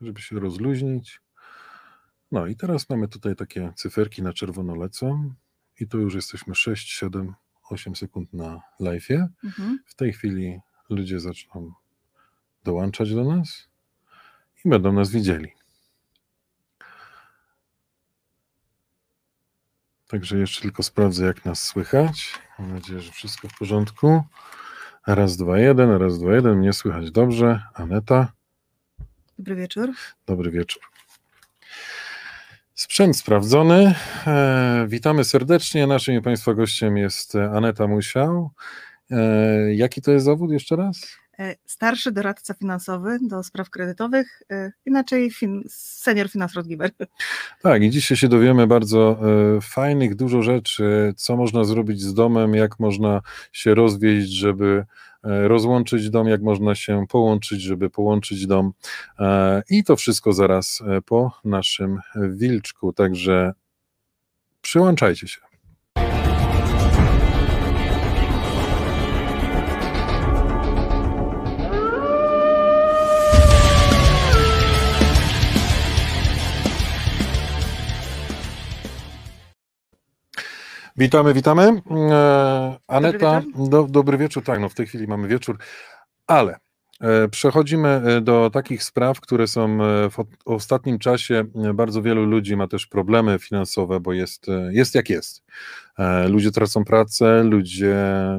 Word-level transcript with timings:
żeby 0.00 0.20
się 0.20 0.40
rozluźnić. 0.40 1.20
No 2.32 2.46
i 2.46 2.56
teraz 2.56 2.90
mamy 2.90 3.08
tutaj 3.08 3.36
takie 3.36 3.72
cyferki 3.76 4.22
na 4.22 4.32
czerwono 4.32 4.74
lecą 4.74 5.34
i 5.80 5.88
tu 5.88 6.00
już 6.00 6.14
jesteśmy 6.14 6.54
6, 6.54 6.92
7, 6.92 7.34
8 7.70 7.96
sekund 7.96 8.32
na 8.32 8.60
live'ie. 8.80 9.26
Mhm. 9.44 9.78
W 9.86 9.94
tej 9.94 10.12
chwili 10.12 10.60
ludzie 10.90 11.20
zaczną 11.20 11.72
dołączać 12.64 13.14
do 13.14 13.24
nas 13.24 13.68
i 14.64 14.68
będą 14.68 14.92
nas 14.92 15.10
widzieli. 15.10 15.52
Także 20.08 20.38
jeszcze 20.38 20.62
tylko 20.62 20.82
sprawdzę, 20.82 21.26
jak 21.26 21.44
nas 21.44 21.62
słychać. 21.62 22.34
Mam 22.58 22.74
nadzieję, 22.74 23.00
że 23.00 23.12
wszystko 23.12 23.48
w 23.48 23.58
porządku. 23.58 24.22
Raz, 25.06 25.36
dwa, 25.36 25.58
jeden, 25.58 25.90
raz, 25.90 26.18
dwa, 26.18 26.34
jeden. 26.34 26.58
Mnie 26.58 26.72
słychać 26.72 27.10
dobrze. 27.10 27.62
Aneta, 27.74 28.32
Dobry 29.38 29.56
wieczór. 29.56 29.92
dobry 30.26 30.50
wieczór. 30.50 30.82
Sprzęt 32.74 33.16
sprawdzony. 33.16 33.94
E, 34.26 34.86
witamy 34.88 35.24
serdecznie. 35.24 35.86
Naszym 35.86 36.14
i 36.14 36.22
Państwa 36.22 36.54
gościem 36.54 36.96
jest 36.96 37.34
Aneta 37.34 37.86
Musiał. 37.86 38.50
E, 39.10 39.74
jaki 39.74 40.02
to 40.02 40.10
jest 40.10 40.24
zawód 40.24 40.50
jeszcze 40.50 40.76
raz? 40.76 41.18
E, 41.40 41.56
Starszy 41.66 42.12
doradca 42.12 42.54
finansowy 42.54 43.18
do 43.22 43.42
spraw 43.42 43.70
kredytowych, 43.70 44.42
e, 44.50 44.72
inaczej 44.86 45.30
fin- 45.30 45.62
senior 45.68 46.30
finans 46.30 46.54
Rodgiber. 46.54 46.90
Tak, 47.62 47.82
i 47.82 47.90
dzisiaj 47.90 48.16
się 48.16 48.28
dowiemy 48.28 48.66
bardzo 48.66 49.20
e, 49.56 49.60
fajnych, 49.60 50.14
dużo 50.14 50.42
rzeczy, 50.42 51.14
co 51.16 51.36
można 51.36 51.64
zrobić 51.64 52.00
z 52.00 52.14
domem, 52.14 52.54
jak 52.54 52.80
można 52.80 53.20
się 53.52 53.74
rozwieść, 53.74 54.28
żeby 54.28 54.84
rozłączyć 55.22 56.10
dom, 56.10 56.28
jak 56.28 56.42
można 56.42 56.74
się 56.74 57.04
połączyć, 57.08 57.62
żeby 57.62 57.90
połączyć 57.90 58.46
dom. 58.46 58.72
I 59.70 59.84
to 59.84 59.96
wszystko 59.96 60.32
zaraz 60.32 60.82
po 61.06 61.40
naszym 61.44 62.00
wilczku, 62.30 62.92
także 62.92 63.52
przyłączajcie 64.60 65.28
się. 65.28 65.47
Witamy, 80.98 81.34
witamy. 81.34 81.62
E, 82.10 82.78
Aneta, 82.86 83.40
wieczór. 83.40 83.68
do, 83.68 83.84
dobry 83.84 84.18
wieczór. 84.18 84.42
Tak, 84.44 84.60
no 84.60 84.68
w 84.68 84.74
tej 84.74 84.86
chwili 84.86 85.06
mamy 85.06 85.28
wieczór, 85.28 85.58
ale 86.26 86.56
e, 87.00 87.28
przechodzimy 87.28 87.88
e, 87.88 88.20
do 88.20 88.50
takich 88.52 88.82
spraw, 88.84 89.20
które 89.20 89.46
są 89.46 89.78
w 90.10 90.18
o- 90.20 90.54
ostatnim 90.54 90.98
czasie. 90.98 91.44
Bardzo 91.74 92.02
wielu 92.02 92.24
ludzi 92.24 92.56
ma 92.56 92.68
też 92.68 92.86
problemy 92.86 93.38
finansowe, 93.38 94.00
bo 94.00 94.12
jest, 94.12 94.46
jest 94.70 94.94
jak 94.94 95.10
jest. 95.10 95.42
E, 95.98 96.28
Ludzie 96.28 96.50
tracą 96.50 96.84
pracę, 96.84 97.42
ludzie 97.44 97.96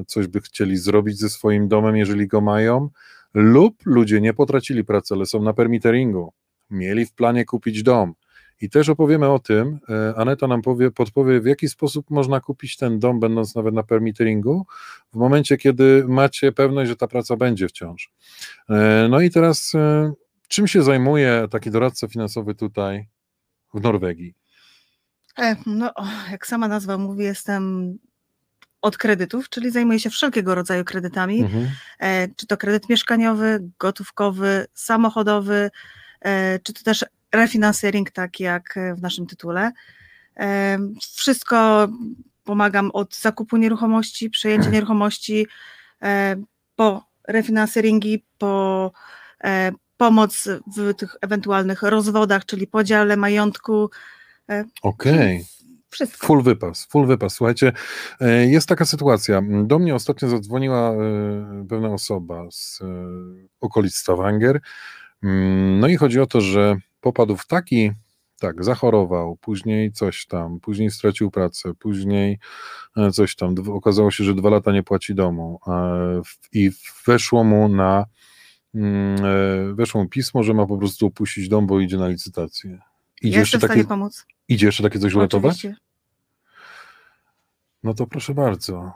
coś 0.07 0.27
by 0.27 0.41
chcieli 0.41 0.77
zrobić 0.77 1.17
ze 1.19 1.29
swoim 1.29 1.67
domem, 1.67 1.97
jeżeli 1.97 2.27
go 2.27 2.41
mają, 2.41 2.89
lub 3.33 3.75
ludzie 3.85 4.21
nie 4.21 4.33
potracili 4.33 4.83
pracy, 4.85 5.13
ale 5.13 5.25
są 5.25 5.41
na 5.43 5.53
permitteringu. 5.53 6.33
Mieli 6.69 7.05
w 7.05 7.13
planie 7.13 7.45
kupić 7.45 7.83
dom. 7.83 8.13
I 8.61 8.69
też 8.69 8.89
opowiemy 8.89 9.29
o 9.29 9.39
tym, 9.39 9.79
e, 9.89 10.13
Aneta 10.17 10.47
nam 10.47 10.61
powie, 10.61 10.91
podpowie, 10.91 11.41
w 11.41 11.45
jaki 11.45 11.69
sposób 11.69 12.09
można 12.09 12.39
kupić 12.39 12.77
ten 12.77 12.99
dom, 12.99 13.19
będąc 13.19 13.55
nawet 13.55 13.73
na 13.73 13.83
permitteringu, 13.83 14.65
w 15.13 15.15
momencie, 15.15 15.57
kiedy 15.57 16.05
macie 16.07 16.51
pewność, 16.51 16.89
że 16.89 16.95
ta 16.95 17.07
praca 17.07 17.35
będzie 17.35 17.67
wciąż. 17.67 18.11
E, 18.69 19.07
No 19.09 19.21
i 19.21 19.29
teraz, 19.29 19.75
e, 19.75 20.11
czym 20.47 20.67
się 20.67 20.83
zajmuje 20.83 21.47
taki 21.51 21.71
doradca 21.71 22.07
finansowy 22.07 22.55
tutaj 22.55 23.07
w 23.73 23.81
Norwegii? 23.81 24.33
No, 25.65 25.93
jak 26.31 26.47
sama 26.47 26.67
nazwa 26.67 26.97
mówi, 26.97 27.23
jestem 27.23 27.93
od 28.81 28.97
kredytów, 28.97 29.49
czyli 29.49 29.71
zajmuję 29.71 29.99
się 29.99 30.09
wszelkiego 30.09 30.55
rodzaju 30.55 30.83
kredytami, 30.85 31.41
Mhm. 31.41 31.67
czy 32.35 32.47
to 32.47 32.57
kredyt 32.57 32.89
mieszkaniowy, 32.89 33.59
gotówkowy, 33.79 34.65
samochodowy, 34.73 35.69
czy 36.63 36.73
to 36.73 36.83
też 36.83 37.05
refinansering, 37.31 38.11
tak 38.11 38.39
jak 38.39 38.77
e, 38.77 38.95
w 38.95 39.01
naszym 39.01 39.27
tytule. 39.27 39.71
E, 40.37 40.79
Wszystko 41.15 41.87
pomagam 42.43 42.91
od 42.93 43.15
zakupu 43.15 43.57
nieruchomości, 43.57 44.29
przejęcia 44.29 44.69
nieruchomości, 44.69 45.47
e, 46.01 46.35
po 46.75 47.03
refinanseringi, 47.27 48.25
po 48.37 48.91
pomoc 49.97 50.47
w 50.77 50.93
tych 50.93 51.15
ewentualnych 51.21 51.81
rozwodach, 51.81 52.45
czyli 52.45 52.67
podziale 52.67 53.17
majątku, 53.17 53.89
Okej. 54.81 55.45
wszystko. 55.89 56.27
Full 56.27 56.43
wypas, 56.43 56.85
full 56.85 57.07
wypas. 57.07 57.33
Słuchajcie, 57.33 57.73
jest 58.47 58.69
taka 58.69 58.85
sytuacja. 58.85 59.41
Do 59.63 59.79
mnie 59.79 59.95
ostatnio 59.95 60.29
zadzwoniła 60.29 60.93
pewna 61.69 61.89
osoba 61.89 62.43
z 62.51 62.79
okolic 63.61 63.95
Stavanger. 63.95 64.59
Mm, 65.23 65.79
No 65.79 65.87
i 65.87 65.95
chodzi 65.95 66.19
o 66.19 66.25
to, 66.25 66.41
że 66.41 66.77
popadł 67.01 67.35
w 67.35 67.47
taki, 67.47 67.91
tak, 68.39 68.63
zachorował, 68.63 69.37
później 69.41 69.91
coś 69.91 70.25
tam, 70.25 70.59
później 70.59 70.91
stracił 70.91 71.31
pracę, 71.31 71.73
później 71.79 72.39
e, 72.97 73.11
coś 73.11 73.35
tam. 73.35 73.55
Okazało 73.69 74.11
się, 74.11 74.23
że 74.23 74.35
dwa 74.35 74.49
lata 74.49 74.71
nie 74.71 74.83
płaci 74.83 75.15
domu 75.15 75.59
i 76.53 76.71
weszło 77.07 77.43
mu 77.43 77.69
na 77.69 78.05
mm, 78.75 79.25
e, 79.25 79.73
weszło 79.73 80.03
mu 80.03 80.09
pismo, 80.09 80.43
że 80.43 80.53
ma 80.53 80.65
po 80.65 80.77
prostu 80.77 81.05
opuścić 81.05 81.49
dom, 81.49 81.67
bo 81.67 81.79
idzie 81.79 81.97
na 81.97 82.07
licytację. 82.07 82.79
Idzie 83.21 83.39
jeszcze, 83.39 83.57
w 83.57 83.61
stanie 83.61 83.73
takie, 83.73 83.87
pomóc. 83.87 84.25
idzie 84.47 84.65
jeszcze 84.65 84.83
takie 84.83 84.99
coś 84.99 85.13
uratować? 85.13 85.57
Oczywiście. 85.57 85.83
No 87.83 87.93
to 87.93 88.07
proszę 88.07 88.33
bardzo. 88.33 88.93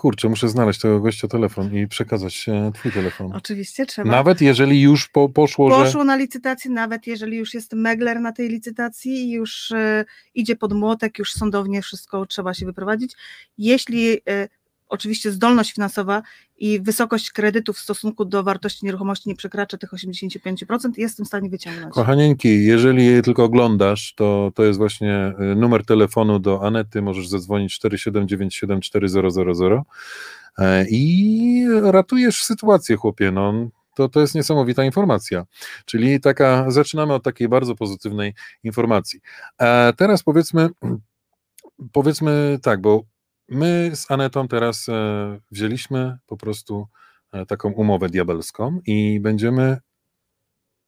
Kurczę, 0.00 0.28
muszę 0.28 0.48
znaleźć 0.48 0.80
tego 0.80 1.00
gościa 1.00 1.28
telefon 1.28 1.74
i 1.74 1.88
przekazać 1.88 2.48
e, 2.48 2.72
twój 2.74 2.92
telefon. 2.92 3.32
Oczywiście 3.32 3.86
trzeba. 3.86 4.10
Nawet 4.10 4.40
jeżeli 4.40 4.80
już 4.80 5.08
po, 5.08 5.28
poszło, 5.28 5.70
że... 5.70 5.84
Poszło 5.84 6.04
na 6.04 6.16
licytację, 6.16 6.70
nawet 6.70 7.06
jeżeli 7.06 7.36
już 7.36 7.54
jest 7.54 7.72
megler 7.72 8.20
na 8.20 8.32
tej 8.32 8.48
licytacji 8.48 9.12
i 9.12 9.30
już 9.30 9.72
e, 9.72 10.04
idzie 10.34 10.56
pod 10.56 10.72
młotek, 10.72 11.18
już 11.18 11.32
sądownie 11.32 11.82
wszystko 11.82 12.26
trzeba 12.26 12.54
się 12.54 12.66
wyprowadzić. 12.66 13.12
Jeśli 13.58 14.20
e, 14.28 14.48
oczywiście 14.90 15.32
zdolność 15.32 15.72
finansowa 15.72 16.22
i 16.58 16.80
wysokość 16.80 17.30
kredytu 17.30 17.72
w 17.72 17.78
stosunku 17.78 18.24
do 18.24 18.42
wartości 18.42 18.86
nieruchomości 18.86 19.28
nie 19.28 19.36
przekracza 19.36 19.78
tych 19.78 19.92
85%, 19.92 20.90
jestem 20.96 21.26
w 21.26 21.28
stanie 21.28 21.50
wyciągnąć. 21.50 21.94
Kochanieńki, 21.94 22.64
jeżeli 22.64 23.06
jej 23.06 23.22
tylko 23.22 23.44
oglądasz, 23.44 24.14
to 24.16 24.52
to 24.54 24.64
jest 24.64 24.78
właśnie 24.78 25.34
y, 25.52 25.56
numer 25.56 25.84
telefonu 25.84 26.38
do 26.38 26.66
Anety, 26.66 27.02
możesz 27.02 27.28
zadzwonić 27.28 27.74
4797 27.74 28.80
4000 28.80 29.82
e, 30.58 30.86
i 30.90 31.66
ratujesz 31.82 32.44
sytuację, 32.44 32.96
chłopie, 32.96 33.32
no. 33.32 33.70
To, 33.94 34.08
to 34.08 34.20
jest 34.20 34.34
niesamowita 34.34 34.84
informacja. 34.84 35.46
Czyli 35.84 36.20
taka, 36.20 36.70
zaczynamy 36.70 37.14
od 37.14 37.24
takiej 37.24 37.48
bardzo 37.48 37.74
pozytywnej 37.74 38.34
informacji. 38.64 39.20
A 39.58 39.92
teraz 39.96 40.22
powiedzmy, 40.22 40.68
powiedzmy 41.92 42.58
tak, 42.62 42.80
bo 42.80 43.04
my 43.50 43.90
z 43.94 44.10
Anetą 44.10 44.48
teraz 44.48 44.88
e, 44.88 45.38
wzięliśmy 45.50 46.18
po 46.26 46.36
prostu 46.36 46.86
e, 47.32 47.46
taką 47.46 47.72
umowę 47.72 48.08
diabelską 48.08 48.80
i 48.86 49.20
będziemy 49.20 49.78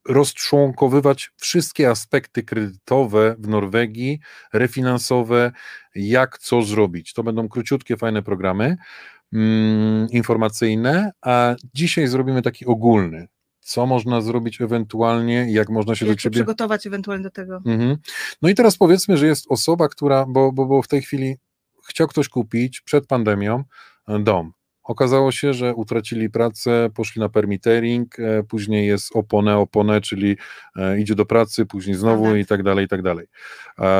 rozczłonkowywać 0.09 1.31
wszystkie 1.37 1.91
aspekty 1.91 2.43
kredytowe 2.43 3.37
w 3.39 3.49
Norwegii, 3.49 4.21
refinansowe, 4.53 5.53
jak 5.95 6.39
co 6.39 6.63
zrobić. 6.63 7.13
To 7.13 7.23
będą 7.23 7.49
króciutkie, 7.49 7.97
fajne 7.97 8.23
programy 8.23 8.77
mm, 9.33 10.09
informacyjne, 10.11 11.13
a 11.21 11.55
dzisiaj 11.75 12.07
zrobimy 12.07 12.43
taki 12.43 12.67
ogólny. 12.67 13.29
Co 13.61 13.87
można 13.87 14.21
zrobić 14.21 14.61
ewentualnie, 14.61 15.53
jak 15.53 15.71
można 15.71 15.95
się 15.95 16.07
Jak 16.07 16.17
do 16.17 16.21
ciebie 16.21 16.35
przygotować 16.35 16.87
ewentualnie 16.87 17.25
do 17.25 17.31
tego. 17.31 17.63
Mhm. 17.67 17.97
No 18.43 18.49
i 18.49 18.55
teraz 18.55 18.77
powiedzmy, 18.77 19.17
że 19.17 19.27
jest 19.27 19.47
osoba, 19.49 19.89
która, 19.89 20.27
bo, 20.29 20.53
bo, 20.53 20.67
bo 20.67 20.83
w 20.83 20.89
tej 20.89 21.03
chwili 21.03 21.37
chciał 21.89 22.09
ktoś 22.09 22.29
kupić 22.29 22.81
przed 22.81 23.07
pandemią 23.07 23.65
e, 24.09 24.19
dom. 24.19 24.53
Okazało 24.83 25.33
się, 25.33 25.55
że 25.55 25.75
utracili 25.75 26.31
pracę, 26.31 26.91
poszli 26.95 27.21
na 27.21 27.29
permittering, 27.29 28.19
e, 28.19 28.43
później 28.43 28.87
jest 28.87 29.17
opone, 29.17 29.57
opone, 29.59 30.01
czyli 30.01 30.37
e, 30.77 31.01
idzie 31.01 31.15
do 31.15 31.27
pracy, 31.27 31.67
później 31.67 31.97
znowu 31.97 32.37
i 32.37 32.47
tak 32.47 32.63
dalej, 32.63 32.85
i 32.85 32.89
tak 32.89 33.03
dalej. 33.03 33.27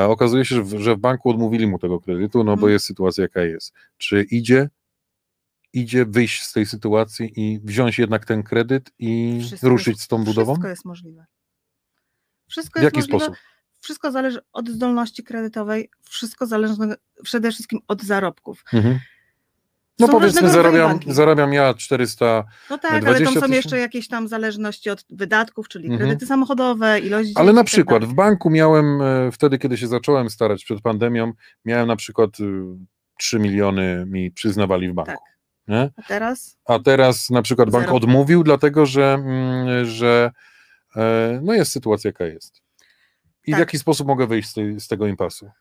Okazuje 0.07 0.45
się, 0.45 0.55
że 0.55 0.63
w, 0.63 0.67
w 0.69 0.97
banku 0.97 1.29
odmówili 1.29 1.67
mu 1.67 1.79
tego 1.79 1.99
kredytu, 1.99 2.37
no 2.39 2.45
bo 2.45 2.51
Mhm. 2.53 2.73
jest 2.73 2.85
sytuacja 2.85 3.21
jaka 3.21 3.41
jest. 3.41 3.73
Czy 3.97 4.21
idzie, 4.23 4.69
idzie 5.73 6.05
wyjść 6.05 6.43
z 6.43 6.53
tej 6.53 6.65
sytuacji 6.65 7.31
i 7.35 7.59
wziąć 7.63 7.99
jednak 7.99 8.25
ten 8.25 8.43
kredyt 8.43 8.91
i 8.99 9.39
Wszystko 9.41 9.69
ruszyć 9.69 10.01
z 10.01 10.07
tą 10.07 10.23
budową? 10.23 10.53
Wszystko 10.53 10.67
jest 10.69 10.85
możliwe. 10.85 11.25
Wszystko 12.49 12.79
W 12.79 12.83
jest 12.83 12.95
jaki 12.97 13.11
możliwe. 13.11 13.25
sposób? 13.25 13.52
Wszystko 13.83 14.11
zależy 14.11 14.39
od 14.53 14.69
zdolności 14.69 15.23
kredytowej, 15.23 15.89
wszystko 16.09 16.45
zależy 16.45 16.73
przede 17.23 17.51
wszystkim 17.51 17.79
od 17.87 18.01
zarobków. 18.01 18.63
Mhm. 18.73 18.99
No 19.99 20.07
Są 20.07 20.13
powiedzmy, 20.13 20.49
zarabiam, 20.49 20.99
zarabiam 21.07 21.53
ja 21.53 21.73
400, 21.73 22.43
No 22.69 22.77
tak, 22.77 22.91
ale 22.91 23.01
20 23.01 23.39
tam 23.39 23.49
są 23.49 23.55
jeszcze 23.55 23.77
jakieś 23.79 24.07
tam 24.07 24.27
zależności 24.27 24.89
od 24.89 25.05
wydatków, 25.09 25.67
czyli 25.67 25.85
Mhm. 25.85 25.99
kredyty 26.01 26.25
samochodowe, 26.25 26.99
ilość 26.99 27.31
ale 27.35 27.53
na 27.53 27.59
tak 27.59 27.67
przykład 27.67 28.05
w 28.05 28.13
banku 28.13 28.49
miałem, 28.49 29.01
e, 29.01 29.31
wtedy 29.31 29.57
kiedy 29.57 29.77
się 29.77 29.87
zacząłem 29.87 30.29
starać 30.29 30.65
przed 30.65 30.81
pandemią, 30.81 31.31
miałem 31.65 31.87
na 31.87 31.95
przykład 31.95 32.39
y, 32.39 32.63
3 33.19 33.39
miliony 33.39 34.05
mi 34.07 34.31
przyznawali 34.31 34.89
w 34.89 34.93
banku. 34.93 35.11
Tak. 35.11 35.19
Nie? 35.67 35.89
A 35.97 36.01
teraz? 36.07 36.57
A 36.65 36.79
teraz 36.79 37.29
na 37.29 37.41
przykład 37.41 37.69
bank 37.69 37.85
Zero. 37.85 37.95
odmówił, 37.95 38.43
dlatego 38.43 38.85
że, 38.85 39.13
mm, 39.13 39.85
że 39.85 40.31
e, 40.95 41.39
no 41.43 41.53
jest 41.53 41.71
sytuacja 41.71 42.07
jaka 42.07 42.25
jest. 42.25 42.62
I 43.45 43.51
w 43.51 43.53
Tak. 43.53 43.59
jaki 43.59 43.79
sposób 43.79 44.07
mogę 44.07 44.27
wyjść 44.27 44.49
z, 44.49 44.53
tej, 44.53 44.79
z 44.79 44.87
tego 44.87 45.07
impasu? 45.07 45.51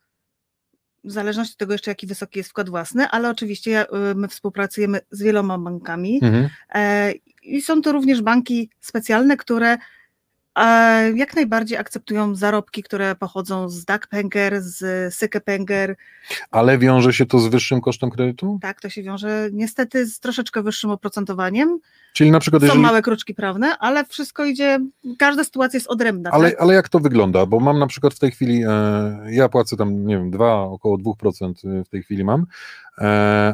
w 1.04 1.10
zależności 1.12 1.52
od 1.54 1.58
tego 1.58 1.72
jeszcze, 1.72 1.90
jaki 1.90 2.06
wysoki 2.06 2.38
jest 2.38 2.50
wkład 2.50 2.68
własny, 2.68 3.08
ale 3.08 3.30
oczywiście 3.30 3.86
y, 4.10 4.14
my 4.14 4.28
współpracujemy 4.28 5.00
z 5.10 5.22
wieloma 5.22 5.58
bankami 5.58 6.20
Mhm. 6.22 6.48
e, 6.74 7.12
i 7.42 7.62
są 7.62 7.82
to 7.82 7.92
również 7.92 8.22
banki 8.22 8.70
specjalne, 8.80 9.36
które 9.36 9.76
jak 11.14 11.36
najbardziej 11.36 11.78
akceptują 11.78 12.34
zarobki, 12.34 12.82
które 12.82 13.14
pochodzą 13.14 13.68
z 13.68 13.84
Dagpenger, 13.84 14.62
z 14.62 15.14
Sykepenger. 15.14 15.96
Ale 16.50 16.78
wiąże 16.78 17.12
się 17.12 17.26
to 17.26 17.38
z 17.38 17.46
wyższym 17.46 17.80
kosztem 17.80 18.10
kredytu? 18.10 18.58
Tak, 18.62 18.80
to 18.80 18.88
się 18.88 19.02
wiąże 19.02 19.48
niestety 19.52 20.06
z 20.06 20.20
troszeczkę 20.20 20.62
wyższym 20.62 20.90
oprocentowaniem. 20.90 21.78
Czyli 22.12 22.30
na 22.30 22.40
przykład 22.40 22.62
Są 22.62 22.66
jeżeli... 22.66 22.82
małe 22.82 23.02
kruczki 23.02 23.34
prawne, 23.34 23.78
ale 23.78 24.04
wszystko 24.04 24.44
idzie, 24.44 24.78
każda 25.18 25.44
sytuacja 25.44 25.76
jest 25.76 25.88
odrębna. 25.88 26.30
Ale, 26.30 26.50
tak? 26.50 26.60
ale 26.60 26.74
jak 26.74 26.88
to 26.88 27.00
wygląda? 27.00 27.46
Bo 27.46 27.60
mam 27.60 27.78
na 27.78 27.86
przykład 27.86 28.14
w 28.14 28.18
tej 28.18 28.30
chwili, 28.30 28.62
e, 28.68 29.26
ja 29.30 29.48
płacę 29.48 29.76
tam, 29.76 30.06
nie 30.06 30.18
wiem, 30.18 30.30
2, 30.30 30.62
około 30.62 30.98
2% 30.98 31.84
w 31.84 31.88
tej 31.88 32.02
chwili 32.02 32.24
mam, 32.24 32.46
e, 32.98 33.04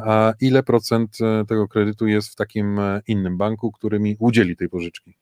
a 0.05 0.33
ile 0.41 0.63
procent 0.63 1.17
e, 1.21 1.45
tego 1.45 1.67
kredytu 1.67 2.07
jest 2.07 2.31
w 2.31 2.35
takim 2.35 2.79
e, 2.79 3.01
innym 3.07 3.37
banku, 3.37 3.71
który 3.71 3.99
mi 3.99 4.15
udzieli 4.19 4.55
tej 4.55 4.69
pożyczki? 4.69 5.13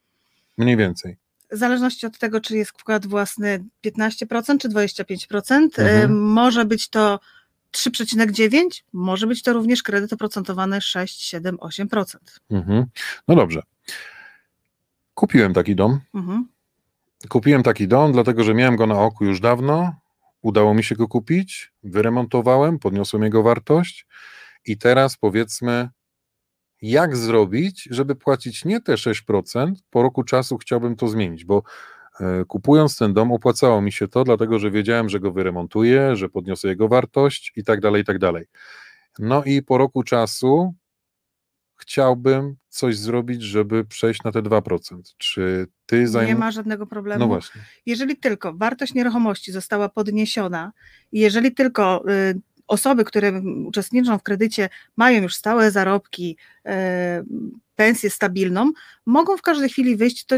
Mniej 0.57 0.77
więcej. 0.77 1.17
W 1.51 1.57
zależności 1.57 2.05
od 2.05 2.17
tego, 2.17 2.41
czy 2.41 2.57
jest 2.57 2.71
wkład 2.71 3.05
własny 3.05 3.63
15% 3.81 4.57
czy 4.61 4.69
25%, 4.69 5.79
Mhm. 5.79 6.11
y, 6.11 6.13
może 6.13 6.65
być 6.65 6.89
to 6.89 7.19
3,9, 7.71 8.83
może 8.93 9.27
być 9.27 9.41
to 9.43 9.53
również 9.53 9.83
kredyt 9.83 10.13
oprocentowany 10.13 10.81
6, 10.81 11.21
7, 11.21 11.57
8%. 11.57 12.17
Mhm. 12.49 12.85
No 13.27 13.35
dobrze. 13.35 13.61
Kupiłem 15.13 15.53
taki 15.53 15.75
dom. 15.75 15.99
Mhm. 16.13 16.47
Kupiłem 17.29 17.63
taki 17.63 17.87
dom, 17.87 18.11
dlatego 18.11 18.43
że 18.43 18.53
miałem 18.53 18.75
go 18.75 18.87
na 18.87 18.99
oku 18.99 19.25
już 19.25 19.39
dawno. 19.39 19.95
Udało 20.41 20.73
mi 20.73 20.83
się 20.83 20.95
go 20.95 21.07
kupić, 21.07 21.71
wyremontowałem, 21.83 22.79
podniosłem 22.79 23.23
jego 23.23 23.43
wartość 23.43 24.05
i 24.65 24.77
teraz 24.77 25.17
powiedzmy, 25.17 25.89
jak 26.81 27.17
zrobić, 27.17 27.87
żeby 27.91 28.15
płacić 28.15 28.65
nie 28.65 28.81
te 28.81 28.93
6%, 28.93 29.73
po 29.89 30.03
roku 30.03 30.23
czasu 30.23 30.57
chciałbym 30.57 30.95
to 30.95 31.07
zmienić, 31.07 31.45
bo 31.45 31.63
e, 32.19 32.45
kupując 32.45 32.97
ten 32.97 33.13
dom 33.13 33.31
opłacało 33.31 33.81
mi 33.81 33.91
się 33.91 34.07
to, 34.07 34.23
dlatego 34.23 34.59
że 34.59 34.71
wiedziałem, 34.71 35.09
że 35.09 35.19
go 35.19 35.31
wyremontuję, 35.31 36.15
że 36.15 36.29
podniosę 36.29 36.67
jego 36.67 36.87
wartość 36.87 37.53
i 37.55 37.63
tak 37.63 37.81
dalej, 37.81 38.01
i 38.01 38.05
tak 38.05 38.19
dalej. 38.19 38.45
No 39.19 39.43
i 39.43 39.61
po 39.61 39.77
roku 39.77 40.03
czasu 40.03 40.73
chciałbym 41.77 42.55
coś 42.69 42.97
zrobić, 42.97 43.43
żeby 43.43 43.85
przejść 43.85 44.23
na 44.23 44.31
te 44.31 44.41
2%. 44.41 45.01
Czy 45.17 45.67
ty 45.85 45.99
Nie 45.99 46.07
zajmujesz... 46.07 46.39
ma 46.39 46.51
żadnego 46.51 46.87
problemu. 46.87 47.19
No 47.19 47.27
właśnie. 47.27 47.61
Jeżeli 47.85 48.17
tylko 48.17 48.53
wartość 48.53 48.93
nieruchomości 48.93 49.51
została 49.51 49.89
podniesiona 49.89 50.71
i 51.11 51.19
jeżeli 51.19 51.53
tylko 51.53 52.09
y, 52.09 52.41
osoby, 52.67 53.05
które 53.05 53.41
uczestniczą 53.65 54.17
w 54.17 54.23
kredycie, 54.23 54.69
mają 54.97 55.21
już 55.21 55.35
stałe 55.35 55.71
zarobki, 55.71 56.37
y, 56.65 56.71
pensję 57.75 58.09
stabilną, 58.09 58.71
mogą 59.05 59.37
w 59.37 59.41
każdej 59.41 59.69
chwili 59.69 59.95
wyjść. 59.95 60.25
To, 60.25 60.35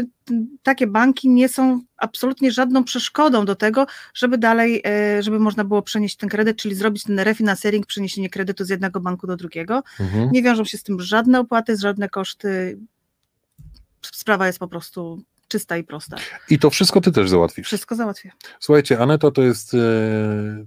takie 0.62 0.86
banki 0.86 1.28
nie 1.28 1.48
są 1.48 1.80
absolutnie 1.96 2.52
żadną 2.52 2.84
przeszkodą 2.84 3.44
do 3.44 3.54
tego, 3.54 3.86
żeby 4.14 4.38
dalej, 4.38 4.82
y, 5.18 5.22
żeby 5.22 5.38
można 5.38 5.64
było 5.64 5.82
przenieść 5.82 6.16
ten 6.16 6.28
kredyt, 6.28 6.56
czyli 6.56 6.74
zrobić 6.74 7.04
ten 7.04 7.18
refinancering, 7.18 7.86
przeniesienie 7.86 8.30
kredytu 8.30 8.64
z 8.64 8.68
jednego 8.68 9.00
banku 9.00 9.26
do 9.26 9.36
drugiego. 9.36 9.82
Mhm. 10.00 10.30
Nie 10.32 10.42
wiążą 10.42 10.64
się 10.64 10.78
z 10.78 10.82
tym 10.82 11.00
żadne 11.00 11.40
opłaty, 11.40 11.76
żadne 11.76 12.08
koszty. 12.08 12.78
Sprawa 14.02 14.46
jest 14.46 14.58
po 14.58 14.68
prostu 14.68 15.22
czysta 15.50 15.76
i 15.76 15.84
prosta. 15.84 16.16
I 16.50 16.58
to 16.58 16.70
wszystko 16.70 17.00
ty 17.00 17.12
też 17.12 17.30
załatwisz. 17.30 17.66
Wszystko 17.66 17.94
załatwię. 17.94 18.32
Słuchajcie, 18.60 18.98
Aneta 18.98 19.30
to 19.30 19.42
jest 19.42 19.74
e, 19.74 19.78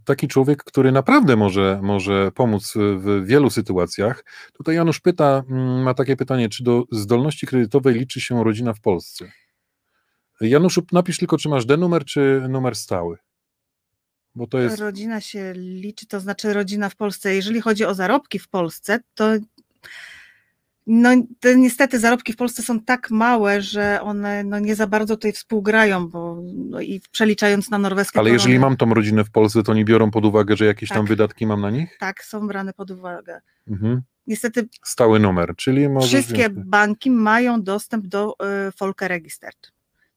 taki 0.06 0.27
człowiek, 0.27 0.63
który 0.63 0.91
naprawdę 0.91 1.35
może, 1.35 1.80
może 1.83 2.31
pomóc 2.31 2.74
w 2.75 3.25
wielu 3.25 3.50
sytuacjach. 3.50 4.25
Tutaj 4.53 4.75
Janusz 4.75 5.00
pyta, 5.00 5.44
mm, 5.50 5.83
ma 5.83 5.94
takie 5.94 6.15
pytanie, 6.15 6.50
czy 6.50 6.63
do 6.63 6.83
zdolności 6.91 7.47
kredytowej 7.47 7.95
liczy 7.95 8.21
się 8.21 8.44
rodzina 8.44 8.74
w 8.74 8.81
Polsce? 8.81 9.31
Januszu, 10.41 10.81
napisz 10.91 11.18
tylko, 11.18 11.38
czy 11.38 11.50
masz 11.50 11.65
D-numer, 11.65 12.06
czy 12.06 12.45
numer 12.50 12.75
stały. 12.75 13.18
Bo 14.35 14.47
to 14.47 14.59
jest. 14.59 14.80
Rodzina 14.80 15.21
się 15.21 15.53
liczy, 15.56 16.07
to 16.07 16.19
znaczy 16.19 16.53
rodzina 16.53 16.89
w 16.89 16.95
Polsce. 16.95 17.35
Jeżeli 17.35 17.62
chodzi 17.62 17.85
o 17.85 17.94
zarobki 17.94 18.39
w 18.39 18.50
Polsce, 18.50 19.00
to 19.15 19.33
no 20.88 21.09
te 21.39 21.56
niestety 21.56 22.00
zarobki 22.00 22.33
w 22.33 22.35
Polsce 22.35 22.63
są 22.63 22.80
tak 22.80 23.12
małe, 23.12 23.62
że 23.62 24.00
one 24.01 24.44
no, 24.44 24.59
nie 24.59 24.75
za 24.75 24.88
bardzo 24.88 25.15
tutaj 25.15 25.31
współgrają, 25.31 26.07
bo 26.07 26.41
no, 26.56 26.81
i 26.81 27.01
przeliczając 27.12 27.69
na 27.69 27.77
norweskie 27.77 28.19
Ale 28.19 28.30
jeżeli 28.30 28.53
korony, 28.53 28.69
mam 28.69 28.77
tą 28.77 28.94
rodzinę 28.94 29.24
w 29.24 29.31
Polsce, 29.31 29.63
to 29.63 29.74
nie 29.74 29.85
biorą 29.85 30.12
pod 30.12 30.25
uwagę, 30.25 30.56
że 30.57 30.65
jakieś 30.65 30.89
tam 30.89 30.97
Tak. 30.97 31.07
wydatki 31.07 31.45
mam 31.45 31.62
na 31.62 31.69
nich? 31.69 31.97
tak 32.00 32.24
są 32.24 32.47
brane 32.47 32.74
pod 32.74 32.91
uwagę. 32.91 33.41
Mhm. 33.68 34.01
Niestety 34.27 34.68
Stały 34.83 35.19
numer, 35.19 35.56
czyli 35.56 35.89
może. 35.89 36.07
wszystkie 36.07 36.50
banki 36.50 37.12
mają 37.12 37.63
dostęp 37.63 38.07
do 38.07 38.35
y, 38.68 38.71
Folke. 38.71 39.19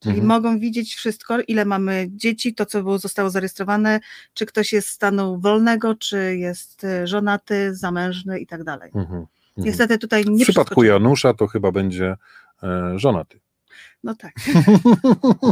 Czyli 0.01 0.11
Mhm. 0.21 0.27
mogą 0.29 0.59
widzieć 0.59 0.95
wszystko, 0.95 1.39
ile 1.49 1.65
mamy 1.65 2.07
dzieci, 2.11 2.55
to 2.55 2.67
co 2.67 2.83
było, 2.83 2.99
zostało 2.99 3.31
zarejestrowane, 3.31 4.01
czy 4.35 4.47
ktoś 4.47 4.73
jest 4.73 4.89
stanu 4.89 5.41
wolnego, 5.41 5.95
czy 5.95 6.37
jest 6.37 6.85
y, 6.85 7.07
żonaty, 7.07 7.75
zamężny 7.75 8.39
i 8.41 8.47
tak 8.47 8.65
dalej. 8.65 8.91
Mhm. 8.95 9.27
Mhm. 9.59 9.67
Niestety 9.67 9.99
tutaj 9.99 10.25
W 10.25 10.31
nie 10.31 10.45
przypadku 10.45 10.69
przeskoczymy. 10.71 10.93
Janusza 10.93 11.35
to 11.35 11.47
chyba 11.47 11.73
będzie 11.73 12.17
e, 12.63 12.93
żonaty. 12.99 13.41
No 14.05 14.15
tak. 14.15 14.35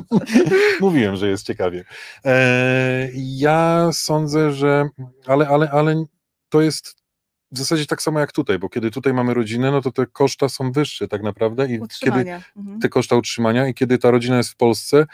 Mówiłem, 0.80 1.16
że 1.16 1.28
jest 1.28 1.46
ciekawie. 1.46 1.84
E, 2.24 3.08
ja 3.14 3.90
sądzę, 3.92 4.52
że. 4.52 4.88
Ale, 5.26 5.48
ale, 5.48 5.70
ale 5.70 6.04
to 6.48 6.60
jest 6.60 7.04
w 7.52 7.58
zasadzie 7.58 7.86
tak 7.86 8.02
samo 8.02 8.20
jak 8.20 8.32
tutaj, 8.32 8.58
bo 8.58 8.68
kiedy 8.68 8.90
tutaj 8.90 9.14
mamy 9.14 9.34
rodzinę, 9.34 9.70
no 9.70 9.80
to 9.80 9.92
te 9.92 10.06
koszta 10.06 10.48
są 10.48 10.72
wyższe 10.72 11.08
tak 11.08 11.22
naprawdę 11.22 11.64
i 11.64 11.68
kiedy 11.68 11.84
Utrzymania. 11.84 12.42
Mhm. 12.56 12.80
te 12.80 12.88
koszta 12.88 13.16
utrzymania 13.16 13.68
i 13.68 13.74
kiedy 13.74 13.98
ta 13.98 14.10
rodzina 14.10 14.36
jest 14.36 14.50
w 14.50 14.56
Polsce, 14.56 15.06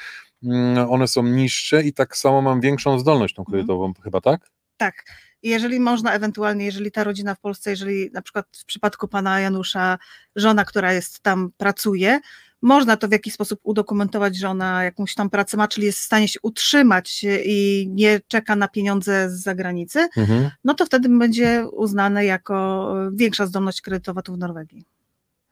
mm, 0.43 0.91
one 0.91 1.09
są 1.09 1.23
niższe 1.23 1.83
i 1.83 1.93
tak 1.93 2.17
samo 2.17 2.43
mam 2.43 2.61
większą 2.61 2.99
zdolność 2.99 3.35
tą 3.35 3.45
kredytową, 3.45 3.93
chyba 4.05 4.21
tak? 4.21 4.50
Tak. 4.76 5.05
I 5.42 5.49
Jeżeli 5.50 5.80
można 5.80 6.12
ewentualnie, 6.12 6.64
jeżeli 6.64 6.90
ta 6.92 7.04
rodzina 7.04 7.35
w 7.35 7.40
Polsce, 7.40 7.70
jeżeli 7.70 8.11
na 8.11 8.23
przykład 8.23 8.47
w 8.52 8.64
przypadku 8.64 9.09
pana 9.09 9.40
Janusza, 9.40 9.99
żona, 10.37 10.64
która 10.64 10.92
jest 10.92 11.20
tam, 11.20 11.50
pracuje, 11.56 12.20
można 12.62 12.97
to 12.97 13.09
w 13.09 13.12
jakiś 13.12 13.35
sposób 13.35 13.61
udokumentować, 13.62 14.37
że 14.37 14.49
ona 14.49 14.85
jakąś 14.85 15.14
tam 15.14 15.30
pracę 15.30 15.56
ma, 15.56 15.68
czyli 15.68 15.87
jest 15.87 15.99
w 15.99 16.02
stanie 16.04 16.28
się 16.28 16.38
utrzymać 16.42 17.25
i 17.44 17.87
nie 17.90 18.20
czeka 18.28 18.56
na 18.56 18.68
pieniądze 18.68 19.30
z 19.30 19.42
zagranicy, 19.42 20.09
Mhm. 20.16 20.50
no 20.64 20.75
to 20.75 20.87
wtedy 20.87 21.09
będzie 21.09 21.66
uznane 21.73 22.25
jako 22.25 22.87
e, 23.06 23.11
większa 23.14 23.47
zdolność 23.47 23.80
kredytowa 23.80 24.23
tu 24.23 24.35
w 24.35 24.38
Norwegii. 24.38 24.85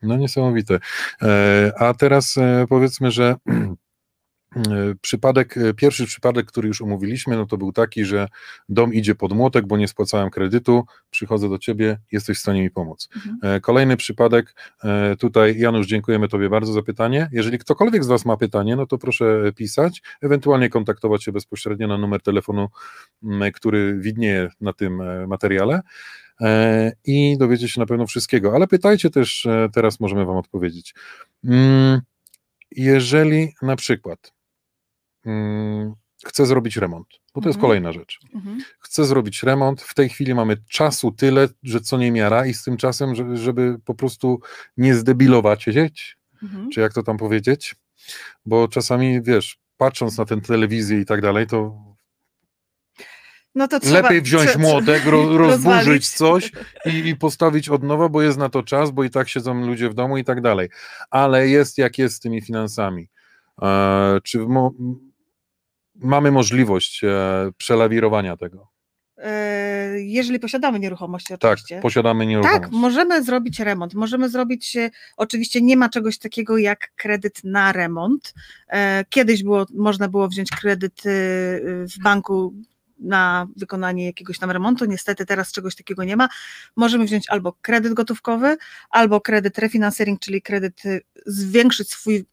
No 0.03 0.17
niesamowite. 0.17 0.79
E, 1.23 1.73
A 1.79 1.95
teraz 1.95 2.39
e, 2.39 2.67
powiedzmy, 2.69 3.11
że 3.11 3.37
przypadek, 5.01 5.57
e, 5.57 5.75
pierwszy 5.75 6.07
przypadek, 6.07 6.47
który 6.47 6.69
już 6.69 6.83
omówiliśmy, 6.83 7.37
no 7.37 7.47
to 7.47 7.57
był 7.57 7.73
taki, 7.73 8.05
że 8.05 8.29
dom 8.69 8.95
idzie 8.95 9.15
pod 9.15 9.33
młotek, 9.33 9.67
bo 9.67 9.77
nie 9.77 9.89
spłacałem 9.89 10.31
kredytu, 10.31 10.85
przychodzę 11.11 11.49
do 11.49 11.59
ciebie, 11.59 11.99
jesteś 12.13 12.39
w 12.39 12.41
stanie 12.41 12.63
mi 12.63 12.71
pomóc. 12.71 13.09
Mhm. 13.17 13.39
E, 13.43 13.61
Kolejny 13.61 13.97
przypadek, 13.97 14.55
e, 14.85 15.17
tutaj 15.17 15.59
Janusz, 15.59 15.87
dziękujemy 15.87 16.29
tobie 16.29 16.49
bardzo 16.51 16.73
za 16.73 16.83
pytanie. 16.83 17.29
Jeżeli 17.33 17.59
ktokolwiek 17.59 18.05
z 18.05 18.07
was 18.07 18.25
ma 18.25 18.37
pytanie, 18.37 18.77
no 18.77 18.87
to 18.87 18.99
proszę 18.99 19.53
pisać, 19.57 20.03
ewentualnie 20.21 20.69
kontaktować 20.69 21.25
się 21.25 21.33
bezpośrednio 21.33 21.87
na 21.89 21.99
numer 21.99 22.23
telefonu, 22.23 22.69
który 23.55 23.99
widnieje 23.99 24.49
na 24.61 24.73
tym 24.73 25.01
e, 25.01 25.27
materiale 25.27 25.81
e, 26.41 26.93
i 27.05 27.39
dowiecie 27.39 27.69
się 27.69 27.81
na 27.81 27.87
pewno 27.87 28.07
wszystkiego, 28.07 28.55
ale 28.55 28.67
pytajcie 28.67 29.11
też, 29.11 29.47
e, 29.47 29.69
teraz 29.73 30.01
możemy 30.01 30.27
wam 30.27 30.37
odpowiedzieć. 30.37 30.95
Mm, 31.45 32.01
Jeżeli 32.71 33.55
na 33.63 33.77
przykład 33.77 34.38
chcę 36.27 36.47
zrobić 36.47 36.77
remont, 36.77 37.07
bo 37.35 37.41
to 37.41 37.49
jest 37.49 37.57
Mhm. 37.57 37.61
kolejna 37.61 37.93
rzecz. 37.93 38.19
Mhm. 38.35 38.59
Chcę 38.81 39.05
zrobić 39.05 39.43
remont, 39.43 39.83
w 39.83 39.95
tej 39.95 40.09
chwili 40.09 40.35
mamy 40.35 40.57
czasu 40.69 41.13
tyle, 41.13 41.49
że 41.63 41.81
co 41.81 41.99
nie 41.99 42.13
miara 42.13 42.47
i 42.47 42.55
z 42.55 42.65
tym 42.65 42.77
czasem, 42.77 43.15
żeby, 43.15 43.37
żeby 43.37 43.79
po 43.85 43.95
prostu 43.95 44.41
nie 44.77 44.95
zdebilować 44.95 45.65
dzieci, 45.65 46.15
Mhm. 46.43 46.71
czy 46.71 46.81
jak 46.81 46.93
to 46.93 47.03
tam 47.03 47.17
powiedzieć, 47.19 47.77
bo 48.47 48.69
czasami, 48.69 49.23
wiesz, 49.23 49.59
patrząc 49.77 50.19
na 50.19 50.25
tę 50.25 50.41
telewizję 50.41 51.01
i 51.01 51.05
tak 51.05 51.21
dalej, 51.23 51.47
to 51.47 51.89
No 53.55 53.69
to 53.69 53.81
trzeba, 53.81 54.01
Lepiej 54.01 54.23
wziąć 54.23 54.57
młotek, 54.57 55.05
ro, 55.05 55.37
rozburzyć 55.39 56.09
coś 56.09 56.53
i, 56.87 57.09
i 57.09 57.17
postawić 57.17 57.69
od 57.69 57.83
nowa, 57.83 58.09
bo 58.09 58.23
jest 58.23 58.39
na 58.39 58.49
to 58.49 58.63
czas, 58.63 58.91
bo 58.91 59.05
i 59.05 59.11
tak 59.11 59.29
siedzą 59.29 59.67
ludzie 59.67 59.89
w 59.89 59.95
domu 59.95 60.19
i 60.19 60.25
tak 60.25 60.41
dalej. 60.41 60.69
Ale 61.11 61.49
jest 61.49 61.79
jak 61.79 61.99
jest 61.99 62.15
z 62.15 62.21
tymi 62.21 62.41
finansami. 62.43 63.09
E, 63.63 64.21
czy 64.25 64.39
mo, 64.39 64.73
mamy 65.99 66.31
możliwość 66.31 67.05
e, 67.05 67.09
przelawirowania 67.57 68.37
tego? 68.37 68.69
E, 69.17 70.01
Jeżeli 70.01 70.41
posiadamy 70.41 70.79
nieruchomości, 70.79 71.29
Tak, 71.39 71.53
oczywiście. 71.53 71.81
posiadamy 71.81 72.27
nieruchomość. 72.27 72.61
Tak, 72.63 72.71
możemy 72.73 73.25
zrobić 73.25 73.61
remont. 73.61 73.95
Możemy 73.95 74.29
zrobić, 74.29 74.77
e, 74.77 74.91
oczywiście 75.17 75.61
nie 75.61 75.77
ma 75.77 75.89
czegoś 75.89 76.19
takiego 76.19 76.59
jak 76.59 76.93
kredyt 76.97 77.45
na 77.45 77.73
remont. 77.73 78.35
Kiedyś 79.09 79.43
było, 79.43 79.67
można 79.75 80.09
było 80.09 80.29
wziąć 80.29 80.51
kredyt 80.51 81.03
w 81.65 82.03
banku 82.03 82.55
na 82.99 83.47
wykonanie 83.57 84.07
jakiegoś 84.07 84.39
tam 84.39 84.51
remontu. 84.51 84.85
Niestety 84.85 85.27
teraz 85.27 85.53
czegoś 85.53 85.77
takiego 85.77 86.05
nie 86.05 86.17
ma. 86.17 86.29
Możemy 86.77 87.05
wziąć 87.05 87.31
albo 87.31 87.53
kredyt 87.63 87.95
gotówkowy, 87.95 88.57
albo 88.91 89.21
kredyt 89.21 89.59
refinancering, 89.59 90.21
czyli 90.21 90.43
kredyt, 90.43 90.83
zwiększyć 91.27 91.91
swój 91.91 92.25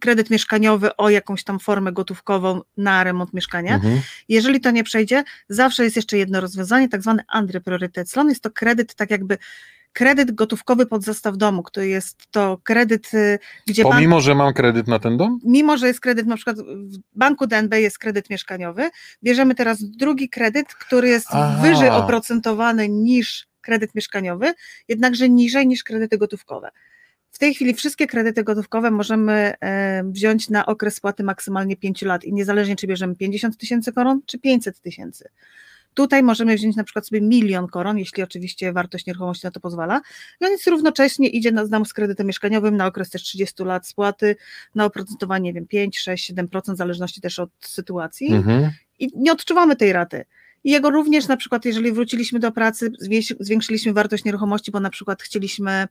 kredyt 0.00 0.30
mieszkaniowy 0.30 0.96
o 0.96 1.10
jakąś 1.10 1.44
tam 1.44 1.58
formę 1.58 1.92
gotówkową 1.92 2.60
na 2.76 3.04
remont 3.04 3.34
mieszkania. 3.34 3.74
Mhm. 3.74 4.00
Jeżeli 4.28 4.60
to 4.60 4.70
nie 4.70 4.84
przejdzie, 4.84 5.24
zawsze 5.48 5.84
jest 5.84 5.96
jeszcze 5.96 6.18
jedno 6.18 6.40
rozwiązanie, 6.40 6.88
tak 6.88 7.02
zwany 7.02 7.22
Andrepriorytetslon. 7.28 8.28
Jest 8.28 8.42
to 8.42 8.50
kredyt, 8.50 8.94
tak 8.94 9.10
jakby 9.10 9.38
kredyt 9.92 10.32
gotówkowy 10.32 10.86
pod 10.86 11.02
zastaw 11.02 11.36
domu, 11.36 11.62
który 11.62 11.88
jest 11.88 12.16
to 12.30 12.58
kredyt, 12.64 13.14
y, 13.14 13.38
gdzie 13.66 13.82
Pomimo, 13.82 14.20
że 14.20 14.34
mam 14.34 14.54
kredyt 14.54 14.88
na 14.88 14.98
ten 14.98 15.16
dom? 15.16 15.40
mimo 15.44 15.76
że 15.76 15.86
jest 15.86 16.00
kredyt, 16.00 16.26
na 16.26 16.36
przykład 16.36 16.56
w 16.58 16.98
banku 17.14 17.46
DNB 17.46 17.74
jest 17.80 17.98
kredyt 17.98 18.30
mieszkaniowy, 18.30 18.90
bierzemy 19.22 19.54
teraz 19.54 19.84
drugi 19.84 20.28
kredyt, 20.28 20.74
który 20.74 21.08
jest 21.08 21.26
Aha. 21.30 21.58
wyżej 21.62 21.88
oprocentowany 21.88 22.88
niż 22.88 23.48
kredyt 23.60 23.94
mieszkaniowy, 23.94 24.54
jednakże 24.88 25.28
niżej 25.28 25.66
niż 25.66 25.84
kredyty 25.84 26.18
gotówkowe. 26.18 26.70
W 27.30 27.38
tej 27.38 27.54
chwili 27.54 27.74
wszystkie 27.74 28.06
kredyty 28.06 28.44
gotówkowe 28.44 28.90
możemy 28.90 29.32
e, 29.60 30.04
wziąć 30.04 30.48
na 30.50 30.66
okres 30.66 30.94
spłaty 30.94 31.22
maksymalnie 31.22 31.76
5 31.76 32.02
lat 32.02 32.24
i 32.24 32.32
niezależnie 32.32 32.76
czy 32.76 32.86
bierzemy 32.86 33.16
50 33.16 33.56
tysięcy 33.56 33.92
koron 33.92 34.20
czy 34.26 34.38
500 34.38 34.80
tysięcy. 34.80 35.28
Tutaj 35.94 36.22
możemy 36.22 36.54
wziąć 36.54 36.76
na 36.76 36.84
przykład 36.84 37.06
sobie 37.06 37.20
milion 37.20 37.66
koron, 37.66 37.98
jeśli 37.98 38.22
oczywiście 38.22 38.72
wartość 38.72 39.06
nieruchomości 39.06 39.46
na 39.46 39.50
to 39.50 39.60
pozwala. 39.60 40.00
No 40.40 40.48
więc 40.48 40.66
równocześnie 40.66 41.28
idzie 41.28 41.52
na, 41.52 41.64
nam 41.64 41.86
z 41.86 41.92
kredytem 41.92 42.26
mieszkaniowym 42.26 42.76
na 42.76 42.86
okres 42.86 43.10
też 43.10 43.22
30 43.22 43.64
lat 43.64 43.86
spłaty, 43.86 44.36
na 44.74 44.84
oprocentowanie, 44.84 45.44
nie 45.44 45.52
wiem, 45.52 45.66
5, 45.66 45.98
6, 45.98 46.32
7%, 46.32 46.74
w 46.74 46.76
zależności 46.76 47.20
też 47.20 47.38
od 47.38 47.50
sytuacji 47.60 48.32
Mhm. 48.32 48.70
i 48.98 49.10
nie 49.16 49.32
odczuwamy 49.32 49.76
tej 49.76 49.92
raty. 49.92 50.24
I 50.64 50.70
jego 50.70 50.90
również 50.90 51.28
na 51.28 51.36
przykład, 51.36 51.64
jeżeli 51.64 51.92
wróciliśmy 51.92 52.38
do 52.38 52.52
pracy, 52.52 52.92
zwiększyliśmy 53.40 53.92
wartość 53.92 54.24
nieruchomości, 54.24 54.70
bo 54.70 54.80
na 54.80 54.90
przykład 54.90 55.22
chcieliśmy 55.22 55.88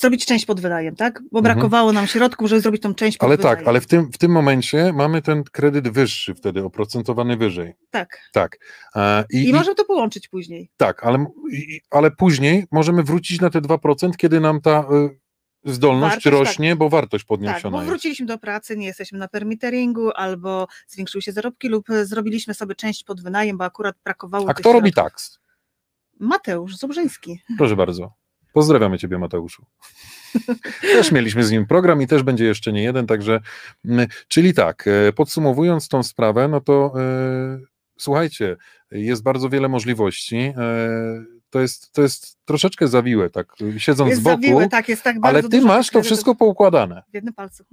zrobić 0.00 0.26
część 0.26 0.46
pod 0.46 0.60
wynajem, 0.60 0.96
tak? 0.96 1.22
Bo 1.32 1.38
Mhm. 1.38 1.42
brakowało 1.54 1.92
nam 1.92 2.06
środków, 2.06 2.48
żeby 2.48 2.60
zrobić 2.62 2.82
tą 2.82 2.94
część 2.94 3.18
pod 3.18 3.26
Ale 3.28 3.36
wynajem. 3.36 3.58
tak, 3.58 3.68
ale 3.68 3.80
w 3.80 3.86
tym, 3.86 4.12
w 4.12 4.18
tym 4.18 4.30
momencie 4.32 4.92
mamy 4.92 5.22
ten 5.22 5.44
kredyt 5.44 5.88
wyższy 5.88 6.34
wtedy, 6.34 6.64
oprocentowany 6.64 7.36
wyżej. 7.36 7.74
Tak. 7.90 8.20
Tak. 8.32 8.58
E, 8.96 9.24
I, 9.32 9.48
I, 9.48 9.52
możemy 9.52 9.74
to 9.74 9.84
połączyć 9.84 10.28
później. 10.28 10.70
tak, 10.76 11.04
ale, 11.06 11.26
i, 11.52 11.80
ale 11.90 12.10
później 12.10 12.64
możemy 12.70 13.02
wrócić 13.02 13.40
na 13.40 13.50
te 13.50 13.60
2%, 13.60 14.16
kiedy 14.16 14.40
nam 14.40 14.60
ta 14.60 14.80
y, 14.80 15.18
zdolność 15.72 16.14
Wartość, 16.14 16.24
tak. 16.24 16.32
rośnie, 16.46 16.76
bo 16.76 16.88
wartość 16.88 17.24
Tak, 17.24 17.28
podniesiona 17.28 17.70
bo 17.70 17.78
jest. 17.78 17.88
wróciliśmy 17.88 18.26
do 18.26 18.38
pracy, 18.38 18.76
nie 18.76 18.86
jesteśmy 18.86 19.18
na 19.18 19.28
permitteringu, 19.28 20.10
albo 20.14 20.66
zwiększyły 20.88 21.22
się 21.22 21.32
zarobki, 21.32 21.68
lub 21.68 21.90
e, 21.90 22.06
zrobiliśmy 22.06 22.54
sobie 22.54 22.74
część 22.74 23.04
pod 23.04 23.22
wynajem, 23.22 23.58
bo 23.58 23.64
akurat 23.64 23.96
brakowało 24.04 24.48
A 24.50 24.54
kto 24.54 24.72
robi 24.72 24.90
środków. 24.92 25.12
taks? 25.12 25.38
Mateusz 26.20 26.76
Zobrzyński. 26.76 27.40
Proszę 27.58 27.76
bardzo. 27.76 28.12
Pozdrawiamy 28.52 28.98
Ciebie, 28.98 29.18
Mateuszu. 29.18 29.66
Też 30.82 31.12
mieliśmy 31.12 31.44
z 31.44 31.50
nim 31.50 31.66
program 31.66 32.02
i 32.02 32.06
też 32.06 32.22
będzie 32.22 32.44
jeszcze 32.44 32.72
nie 32.72 32.82
jeden, 32.82 33.06
także. 33.06 33.40
mm, 33.84 34.06
Czyli 34.28 34.54
tak, 34.54 34.84
e, 34.86 35.12
podsumowując 35.12 35.88
tą 35.88 36.02
sprawę, 36.02 36.48
no 36.48 36.60
to 36.60 36.92
e, 36.96 37.58
słuchajcie, 37.98 38.56
jest 38.90 39.22
bardzo 39.22 39.48
wiele 39.48 39.68
możliwości. 39.68 40.36
E, 40.36 40.54
to, 41.50 41.60
jest, 41.60 41.92
to 41.92 42.02
jest 42.02 42.38
troszeczkę 42.44 42.88
zawiłe, 42.88 43.30
tak, 43.30 43.46
siedząc 43.78 44.10
Jest 44.10 44.20
z 44.20 44.24
boku, 44.24 44.42
zawiły, 44.42 44.68
tak, 44.68 44.88
jest 44.88 45.02
tak 45.02 45.20
bardzo 45.20 45.38
ale 45.38 45.48
Ty 45.48 45.60
masz 45.66 45.90
to 45.90 46.02
wszystko 46.02 46.34
poukładane. 46.34 47.02
w 47.10 47.14
jednym 47.14 47.34
palcu. 47.34 47.64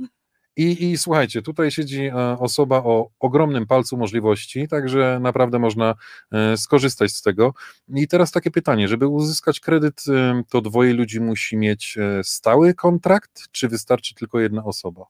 I, 0.57 0.91
I 0.91 0.97
słuchajcie, 0.97 1.41
tutaj 1.41 1.71
siedzi 1.71 2.05
e, 2.05 2.15
osoba 2.39 2.77
o 2.77 3.09
ogromnym 3.19 3.67
palcu 3.67 3.97
możliwości, 3.97 4.67
także 4.67 5.19
naprawdę 5.21 5.59
można 5.59 5.95
e, 6.31 6.57
skorzystać 6.57 7.11
z 7.11 7.21
tego. 7.21 7.53
I 7.87 8.07
teraz 8.07 8.31
takie 8.31 8.51
pytanie, 8.51 8.87
żeby 8.87 9.07
uzyskać 9.07 9.59
kredyt, 9.59 10.03
e, 10.09 10.43
to 10.49 10.61
dwoje 10.61 10.93
ludzi 10.93 11.21
musi 11.21 11.57
mieć 11.57 11.97
stały 12.23 12.73
kontrakt, 12.73 13.51
czy 13.51 13.67
wystarczy 13.67 14.15
tylko 14.15 14.39
jedna 14.39 14.63
osoba, 14.63 15.05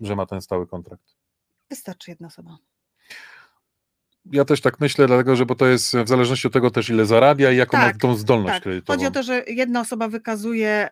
że 0.00 0.16
ma 0.16 0.26
ten 0.26 0.40
stały 0.40 0.66
kontrakt? 0.66 1.16
Wystarczy 1.70 2.10
jedna 2.10 2.26
osoba. 2.26 2.58
Ja 4.32 4.44
też 4.44 4.60
tak 4.60 4.80
myślę, 4.80 5.06
dlatego 5.06 5.36
że 5.36 5.46
bo 5.46 5.54
to 5.54 5.66
jest 5.66 5.96
w 5.96 6.08
zależności 6.08 6.46
od 6.46 6.52
tego 6.52 6.70
też 6.70 6.88
ile 6.88 7.06
zarabia 7.06 7.50
i 7.52 7.56
jaką 7.56 7.76
Tak, 7.76 7.94
ma 7.94 8.00
tą 8.00 8.14
zdolność 8.16 8.54
Tak, 8.54 8.62
kredytową. 8.62 8.96
chodzi 8.96 9.06
o 9.06 9.10
to, 9.10 9.22
że 9.22 9.44
jedna 9.46 9.80
osoba 9.80 10.08
wykazuje 10.08 10.88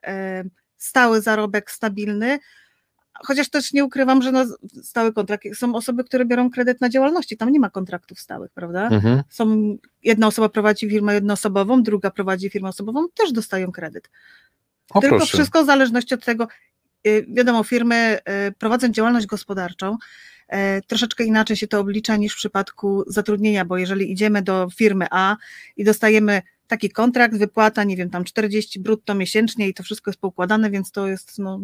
stały 0.77 1.21
zarobek 1.21 1.71
stabilny, 1.71 2.39
chociaż 3.27 3.49
też 3.49 3.73
nie 3.73 3.85
ukrywam, 3.85 4.23
że 4.23 4.33
no, 4.33 4.45
stały 4.83 5.13
kontrakt, 5.13 5.45
są 5.55 5.75
osoby, 5.75 6.05
które 6.05 6.25
biorą 6.25 6.51
kredyt 6.51 6.81
na 6.81 6.89
działalności, 6.89 7.37
tam 7.37 7.53
nie 7.53 7.61
ma 7.61 7.71
kontraktów 7.71 8.21
stałych, 8.21 8.53
prawda? 8.53 8.89
Mhm. 8.89 9.23
Są, 9.31 9.77
jedna 10.05 10.27
osoba 10.27 10.49
prowadzi 10.49 10.91
firmę 10.91 11.15
jednoosobową, 11.15 11.83
druga 11.83 12.11
prowadzi 12.11 12.51
firmę 12.51 12.69
osobową, 12.69 13.07
też 13.15 13.33
dostają 13.33 13.73
kredyt. 13.73 14.11
O 14.91 15.01
Tylko 15.01 15.17
proszę. 15.17 15.37
wszystko 15.37 15.63
w 15.63 15.67
zależności 15.67 16.15
od 16.15 16.25
tego, 16.25 16.49
y, 17.07 17.27
wiadomo, 17.29 17.65
firmy 17.65 18.19
y, 18.49 18.53
prowadząc 18.53 18.97
działalność 18.97 19.27
gospodarczą, 19.27 19.97
y, 20.53 20.57
troszeczkę 20.87 21.25
inaczej 21.25 21.57
się 21.57 21.69
to 21.69 21.81
oblicza 21.81 22.17
niż 22.17 22.33
w 22.33 22.37
przypadku 22.37 23.05
zatrudnienia, 23.07 23.65
bo 23.65 23.79
jeżeli 23.79 24.13
idziemy 24.13 24.43
do 24.43 24.69
firmy 24.77 25.07
A 25.11 25.37
i 25.77 25.85
dostajemy 25.85 26.43
taki 26.67 26.91
kontrakt, 26.91 27.37
wypłata, 27.37 27.85
nie 27.85 27.97
wiem, 27.97 28.11
tam 28.11 28.25
40 28.25 28.81
brutto 28.81 29.15
miesięcznie 29.15 29.69
i 29.69 29.75
to 29.75 29.83
wszystko 29.83 30.11
jest 30.11 30.21
poukładane, 30.21 30.71
więc 30.71 30.91
to 30.91 31.09
jest 31.09 31.39
no, 31.39 31.61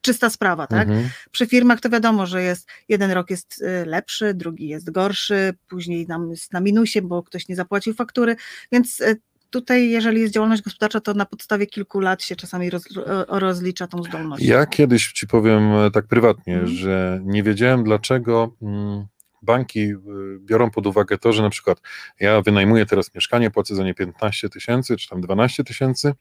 czysta 0.00 0.30
sprawa, 0.30 0.66
tak? 0.66 0.88
Mhm. 0.88 1.08
Przy 1.30 1.46
firmach 1.46 1.80
to 1.80 1.90
wiadomo, 1.90 2.26
że 2.26 2.42
jest 2.42 2.68
jeden 2.88 3.10
rok 3.10 3.30
jest 3.30 3.62
y, 3.62 3.86
lepszy, 3.86 4.34
drugi 4.34 4.68
jest 4.68 4.90
gorszy, 4.90 5.54
później 5.68 6.06
nam 6.06 6.30
jest 6.30 6.52
na 6.52 6.60
minusie, 6.60 7.02
bo 7.02 7.22
ktoś 7.22 7.48
nie 7.48 7.56
zapłacił 7.56 7.94
faktury, 7.94 8.36
więc 8.72 9.00
y, 9.00 9.20
tutaj 9.50 9.90
jeżeli 9.90 10.20
jest 10.20 10.34
działalność 10.34 10.62
gospodarcza, 10.62 11.00
to 11.00 11.14
na 11.14 11.26
podstawie 11.26 11.66
kilku 11.66 12.00
lat 12.00 12.22
się 12.22 12.36
czasami 12.36 12.70
roz, 12.70 12.84
rozlicza 13.28 13.86
tą 13.86 14.02
zdolność. 14.02 14.44
Ja 14.44 14.66
kiedyś 14.66 15.12
ci 15.12 15.26
powiem 15.26 15.72
e, 15.72 15.90
tak 15.90 16.06
prywatnie, 16.06 16.54
Mhm. 16.54 16.72
że 16.76 17.20
nie 17.24 17.42
wiedziałem 17.42 17.84
dlaczego 17.84 18.56
mm, 18.62 19.06
banki 19.42 19.80
y, 19.80 19.96
biorą 20.40 20.70
pod 20.70 20.86
uwagę 20.86 21.18
to, 21.18 21.32
że 21.32 21.42
na 21.42 21.50
przykład 21.50 21.80
ja 22.20 22.42
wynajmuję 22.42 22.86
teraz 22.86 23.14
mieszkanie, 23.14 23.50
płacę 23.50 23.74
za 23.74 23.84
nie 23.84 23.94
15 23.94 24.48
tysięcy 24.48 24.96
czy 24.96 25.08
tam 25.08 25.20
12 25.20 25.64
tysięcy, 25.64 26.12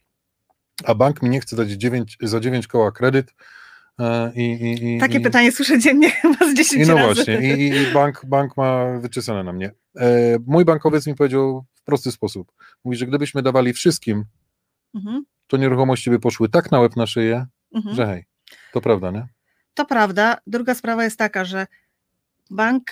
a 0.84 0.96
bank 0.96 1.22
mi 1.22 1.30
nie 1.30 1.42
chce 1.42 1.56
dać 1.56 1.70
9, 1.70 2.18
za 2.22 2.40
9 2.40 2.68
koła 2.68 2.92
kredyt. 2.92 3.34
E, 4.00 4.32
I, 4.36 4.42
i, 4.42 4.96
i, 4.96 5.00
Takie 5.00 5.20
pytanie 5.20 5.52
słyszę 5.52 5.80
dziennie 5.80 6.10
chyba 6.22 6.52
z 6.52 6.54
10 6.54 6.86
I 6.86 6.90
no 6.90 6.96
razy. 6.96 7.14
właśnie, 7.16 7.58
i, 7.58 7.94
bank, 7.94 8.26
bank 8.26 8.58
ma 8.58 9.00
wyczesane 9.00 9.44
na 9.44 9.54
mnie. 9.54 9.72
E, 9.98 10.38
mój 10.48 10.66
bankowiec 10.66 11.08
mi 11.08 11.16
powiedział 11.16 11.66
w 11.76 11.84
prosty 11.84 12.12
sposób. 12.12 12.52
Mówi, 12.84 12.98
że 12.98 13.06
gdybyśmy 13.08 13.42
dawali 13.42 13.74
wszystkim, 13.74 14.26
Mhm, 14.96 15.24
to 15.48 15.58
nieruchomości 15.58 16.10
by 16.10 16.20
poszły 16.20 16.50
tak 16.50 16.72
na 16.72 16.80
łeb 16.80 16.96
na 16.96 17.08
szyję, 17.08 17.46
mhm. 17.76 17.96
że 17.96 18.06
hej, 18.06 18.26
to 18.74 18.82
prawda, 18.82 19.12
nie? 19.12 19.28
To 19.74 19.86
prawda. 19.86 20.38
Druga 20.48 20.76
sprawa 20.76 21.04
jest 21.04 21.18
taka, 21.18 21.46
że 21.46 21.68
bank 22.52 22.92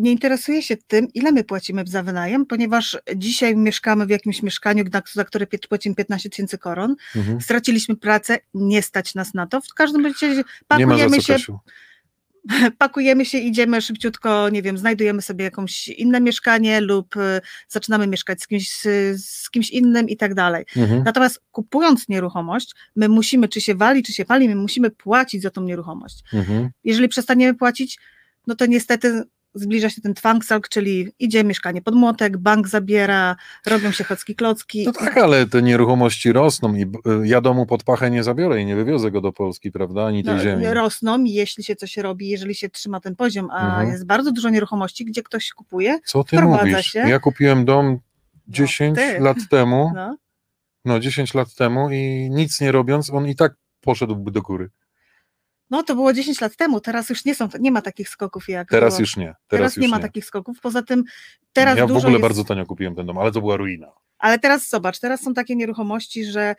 nie 0.00 0.12
interesuje 0.12 0.62
się 0.62 0.76
tym, 0.76 1.08
ile 1.14 1.32
my 1.32 1.44
płacimy 1.44 1.84
za 1.86 2.02
wynajem, 2.02 2.46
ponieważ 2.46 2.98
dzisiaj 3.16 3.56
mieszkamy 3.56 4.06
w 4.06 4.10
jakimś 4.10 4.42
mieszkaniu, 4.42 4.84
za 5.12 5.24
które 5.24 5.46
płacimy 5.68 5.94
15 5.94 6.30
tysięcy 6.30 6.58
koron, 6.58 6.96
Mhm. 7.16 7.40
straciliśmy 7.40 7.96
pracę, 7.96 8.38
nie 8.54 8.82
stać 8.82 9.14
nas 9.14 9.34
na 9.34 9.46
to. 9.46 9.60
W 9.60 9.74
każdym 9.74 10.06
razie 10.06 10.44
pakujemy 10.68 11.22
się, 11.22 11.32
Kasiu. 11.32 11.58
pakujemy 12.78 13.24
się, 13.24 13.38
idziemy 13.38 13.82
szybciutko, 13.82 14.48
nie 14.48 14.62
wiem, 14.62 14.78
znajdujemy 14.78 15.22
sobie 15.22 15.44
jakąś 15.44 15.88
inne 15.88 16.20
mieszkanie 16.20 16.80
lub 16.80 17.16
e, 17.16 17.40
zaczynamy 17.68 18.06
mieszkać 18.06 18.42
z 18.42 18.46
kimś, 18.46 18.72
z, 18.72 18.82
z 19.24 19.50
kimś 19.50 19.70
innym 19.70 20.08
i 20.08 20.16
tak 20.16 20.34
dalej. 20.34 20.64
Mhm. 20.76 21.02
Natomiast 21.04 21.40
kupując 21.50 22.08
nieruchomość, 22.08 22.74
my 22.96 23.08
musimy, 23.08 23.48
czy 23.48 23.60
się 23.60 23.74
wali, 23.74 24.02
czy 24.02 24.12
się 24.12 24.24
pali, 24.24 24.48
my 24.48 24.54
musimy 24.54 24.90
płacić 24.90 25.42
za 25.42 25.50
tą 25.50 25.62
nieruchomość. 25.62 26.24
Mhm. 26.32 26.70
Jeżeli 26.84 27.08
przestaniemy 27.08 27.54
płacić, 27.54 27.98
no 28.46 28.54
to 28.54 28.66
niestety 28.66 29.22
zbliża 29.54 29.90
się 29.90 30.00
ten 30.00 30.14
twangsal, 30.14 30.60
czyli 30.70 31.12
idzie 31.18 31.44
mieszkanie 31.44 31.82
pod 31.82 31.94
młotek, 31.94 32.36
bank 32.38 32.68
zabiera, 32.68 33.36
robią 33.66 33.90
się 33.90 34.04
chocki 34.04 34.34
klocki. 34.34 34.84
No 34.86 34.92
tak, 34.92 35.16
ale 35.16 35.46
te 35.46 35.62
nieruchomości 35.62 36.32
rosną 36.32 36.74
i 36.74 36.82
y, 36.82 36.86
ja 37.26 37.40
domu 37.40 37.66
pod 37.66 37.84
pachę 37.84 38.10
nie 38.10 38.22
zabiorę 38.24 38.60
i 38.60 38.66
nie 38.66 38.76
wywiozę 38.76 39.10
go 39.10 39.20
do 39.20 39.32
Polski, 39.32 39.72
prawda, 39.72 40.06
ani 40.06 40.24
tej 40.24 40.34
No, 40.34 40.42
ziemi. 40.42 40.66
rosną, 40.66 41.24
jeśli 41.24 41.64
się 41.64 41.76
coś 41.76 41.96
robi, 41.96 42.28
jeżeli 42.28 42.54
się 42.54 42.68
trzyma 42.68 43.00
ten 43.00 43.16
poziom, 43.16 43.48
a 43.50 43.66
Mhm. 43.66 43.88
jest 43.88 44.06
bardzo 44.06 44.32
dużo 44.32 44.50
nieruchomości, 44.50 45.04
gdzie 45.04 45.22
ktoś 45.22 45.50
kupuje. 45.50 45.98
Co 46.04 46.24
ty 46.24 46.42
mówisz? 46.42 46.86
się. 46.86 46.98
Ja 46.98 47.18
kupiłem 47.18 47.64
dom 47.64 47.98
10 48.48 48.98
ty. 48.98 49.20
lat 49.20 49.36
temu, 49.50 49.92
No. 49.94 50.16
no 50.84 51.00
10 51.00 51.34
lat 51.34 51.54
temu 51.54 51.90
i 51.90 52.28
nic 52.30 52.60
nie 52.60 52.72
robiąc, 52.72 53.10
on 53.10 53.26
i 53.26 53.36
tak 53.36 53.52
poszedłby 53.80 54.30
do 54.30 54.42
góry. 54.42 54.70
No 55.70 55.82
to 55.82 55.94
było 55.94 56.12
10 56.12 56.40
lat 56.40 56.56
temu, 56.56 56.80
teraz 56.80 57.10
już 57.10 57.24
nie 57.24 57.34
są, 57.34 57.48
nie 57.60 57.70
ma 57.72 57.82
takich 57.82 58.08
skoków 58.08 58.48
jak 58.48 58.68
Teraz 58.68 58.94
było. 58.94 59.00
już 59.00 59.16
nie. 59.16 59.24
Teraz, 59.26 59.46
Teraz 59.48 59.76
już 59.76 59.82
nie 59.82 59.88
ma 59.88 59.98
takich 59.98 60.24
skoków. 60.24 60.60
Poza 60.60 60.82
tym 60.82 61.04
teraz 61.52 61.78
ja 61.78 61.86
w 61.86 61.92
ogóle 61.96 62.10
jest, 62.10 62.22
bardzo 62.22 62.44
tanio 62.44 62.66
kupiłem 62.66 62.94
ten 62.94 63.06
dom, 63.06 63.18
ale 63.18 63.32
to 63.32 63.40
była 63.40 63.56
ruina. 63.56 63.92
ale 64.18 64.38
teraz 64.38 64.68
zobacz, 64.68 64.98
teraz 65.00 65.20
są 65.22 65.34
takie 65.34 65.56
nieruchomości, 65.56 66.24
że 66.24 66.54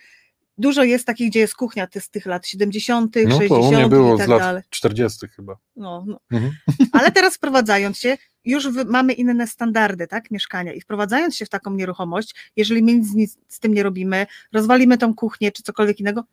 dużo 0.57 0.83
jest 0.83 1.05
takich, 1.05 1.29
gdzie 1.29 1.39
jest 1.39 1.55
kuchnia 1.55 1.87
z 1.99 2.09
tych 2.09 2.25
lat 2.25 2.47
70., 2.47 3.15
No 3.15 3.21
to 3.23 3.37
60. 3.37 3.63
u 3.63 3.71
mnie 3.71 3.89
było 3.89 4.15
i 4.15 4.17
tak 4.17 4.27
z 4.27 4.29
lat 4.29 4.39
dalej. 4.39 4.63
40 4.69 5.27
chyba. 5.27 5.57
No, 5.75 6.03
no. 6.07 6.19
Mhm. 6.31 6.53
Ale 6.93 7.11
teraz 7.11 7.35
wprowadzając 7.35 7.97
się, 7.97 8.17
już 8.45 8.67
mamy 8.85 9.13
inne 9.13 9.47
standardy, 9.47 10.07
tak, 10.07 10.31
mieszkania 10.31 10.73
i 10.73 10.81
wprowadzając 10.81 11.35
się 11.35 11.45
w 11.45 11.49
taką 11.49 11.73
nieruchomość, 11.73 12.35
jeżeli 12.55 12.83
my 12.83 12.93
nic, 12.93 13.13
nic 13.13 13.37
z 13.47 13.59
tym 13.59 13.73
nie 13.73 13.83
robimy, 13.83 14.25
rozwalimy 14.53 14.97
tą 14.97 15.15
kuchnię 15.15 15.51
czy 15.51 15.63
cokolwiek 15.63 15.99
innego, 15.99 16.23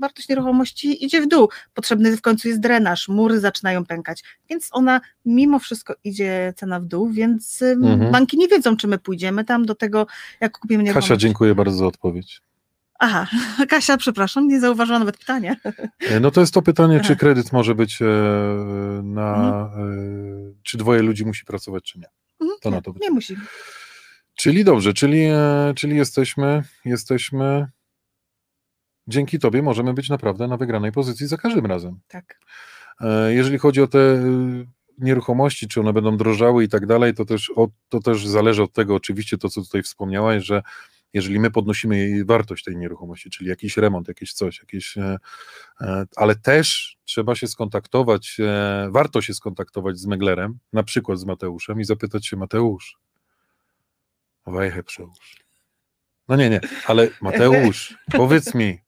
wartość 0.00 0.28
nieruchomości 0.28 1.04
idzie 1.04 1.20
w 1.22 1.28
dół. 1.28 1.48
Potrzebny 1.74 2.16
w 2.16 2.20
końcu 2.22 2.48
jest 2.48 2.60
drenaż, 2.60 3.08
mury 3.08 3.40
zaczynają 3.40 3.84
pękać, 3.86 4.22
więc 4.50 4.68
ona 4.72 5.00
mimo 5.24 5.58
wszystko 5.58 5.94
idzie 6.04 6.52
cena 6.56 6.80
w 6.80 6.84
dół, 6.84 7.10
więc 7.10 7.62
Mhm. 7.62 8.12
banki 8.12 8.38
nie 8.38 8.48
wiedzą, 8.48 8.76
czy 8.76 8.88
my 8.88 8.98
pójdziemy 8.98 9.44
tam 9.44 9.66
do 9.66 9.74
tego, 9.74 10.06
jak 10.40 10.58
kupimy 10.58 10.82
nieruchomość. 10.82 11.08
Kasia, 11.08 11.16
dziękuję 11.16 11.54
bardzo 11.54 11.76
za 11.76 11.86
odpowiedź. 11.86 12.40
Aha, 13.02 13.26
Kasia, 13.70 13.96
przepraszam, 13.96 14.48
nie 14.48 14.60
zauważyłam 14.60 15.00
nawet 15.00 15.16
pytania. 15.16 15.56
E, 16.00 16.20
No 16.20 16.30
to 16.30 16.40
jest 16.40 16.54
to 16.54 16.62
pytanie, 16.62 17.00
czy 17.00 17.16
kredyt 17.16 17.52
może 17.52 17.74
być 17.74 18.02
e, 18.02 18.06
na, 19.02 19.70
e, 19.76 20.52
czy 20.62 20.78
dwoje 20.78 21.02
ludzi 21.02 21.26
musi 21.26 21.44
pracować, 21.44 21.84
czy 21.84 21.98
nie. 21.98 22.06
Mhm, 22.40 22.58
To 22.62 22.68
nie, 22.70 22.76
na 22.76 22.82
to 22.82 22.94
nie 23.00 23.10
musi. 23.10 23.36
Czyli 24.34 24.64
dobrze, 24.64 24.92
czyli, 24.94 25.26
czyli 25.76 25.96
jesteśmy, 25.96 26.62
jesteśmy, 26.84 27.66
dzięki 29.08 29.38
Tobie 29.38 29.62
możemy 29.62 29.94
być 29.94 30.08
naprawdę 30.08 30.48
na 30.48 30.56
wygranej 30.56 30.92
pozycji 30.92 31.26
za 31.26 31.36
każdym 31.36 31.66
razem. 31.66 32.00
Tak. 32.08 32.40
E, 33.00 33.34
Jeżeli 33.34 33.58
chodzi 33.58 33.82
o 33.82 33.86
te 33.86 33.98
e, 33.98 34.24
nieruchomości, 34.98 35.68
czy 35.68 35.80
one 35.80 35.92
będą 35.92 36.16
drożały 36.16 36.64
i 36.64 36.68
tak 36.68 36.86
dalej, 36.86 37.14
to 37.14 37.24
też, 37.24 37.50
od, 37.50 37.70
to 37.88 38.00
też 38.00 38.26
zależy 38.26 38.62
od 38.62 38.72
tego, 38.72 38.94
oczywiście 38.94 39.38
to, 39.38 39.48
co 39.48 39.62
tutaj 39.62 39.82
wspomniałaś, 39.82 40.44
że 40.44 40.62
jeżeli 41.12 41.40
my 41.40 41.50
podnosimy 41.50 41.98
jej 41.98 42.24
wartość 42.24 42.64
tej 42.64 42.76
nieruchomości, 42.76 43.30
czyli 43.30 43.50
jakiś 43.50 43.76
remont, 43.76 44.08
jakieś 44.08 44.32
coś, 44.32 44.60
jakieś, 44.60 44.98
e, 44.98 45.18
ale 46.16 46.36
też 46.36 46.96
trzeba 47.04 47.34
się 47.34 47.48
skontaktować, 47.48 48.36
warto 48.88 49.22
się 49.22 49.34
skontaktować 49.34 49.98
z 49.98 50.06
meglerem, 50.06 50.58
na 50.72 50.82
przykład 50.82 51.18
z 51.18 51.24
Mateuszem 51.24 51.80
i 51.80 51.84
zapytać 51.84 52.26
się, 52.26 52.36
Mateusz, 52.36 52.98
wajchę 54.46 54.82
przełóż. 54.82 55.40
No 56.28 56.36
nie, 56.36 56.50
nie, 56.50 56.60
ale 56.86 57.08
Mateusz, 57.22 57.98
powiedz 58.12 58.54
mi, 58.54 58.78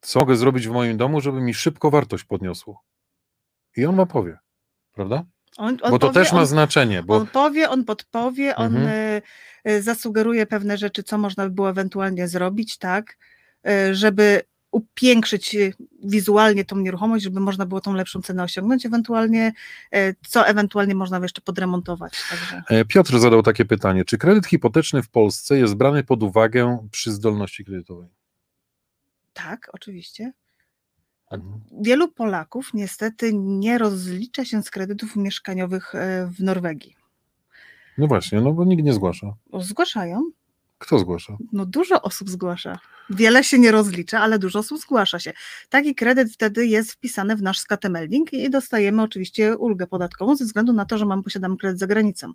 co 0.00 0.20
mogę 0.20 0.36
zrobić 0.36 0.68
w 0.68 0.70
moim 0.70 0.96
domu, 0.96 1.20
żeby 1.20 1.40
mi 1.40 1.54
szybko 1.54 1.90
wartość 1.90 2.24
podniosło? 2.24 2.82
I 3.76 3.86
on 3.86 3.96
ma 3.96 4.06
powie, 4.06 4.38
prawda? 4.92 5.24
On, 5.56 5.78
on 5.82 5.90
Bo 5.90 5.98
to 5.98 6.06
powie, 6.06 6.12
też 6.20 6.32
ma 6.32 6.40
on, 6.40 6.46
znaczenie, 6.46 7.02
bo 7.02 7.14
On 7.16 7.26
powie, 7.26 7.70
on 7.70 7.84
podpowie, 7.84 8.56
on 8.56 8.76
Mhm. 8.76 8.88
y, 9.66 9.70
y, 9.70 9.82
zasugeruje 9.82 10.46
pewne 10.46 10.76
rzeczy, 10.78 11.02
co 11.02 11.18
można 11.18 11.44
by 11.44 11.50
było 11.50 11.70
ewentualnie 11.70 12.28
zrobić, 12.28 12.78
tak, 12.78 13.18
y, 13.68 13.94
żeby 13.94 14.42
upiększyć 14.70 15.56
wizualnie 16.04 16.64
tą 16.64 16.76
nieruchomość, 16.76 17.24
żeby 17.24 17.40
można 17.40 17.66
było 17.66 17.80
tą 17.80 17.94
lepszą 17.94 18.22
cenę 18.22 18.42
osiągnąć, 18.42 18.86
ewentualnie, 18.86 19.52
co 20.28 20.46
ewentualnie 20.46 20.94
można 20.94 21.20
by 21.20 21.24
jeszcze 21.24 21.40
podremontować. 21.40 22.12
Także. 22.30 22.62
e, 22.68 22.84
Piotr 22.84 23.18
zadał 23.18 23.42
takie 23.42 23.64
pytanie, 23.64 24.04
czy 24.04 24.18
kredyt 24.18 24.46
hipoteczny 24.46 25.02
w 25.02 25.08
Polsce 25.08 25.58
jest 25.58 25.74
brany 25.74 26.04
pod 26.04 26.22
uwagę 26.22 26.88
przy 26.90 27.12
zdolności 27.12 27.64
kredytowej? 27.64 28.08
Tak, 29.44 29.70
oczywiście. 29.72 30.32
Wielu 31.80 32.12
Polaków 32.12 32.70
niestety 32.74 33.30
nie 33.34 33.78
rozlicza 33.78 34.44
się 34.44 34.62
z 34.62 34.70
kredytów 34.70 35.16
mieszkaniowych 35.16 35.94
y, 35.94 35.98
w 36.26 36.40
Norwegii. 36.40 36.96
No 37.98 38.06
właśnie, 38.06 38.40
no 38.40 38.52
bo 38.52 38.64
nikt 38.64 38.84
nie 38.84 38.92
zgłasza. 38.92 39.34
Zgłaszają, 39.60 40.30
Kto 40.78 40.98
zgłasza? 40.98 41.36
No 41.52 41.66
dużo 41.66 42.02
osób 42.02 42.30
zgłasza. 42.30 42.78
Wiele 43.10 43.44
się 43.44 43.58
nie 43.58 43.70
rozlicza, 43.70 44.20
ale 44.20 44.38
dużo 44.38 44.58
osób 44.58 44.78
zgłasza 44.78 45.18
się. 45.18 45.32
Taki 45.68 45.94
kredyt 45.94 46.32
wtedy 46.32 46.66
jest 46.66 46.92
wpisany 46.92 47.36
w 47.36 47.42
nasz 47.42 47.58
skatemelding 47.58 48.32
i 48.32 48.50
dostajemy 48.50 49.02
oczywiście 49.02 49.56
ulgę 49.56 49.86
podatkową 49.86 50.36
ze 50.36 50.44
względu 50.44 50.72
na 50.72 50.84
to, 50.84 50.98
że 50.98 51.06
mamy 51.06 51.22
posiadamy 51.22 51.56
kredyt 51.56 51.78
za 51.78 51.86
granicą. 51.86 52.32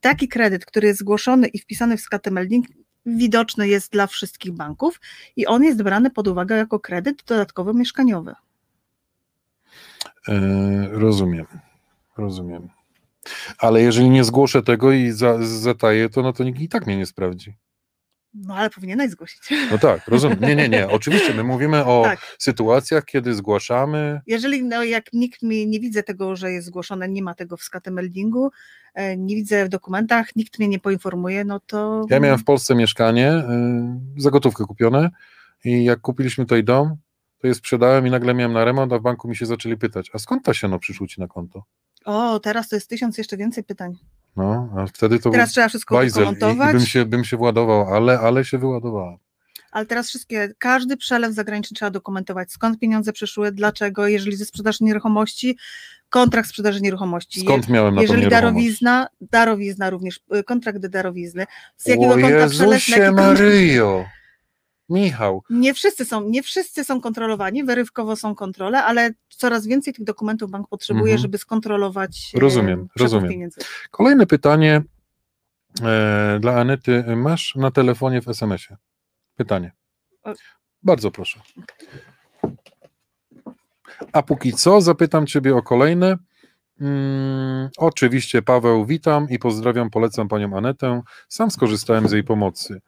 Taki 0.00 0.28
kredyt, 0.28 0.66
który 0.66 0.88
jest 0.88 1.00
zgłoszony 1.00 1.46
i 1.46 1.58
wpisany 1.58 1.96
w 1.96 2.00
skatemelding, 2.00 2.66
widoczny 3.06 3.68
jest 3.68 3.92
dla 3.92 4.06
wszystkich 4.06 4.52
banków 4.52 5.00
i 5.36 5.46
on 5.46 5.64
jest 5.64 5.82
brany 5.82 6.10
pod 6.10 6.28
uwagę 6.28 6.56
jako 6.56 6.80
kredyt 6.80 7.22
dodatkowo 7.26 7.74
mieszkaniowy. 7.74 8.34
E, 10.28 10.88
rozumiem, 10.92 11.46
rozumiem. 12.16 12.68
Ale 13.58 13.82
jeżeli 13.82 14.10
nie 14.10 14.24
zgłoszę 14.24 14.62
tego 14.62 14.92
i 14.92 15.10
za, 15.10 15.38
zataję, 15.38 16.08
to 16.08 16.22
no 16.22 16.32
to 16.32 16.44
nikt 16.44 16.60
i 16.60 16.68
tak 16.68 16.86
mnie 16.86 16.96
nie 16.96 17.06
sprawdzi. 17.06 17.56
No 18.36 18.54
ale 18.54 18.70
powinieneś 18.70 19.10
zgłosić. 19.10 19.40
No 19.70 19.78
tak, 19.78 20.08
rozumiem. 20.08 20.38
Nie, 20.40 20.56
nie, 20.56 20.68
nie. 20.68 20.88
Oczywiście 20.98 21.34
my 21.34 21.44
mówimy 21.44 21.84
o 21.84 22.02
Tak. 22.04 22.36
sytuacjach, 22.38 23.04
kiedy 23.04 23.34
zgłaszamy. 23.34 24.20
Jeżeli 24.26 24.64
no, 24.64 24.84
jak 24.84 25.12
nikt 25.12 25.42
mi 25.42 25.66
nie 25.66 25.80
widzę 25.80 26.02
tego, 26.02 26.36
że 26.36 26.52
jest 26.52 26.66
zgłoszone, 26.66 27.08
nie 27.08 27.22
ma 27.22 27.34
tego 27.34 27.56
w 27.56 27.62
skatemeldingu, 27.62 28.50
e, 28.94 29.16
nie 29.16 29.34
widzę 29.34 29.64
w 29.64 29.68
dokumentach, 29.68 30.36
nikt 30.36 30.58
mnie 30.58 30.68
nie 30.68 30.78
poinformuje, 30.78 31.44
no 31.44 31.60
to. 31.60 32.06
Ja 32.10 32.20
miałem 32.20 32.38
w 32.38 32.44
Polsce 32.44 32.74
mieszkanie, 32.74 33.32
y, 33.32 34.20
za 34.20 34.30
gotówkę 34.30 34.64
kupione 34.64 35.10
i 35.64 35.84
jak 35.84 36.00
kupiliśmy 36.00 36.44
tutaj 36.44 36.64
dom, 36.64 36.96
to 37.38 37.46
je 37.46 37.54
sprzedałem 37.54 38.06
i 38.06 38.10
nagle 38.10 38.34
miałem 38.34 38.52
na 38.52 38.64
remont, 38.64 38.92
a 38.92 38.98
w 38.98 39.02
banku 39.02 39.28
mi 39.28 39.36
się 39.36 39.46
zaczęli 39.46 39.76
pytać, 39.76 40.10
a 40.12 40.18
skąd 40.18 40.44
ta 40.44 40.54
siano 40.54 40.78
przyszło 40.78 41.06
ci 41.06 41.20
na 41.20 41.28
konto? 41.28 41.62
O, 42.04 42.40
teraz 42.40 42.68
to 42.68 42.76
jest 42.76 42.88
tysiąc 42.90 43.18
jeszcze 43.18 43.36
więcej 43.36 43.64
pytań. 43.64 43.92
No, 44.36 44.68
a 44.76 44.86
wtedy 44.86 45.18
to 45.18 45.30
Teraz 45.30 45.50
trzeba 45.50 45.68
wszystko 45.68 45.94
bajzel 45.94 46.24
i, 46.24 46.26
i 46.26 46.30
dokumentować, 46.30 46.76
bym, 46.76 46.86
się, 46.86 47.04
bym 47.04 47.24
się 47.24 47.36
władował, 47.36 47.94
ale, 47.94 48.20
ale 48.20 48.44
się 48.44 48.58
wyładowałem. 48.58 49.16
ale 49.72 49.86
teraz 49.86 50.08
wszystkie, 50.08 50.54
każdy 50.58 50.96
przelew 50.96 51.34
zagraniczny 51.34 51.74
trzeba 51.74 51.90
dokumentować, 51.90 52.52
skąd 52.52 52.78
pieniądze 52.78 53.12
przyszły, 53.12 53.52
dlaczego, 53.52 54.08
jeżeli 54.08 54.36
ze 54.36 54.44
sprzedaży 54.44 54.78
nieruchomości, 54.84 55.58
kontrakt 56.08 56.48
sprzedaży 56.48 56.80
nieruchomości. 56.80 57.40
Skąd 57.40 57.68
miałem 57.68 57.94
na 57.94 58.02
jeżeli 58.02 58.28
darowizna, 58.28 59.06
darowizna 59.20 59.90
również, 59.90 60.20
y, 60.36 60.44
kontrakt 60.44 60.78
do 60.78 60.88
darowizny. 60.88 61.46
Z 61.76 61.86
jakiego 61.86 62.14
o 62.14 62.18
konta 62.18 62.28
Jezusie 62.28 62.92
kontrakt? 62.92 63.16
Maryjo! 63.16 64.04
Michał, 64.88 65.42
Nie 65.50 65.74
wszyscy 65.74 66.04
są, 66.04 66.28
nie 66.28 66.42
wszyscy 66.42 66.84
są 66.84 67.00
kontrolowani, 67.00 67.64
wyrywkowo 67.64 68.16
są 68.16 68.34
kontrole, 68.34 68.84
ale 68.84 69.10
coraz 69.28 69.66
więcej 69.66 69.94
tych 69.94 70.04
dokumentów 70.04 70.50
bank 70.50 70.68
potrzebuje, 70.68 71.04
Mhm. 71.12 71.18
żeby 71.22 71.38
skontrolować 71.38 72.32
e, 72.36 72.40
Rozumiem, 72.40 72.88
rozumiem. 72.96 73.30
pieniędzy. 73.30 73.60
kolejne 73.90 74.26
pytanie 74.26 74.82
e, 75.82 76.38
dla 76.40 76.54
Anety. 76.60 77.04
Masz 77.16 77.54
na 77.56 77.70
telefonie 77.70 78.22
w 78.22 78.28
SMS-ie? 78.28 78.76
Pytanie. 79.36 79.72
Bardzo 80.82 81.10
proszę. 81.10 81.40
A 84.12 84.22
póki 84.22 84.52
co 84.52 84.80
zapytam 84.80 85.26
Ciebie 85.26 85.56
o 85.56 85.62
kolejne. 85.62 86.16
Mm, 86.80 87.68
oczywiście, 87.78 88.42
Paweł, 88.42 88.86
witam 88.86 89.26
i 89.30 89.38
pozdrawiam, 89.38 89.90
polecam 89.90 90.28
Panią 90.28 90.56
Anetę. 90.56 91.02
Sam 91.28 91.50
skorzystałem 91.50 92.08
z 92.08 92.12
jej 92.12 92.24
pomocy. 92.24 92.80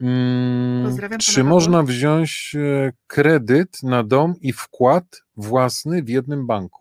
Mm, 0.00 0.84
Pozdrawiam 0.84 1.18
czy 1.20 1.44
można 1.44 1.82
wziąć 1.82 2.56
e, 2.58 2.92
kredyt 3.06 3.82
na 3.82 4.02
dom 4.02 4.34
i 4.40 4.52
wkład 4.52 5.22
własny 5.36 6.02
w 6.02 6.08
jednym 6.08 6.46
banku? 6.46 6.80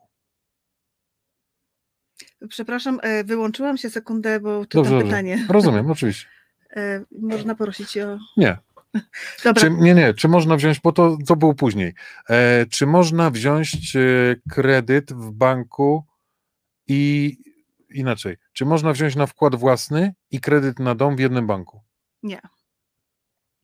Przepraszam, 2.49 2.99
e, 3.03 3.23
wyłączyłam 3.23 3.77
się 3.77 3.89
sekundę, 3.89 4.39
bo 4.39 4.65
czytam 4.65 4.83
Dobrze, 4.83 4.91
dobrze. 4.91 5.05
pytanie. 5.05 5.45
Rozumiem, 5.49 5.91
oczywiście. 5.91 6.27
E, 6.75 7.05
Można 7.21 7.55
prosić 7.55 7.97
o... 7.97 8.17
Nie. 8.37 8.57
Dobra, 9.43 9.61
Czy, 9.61 9.69
nie, 9.69 9.93
nie, 9.93 10.13
czy 10.13 10.27
można 10.27 10.55
wziąć, 10.55 10.79
bo 10.79 10.91
to, 10.91 11.17
to 11.27 11.35
było 11.35 11.53
później. 11.55 11.93
E, 12.29 12.65
czy 12.65 12.85
można 12.87 13.31
wziąć 13.31 13.97
kredyt 14.49 15.13
w 15.13 15.31
banku 15.31 16.05
i 16.87 17.37
inaczej, 17.89 18.37
czy 18.53 18.65
można 18.65 18.93
wziąć 18.93 19.15
na 19.15 19.25
wkład 19.25 19.55
własny 19.55 20.13
i 20.31 20.39
kredyt 20.39 20.79
na 20.79 20.95
dom 20.95 21.15
w 21.15 21.19
jednym 21.19 21.47
banku? 21.47 21.81
nie. 22.23 22.41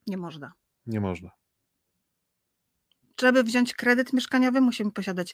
Nie 0.07 0.17
można. 0.17 0.53
Nie 0.87 1.01
można. 1.01 1.29
żeby 3.21 3.43
wziąć 3.43 3.73
kredyt 3.73 4.13
mieszkaniowy, 4.13 4.61
musimy 4.61 4.91
posiadać 4.91 5.33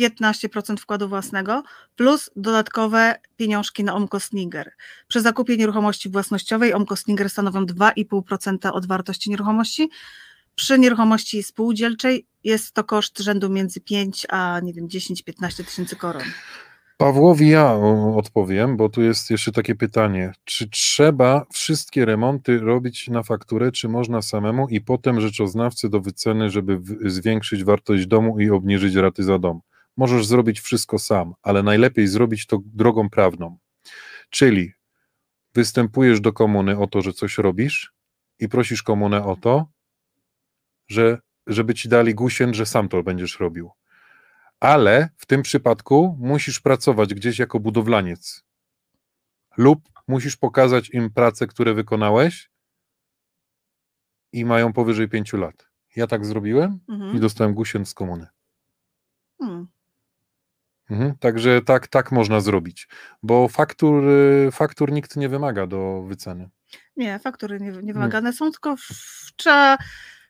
15% 0.00 0.76
wkładu 0.76 1.08
własnego 1.08 1.62
plus 1.96 2.30
dodatkowe 2.36 3.20
pieniążki 3.36 3.84
na 3.84 3.94
Omkostniger. 3.94 4.72
Przy 5.08 5.20
zakupie 5.20 5.56
nieruchomości 5.56 6.08
własnościowej 6.08 6.74
Omkostniger 6.74 7.30
stanowią 7.30 7.64
2,5% 7.66 8.70
od 8.72 8.86
wartości 8.86 9.30
nieruchomości. 9.30 9.90
Przy 10.54 10.78
nieruchomości 10.78 11.42
spółdzielczej 11.42 12.26
jest 12.44 12.72
to 12.72 12.84
koszt 12.84 13.18
rzędu 13.18 13.48
między 13.48 13.80
5 13.80 14.26
a 14.30 14.60
nie 14.62 14.72
wiem 14.72 14.88
10-15 14.88 15.64
tysięcy 15.64 15.96
koron. 15.96 16.22
Pawłowi 16.98 17.48
ja 17.48 17.74
odpowiem, 18.16 18.76
bo 18.76 18.88
tu 18.88 19.02
jest 19.02 19.30
jeszcze 19.30 19.52
takie 19.52 19.74
pytanie. 19.74 20.32
Czy 20.44 20.68
trzeba 20.70 21.46
wszystkie 21.52 22.04
remonty 22.04 22.58
robić 22.58 23.08
na 23.08 23.22
fakturę, 23.22 23.72
czy 23.72 23.88
można 23.88 24.22
samemu 24.22 24.68
i 24.68 24.80
potem 24.80 25.20
rzeczoznawcy 25.20 25.88
do 25.88 26.00
wyceny, 26.00 26.50
żeby 26.50 26.80
zwiększyć 27.10 27.64
wartość 27.64 28.06
domu 28.06 28.40
i 28.40 28.50
obniżyć 28.50 28.94
raty 28.94 29.22
za 29.22 29.38
dom? 29.38 29.60
Możesz 29.96 30.26
zrobić 30.26 30.60
wszystko 30.60 30.98
sam, 30.98 31.34
ale 31.42 31.62
najlepiej 31.62 32.06
zrobić 32.08 32.46
to 32.46 32.58
drogą 32.64 33.10
prawną. 33.10 33.58
Czyli 34.30 34.72
występujesz 35.54 36.20
do 36.20 36.32
komuny 36.32 36.78
o 36.78 36.86
to, 36.86 37.02
że 37.02 37.12
coś 37.12 37.38
robisz 37.38 37.92
i 38.38 38.48
prosisz 38.48 38.82
komunę 38.82 39.24
o 39.24 39.36
to, 39.36 39.66
że, 40.88 41.18
żeby 41.46 41.74
ci 41.74 41.88
dali 41.88 42.14
gusien, 42.14 42.54
że 42.54 42.66
sam 42.66 42.88
to 42.88 43.02
będziesz 43.02 43.40
robił 43.40 43.70
ale 44.60 45.08
w 45.16 45.26
tym 45.26 45.42
przypadku 45.42 46.16
musisz 46.20 46.60
pracować 46.60 47.14
gdzieś 47.14 47.38
jako 47.38 47.60
budowlaniec 47.60 48.44
lub 49.56 49.88
musisz 50.08 50.36
pokazać 50.36 50.90
im 50.90 51.10
pracę, 51.10 51.46
które 51.46 51.74
wykonałeś 51.74 52.50
i 54.32 54.44
mają 54.44 54.72
powyżej 54.72 55.08
pięciu 55.08 55.36
lat. 55.36 55.68
Ja 55.96 56.06
tak 56.06 56.26
zrobiłem 56.26 56.80
mhm. 56.88 57.16
i 57.16 57.20
dostałem 57.20 57.54
gusien 57.54 57.86
z 57.86 57.94
komuny. 57.94 58.26
Hmm. 59.38 59.68
Mhm, 60.90 61.16
także 61.16 61.62
tak, 61.62 61.88
tak 61.88 62.12
można 62.12 62.40
zrobić, 62.40 62.88
bo 63.22 63.48
faktur, 63.48 64.04
faktur 64.52 64.92
nikt 64.92 65.16
nie 65.16 65.28
wymaga 65.28 65.66
do 65.66 66.02
wyceny. 66.02 66.48
Nie, 66.96 67.18
faktury 67.18 67.60
nie, 67.60 67.70
nie 67.70 67.94
wymagane 67.94 68.32
są, 68.32 68.50
tylko 68.50 68.76
w, 68.76 68.88
trzeba 69.36 69.78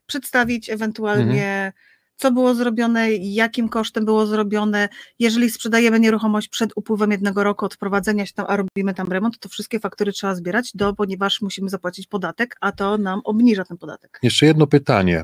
przedstawić 0.06 0.70
ewentualnie 0.70 1.66
mhm 1.66 1.72
co 2.18 2.32
było 2.32 2.54
zrobione, 2.54 3.12
jakim 3.12 3.68
kosztem 3.68 4.04
było 4.04 4.26
zrobione. 4.26 4.88
Jeżeli 5.18 5.50
sprzedajemy 5.50 6.00
nieruchomość 6.00 6.48
przed 6.48 6.70
upływem 6.76 7.10
jednego 7.10 7.44
roku 7.44 7.64
od 7.64 7.76
prowadzenia 7.76 8.26
się 8.26 8.32
tam, 8.32 8.46
a 8.48 8.56
robimy 8.56 8.94
tam 8.94 9.12
remont, 9.12 9.38
to 9.38 9.48
wszystkie 9.48 9.80
faktury 9.80 10.12
trzeba 10.12 10.34
zbierać, 10.34 10.70
do, 10.74 10.94
ponieważ 10.94 11.40
musimy 11.40 11.68
zapłacić 11.68 12.06
podatek, 12.06 12.56
a 12.60 12.72
to 12.72 12.98
nam 12.98 13.20
obniża 13.24 13.64
ten 13.64 13.76
podatek. 13.76 14.18
Jeszcze 14.22 14.46
jedno 14.46 14.66
pytanie. 14.66 15.22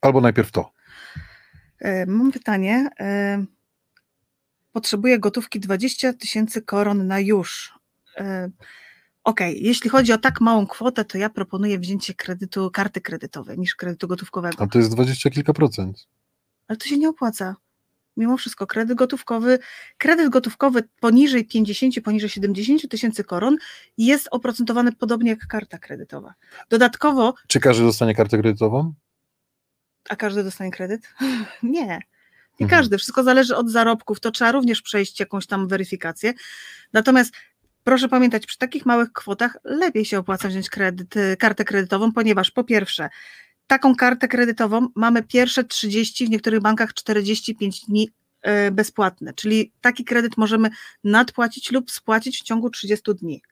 Albo 0.00 0.20
najpierw 0.20 0.50
to. 0.50 0.72
E, 1.78 2.06
mam 2.06 2.32
pytanie. 2.32 2.88
E, 3.00 3.44
potrzebuję 4.72 5.18
gotówki 5.18 5.60
20 5.60 6.12
tysięcy 6.12 6.62
koron 6.62 7.06
na 7.06 7.20
już. 7.20 7.72
OK, 9.26 9.40
jeśli 9.40 9.90
chodzi 9.90 10.12
o 10.12 10.18
tak 10.18 10.40
małą 10.40 10.66
kwotę, 10.66 11.04
to 11.04 11.18
ja 11.18 11.30
proponuję 11.30 11.78
wzięcie 11.78 12.14
kredytu, 12.14 12.70
karty 12.70 13.00
kredytowej 13.00 13.58
niż 13.58 13.74
kredytu 13.74 14.08
gotówkowego. 14.08 14.62
A 14.62 14.66
to 14.66 14.78
jest 14.78 14.90
dwadzieścia 14.90 15.30
kilka 15.30 15.52
procent. 15.52 16.06
Ale 16.68 16.76
to 16.76 16.86
się 16.86 16.98
nie 16.98 17.08
opłaca. 17.08 17.56
Mimo 18.16 18.36
wszystko, 18.36 18.66
kredyt 18.66 18.98
gotówkowy, 18.98 19.58
kredyt 19.98 20.30
gotówkowy 20.30 20.82
poniżej 21.00 21.44
50, 21.44 21.94
poniżej 22.04 22.30
70 22.30 22.88
tysięcy 22.88 23.24
koron 23.24 23.56
jest 23.98 24.28
oprocentowany 24.30 24.92
podobnie 24.92 25.30
jak 25.30 25.46
karta 25.46 25.78
kredytowa. 25.78 26.34
Dodatkowo. 26.68 27.34
Czy 27.46 27.60
każdy 27.60 27.84
dostanie 27.84 28.14
kartę 28.14 28.38
kredytową? 28.38 28.94
A 30.08 30.16
każdy 30.16 30.44
dostanie 30.44 30.70
kredyt? 30.70 31.08
nie. 31.62 32.00
Nie 32.60 32.64
mhm. 32.64 32.80
każdy, 32.80 32.98
wszystko 32.98 33.22
zależy 33.22 33.56
od 33.56 33.70
zarobków, 33.70 34.20
to 34.20 34.30
trzeba 34.30 34.52
również 34.52 34.82
przejść 34.82 35.20
jakąś 35.20 35.46
tam 35.46 35.68
weryfikację. 35.68 36.34
Natomiast 36.92 37.34
Proszę 37.86 38.08
pamiętać, 38.08 38.46
przy 38.46 38.58
takich 38.58 38.86
małych 38.86 39.12
kwotach 39.12 39.58
lepiej 39.64 40.04
się 40.04 40.18
opłaca 40.18 40.48
wziąć 40.48 40.70
kredyt, 40.70 41.16
y, 41.16 41.36
kartę 41.36 41.64
kredytową, 41.64 42.12
ponieważ 42.12 42.50
po 42.50 42.64
pierwsze, 42.64 43.08
taką 43.66 43.94
kartę 43.94 44.28
kredytową 44.28 44.88
mamy 44.94 45.22
pierwsze 45.22 45.64
30, 45.64 46.26
w 46.26 46.30
niektórych 46.30 46.60
bankach 46.60 46.94
45 46.94 47.80
dni 47.80 48.10
y, 48.68 48.70
bezpłatne, 48.70 49.34
czyli 49.34 49.72
taki 49.80 50.04
kredyt 50.04 50.36
możemy 50.36 50.70
nadpłacić 51.04 51.72
lub 51.72 51.90
spłacić 51.90 52.40
w 52.40 52.42
ciągu 52.42 52.70
30 52.70 53.14
dni. 53.14 53.42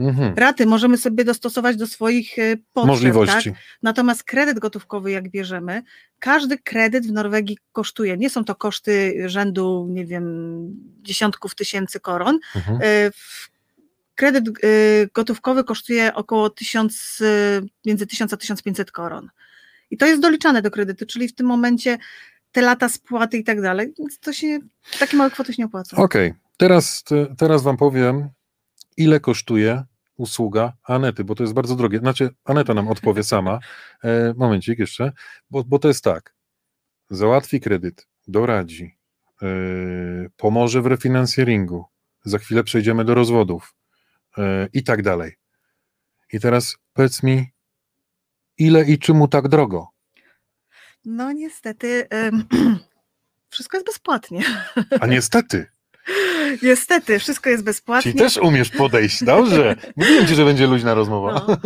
Mhm. 0.00 0.34
Raty 0.36 0.66
możemy 0.66 0.98
sobie 0.98 1.24
dostosować 1.24 1.76
do 1.76 1.86
swoich 1.86 2.38
y, 2.38 2.62
potrzeb. 2.72 2.88
Możliwości. 2.88 3.50
Tak? 3.50 3.60
Natomiast 3.82 4.24
kredyt 4.24 4.58
gotówkowy, 4.58 5.10
jak 5.10 5.28
bierzemy, 5.28 5.82
każdy 6.18 6.58
kredyt 6.58 7.06
w 7.06 7.12
Norwegii 7.12 7.58
kosztuje. 7.72 8.16
Nie 8.16 8.30
są 8.30 8.44
to 8.44 8.54
koszty 8.54 9.22
rzędu, 9.26 9.86
nie 9.90 10.06
wiem, 10.06 10.24
dziesiątków 11.02 11.54
tysięcy 11.54 12.00
koron. 12.00 12.38
Mhm. 12.56 12.82
Y, 12.82 13.10
kredyt 14.14 14.48
y, 14.64 15.08
gotówkowy 15.14 15.64
kosztuje 15.64 16.14
około 16.14 16.50
1000, 16.50 17.22
między 17.86 18.06
1000 18.06 18.32
a 18.32 18.36
1500 18.36 18.92
koron. 18.92 19.30
I 19.90 19.96
to 19.96 20.06
jest 20.06 20.22
doliczane 20.22 20.62
do 20.62 20.70
kredytu, 20.70 21.06
czyli 21.06 21.28
w 21.28 21.34
tym 21.34 21.46
momencie 21.46 21.98
te 22.52 22.62
lata 22.62 22.88
spłaty 22.88 23.38
i 23.38 23.44
tak 23.44 23.62
dalej, 23.62 23.94
więc 23.98 24.18
to 24.18 24.32
się, 24.32 24.58
takie 24.98 25.16
małe 25.16 25.30
kwoty 25.30 25.52
się 25.52 25.62
nie 25.62 25.66
opłaca. 25.66 25.96
Okej, 25.96 26.28
okay. 26.28 26.40
teraz, 26.56 27.04
teraz 27.38 27.62
Wam 27.62 27.76
powiem, 27.76 28.28
ile 28.96 29.20
kosztuje 29.20 29.84
usługa 30.20 30.72
Anety, 30.82 31.24
bo 31.24 31.34
to 31.34 31.42
jest 31.42 31.54
bardzo 31.54 31.76
drogie. 31.76 31.98
Znaczy, 31.98 32.30
Aneta 32.44 32.74
nam 32.74 32.88
odpowie 32.88 33.22
sama. 33.22 33.58
E, 34.04 34.34
momencik 34.36 34.78
jeszcze, 34.78 35.12
bo, 35.50 35.64
bo 35.64 35.78
to 35.78 35.88
jest 35.88 36.04
tak. 36.04 36.34
Załatwi 37.10 37.60
kredyt, 37.60 38.08
doradzi, 38.28 38.98
e, 39.42 39.46
pomoże 40.36 40.82
w 40.82 40.86
refinansjeringu, 40.86 41.84
za 42.24 42.38
chwilę 42.38 42.64
przejdziemy 42.64 43.04
do 43.04 43.14
rozwodów 43.14 43.74
e, 44.38 44.68
i 44.72 44.82
tak 44.82 45.02
dalej. 45.02 45.36
I 46.32 46.40
teraz 46.40 46.76
powiedz 46.92 47.22
mi, 47.22 47.46
ile 48.58 48.84
i 48.84 48.98
czemu 48.98 49.28
tak 49.28 49.48
drogo? 49.48 49.88
No 51.04 51.32
niestety, 51.32 52.08
wszystko 53.50 53.76
jest 53.76 53.86
bezpłatnie. 53.86 54.42
A 55.00 55.06
niestety. 55.06 55.66
Niestety, 56.62 57.18
wszystko 57.18 57.50
jest 57.50 57.64
bezpłatnie. 57.64 58.12
Czyli 58.12 58.24
też 58.24 58.36
umiesz 58.36 58.70
podejść, 58.70 59.24
dobrze. 59.24 59.76
Mówiłem 59.96 60.26
ci, 60.26 60.34
że 60.34 60.44
będzie 60.44 60.66
luźna 60.66 60.94
rozmowa. 60.94 61.46
No. 61.48 61.56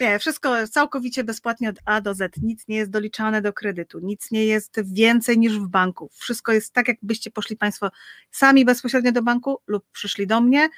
Nie, 0.00 0.18
wszystko 0.18 0.68
całkowicie 0.68 1.24
bezpłatnie 1.24 1.70
od 1.70 1.76
A 1.84 2.00
do 2.00 2.14
Z. 2.14 2.42
Nic 2.42 2.68
nie 2.68 2.76
jest 2.76 2.90
doliczane 2.90 3.42
do 3.42 3.52
kredytu, 3.52 3.98
nic 3.98 4.30
nie 4.30 4.46
jest 4.46 4.80
więcej 4.94 5.38
niż 5.38 5.58
w 5.58 5.68
banku. 5.68 6.10
Wszystko 6.14 6.52
jest 6.52 6.72
tak, 6.72 6.88
jakbyście 6.88 7.30
poszli 7.30 7.56
Państwo 7.56 7.90
sami 8.30 8.64
bezpośrednio 8.64 9.12
do 9.12 9.22
banku 9.22 9.60
lub 9.66 9.84
przyszli 9.92 10.26
do 10.26 10.40
mnie. 10.40 10.68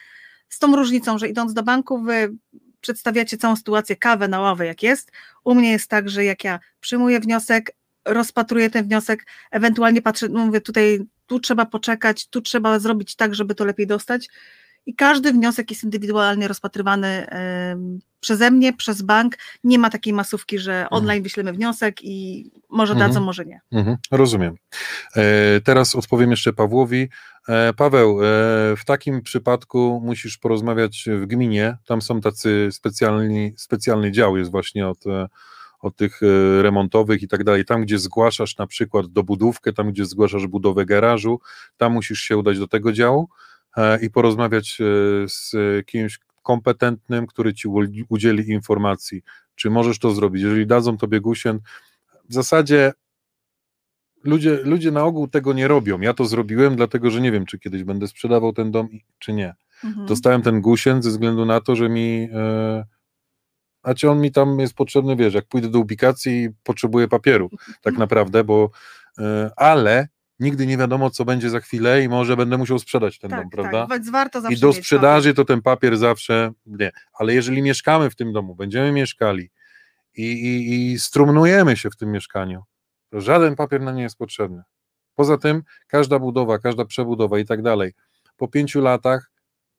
Z 0.48 0.58
tą 0.58 0.76
różnicą, 0.76 1.18
że 1.18 1.28
idąc 1.28 1.54
do 1.54 1.62
banku, 1.62 2.02
wy 2.02 2.34
przedstawiacie 2.80 3.36
całą 3.36 3.56
sytuację, 3.56 3.96
kawę 3.96 4.28
na 4.28 4.40
ławę, 4.40 4.66
jak 4.66 4.82
jest. 4.82 5.12
U 5.44 5.54
mnie 5.54 5.70
jest 5.70 5.90
tak, 5.90 6.08
że 6.08 6.24
jak 6.24 6.44
ja 6.44 6.60
przyjmuję 6.80 7.20
wniosek, 7.20 7.72
rozpatruję 8.04 8.70
ten 8.70 8.84
wniosek, 8.84 9.26
ewentualnie 9.50 10.02
patrzę, 10.02 10.28
no 10.28 10.46
mówię 10.46 10.60
tutaj 10.60 11.00
tu 11.28 11.40
trzeba 11.40 11.66
poczekać, 11.66 12.28
tu 12.28 12.40
trzeba 12.40 12.78
zrobić 12.78 13.16
tak, 13.16 13.34
żeby 13.34 13.54
to 13.54 13.64
lepiej 13.64 13.86
dostać. 13.86 14.28
I 14.86 14.94
każdy 14.94 15.32
wniosek 15.32 15.70
jest 15.70 15.84
indywidualnie 15.84 16.48
rozpatrywany 16.48 17.26
przeze 18.20 18.50
mnie, 18.50 18.72
przez 18.72 19.02
bank. 19.02 19.36
Nie 19.64 19.78
ma 19.78 19.90
takiej 19.90 20.12
masówki, 20.12 20.58
że 20.58 20.72
mhm. 20.72 20.88
online 20.90 21.22
wyślemy 21.22 21.52
wniosek 21.52 22.04
i 22.04 22.50
może 22.68 22.92
mhm. 22.92 23.10
dadzą, 23.10 23.24
może 23.24 23.44
nie. 23.44 23.60
Mhm. 23.72 23.96
Rozumiem. 24.10 24.56
E, 25.16 25.60
teraz 25.60 25.94
odpowiem 25.94 26.30
jeszcze 26.30 26.52
Pawłowi. 26.52 27.08
E, 27.48 27.72
Paweł, 27.72 28.20
e, 28.20 28.24
w 28.76 28.84
takim 28.86 29.22
przypadku 29.22 30.00
musisz 30.04 30.38
porozmawiać 30.38 31.04
w 31.06 31.26
gminie. 31.26 31.76
Tam 31.86 32.02
są 32.02 32.20
tacy 32.20 32.68
specjalni, 32.72 33.52
specjalny 33.56 34.12
dział, 34.12 34.36
jest 34.36 34.50
właśnie 34.50 34.88
od 34.88 34.98
od 35.80 35.96
tych 35.96 36.20
e, 36.22 36.62
remontowych 36.62 37.22
i 37.22 37.28
tak 37.28 37.44
dalej. 37.44 37.64
Tam, 37.64 37.82
gdzie 37.82 37.98
zgłaszasz 37.98 38.56
na 38.56 38.66
przykład 38.66 39.06
dobudówkę, 39.06 39.72
tam, 39.72 39.92
gdzie 39.92 40.04
zgłaszasz 40.04 40.46
budowę 40.46 40.86
garażu, 40.86 41.40
tam 41.76 41.92
musisz 41.92 42.20
się 42.20 42.36
udać 42.36 42.58
do 42.58 42.68
tego 42.68 42.92
działu 42.92 43.28
e, 43.76 44.00
i 44.00 44.10
porozmawiać 44.10 44.78
e, 44.80 44.84
z 45.28 45.52
kimś 45.86 46.18
kompetentnym, 46.42 47.26
który 47.26 47.54
ci 47.54 47.68
udzieli 48.08 48.50
informacji, 48.50 49.22
czy 49.54 49.70
możesz 49.70 49.98
to 49.98 50.10
zrobić. 50.10 50.42
Jeżeli 50.42 50.66
dadzą 50.66 50.96
tobie 50.96 51.20
gusien, 51.20 51.60
w 52.28 52.34
zasadzie 52.34 52.92
ludzie, 54.24 54.58
ludzie 54.64 54.90
na 54.90 55.04
ogół 55.04 55.28
tego 55.28 55.52
nie 55.52 55.68
robią. 55.68 56.00
Ja 56.00 56.14
to 56.14 56.24
zrobiłem, 56.24 56.76
dlatego 56.76 57.10
że 57.10 57.20
nie 57.20 57.32
wiem, 57.32 57.46
czy 57.46 57.58
kiedyś 57.58 57.84
będę 57.84 58.08
sprzedawał 58.08 58.52
ten 58.52 58.70
dom, 58.70 58.88
czy 59.18 59.32
nie. 59.32 59.54
Mhm. 59.84 60.06
Dostałem 60.06 60.42
ten 60.42 60.60
gusien 60.60 61.02
ze 61.02 61.10
względu 61.10 61.44
na 61.44 61.60
to, 61.60 61.76
że 61.76 61.88
mi 61.88 62.28
e, 62.32 62.84
a 63.82 63.94
czy 63.94 64.10
on 64.10 64.20
mi 64.20 64.32
tam 64.32 64.58
jest 64.58 64.74
potrzebny, 64.74 65.16
wiesz, 65.16 65.34
jak 65.34 65.46
pójdę 65.46 65.68
do 65.68 65.78
ubikacji 65.78 66.48
potrzebuję 66.62 67.08
papieru, 67.08 67.50
tak 67.82 67.98
naprawdę, 67.98 68.44
bo, 68.44 68.70
e, 69.18 69.50
ale 69.56 70.08
nigdy 70.40 70.66
nie 70.66 70.76
wiadomo, 70.76 71.10
co 71.10 71.24
będzie 71.24 71.50
za 71.50 71.60
chwilę 71.60 72.02
i 72.02 72.08
może 72.08 72.36
będę 72.36 72.58
musiał 72.58 72.78
sprzedać 72.78 73.18
ten 73.18 73.30
tak, 73.30 73.40
dom, 73.40 73.50
prawda? 73.50 73.86
Tak, 73.86 73.98
więc 73.98 74.10
warto 74.10 74.40
zawsze 74.40 74.56
I 74.56 74.60
do 74.60 74.72
sprzedaży 74.72 75.34
to 75.34 75.44
ten 75.44 75.62
papier 75.62 75.96
zawsze, 75.96 76.52
nie, 76.66 76.90
ale 77.12 77.34
jeżeli 77.34 77.62
mieszkamy 77.62 78.10
w 78.10 78.16
tym 78.16 78.32
domu, 78.32 78.54
będziemy 78.54 78.92
mieszkali 78.92 79.50
i, 80.14 80.22
i, 80.22 80.92
i 80.92 80.98
strumnujemy 80.98 81.76
się 81.76 81.90
w 81.90 81.96
tym 81.96 82.12
mieszkaniu, 82.12 82.62
to 83.10 83.20
żaden 83.20 83.56
papier 83.56 83.80
nam 83.80 83.96
nie 83.96 84.02
jest 84.02 84.18
potrzebny. 84.18 84.62
Poza 85.14 85.38
tym 85.38 85.62
każda 85.86 86.18
budowa, 86.18 86.58
każda 86.58 86.84
przebudowa 86.84 87.38
i 87.38 87.44
tak 87.44 87.62
dalej, 87.62 87.94
po 88.36 88.48
pięciu 88.48 88.80
latach 88.80 89.30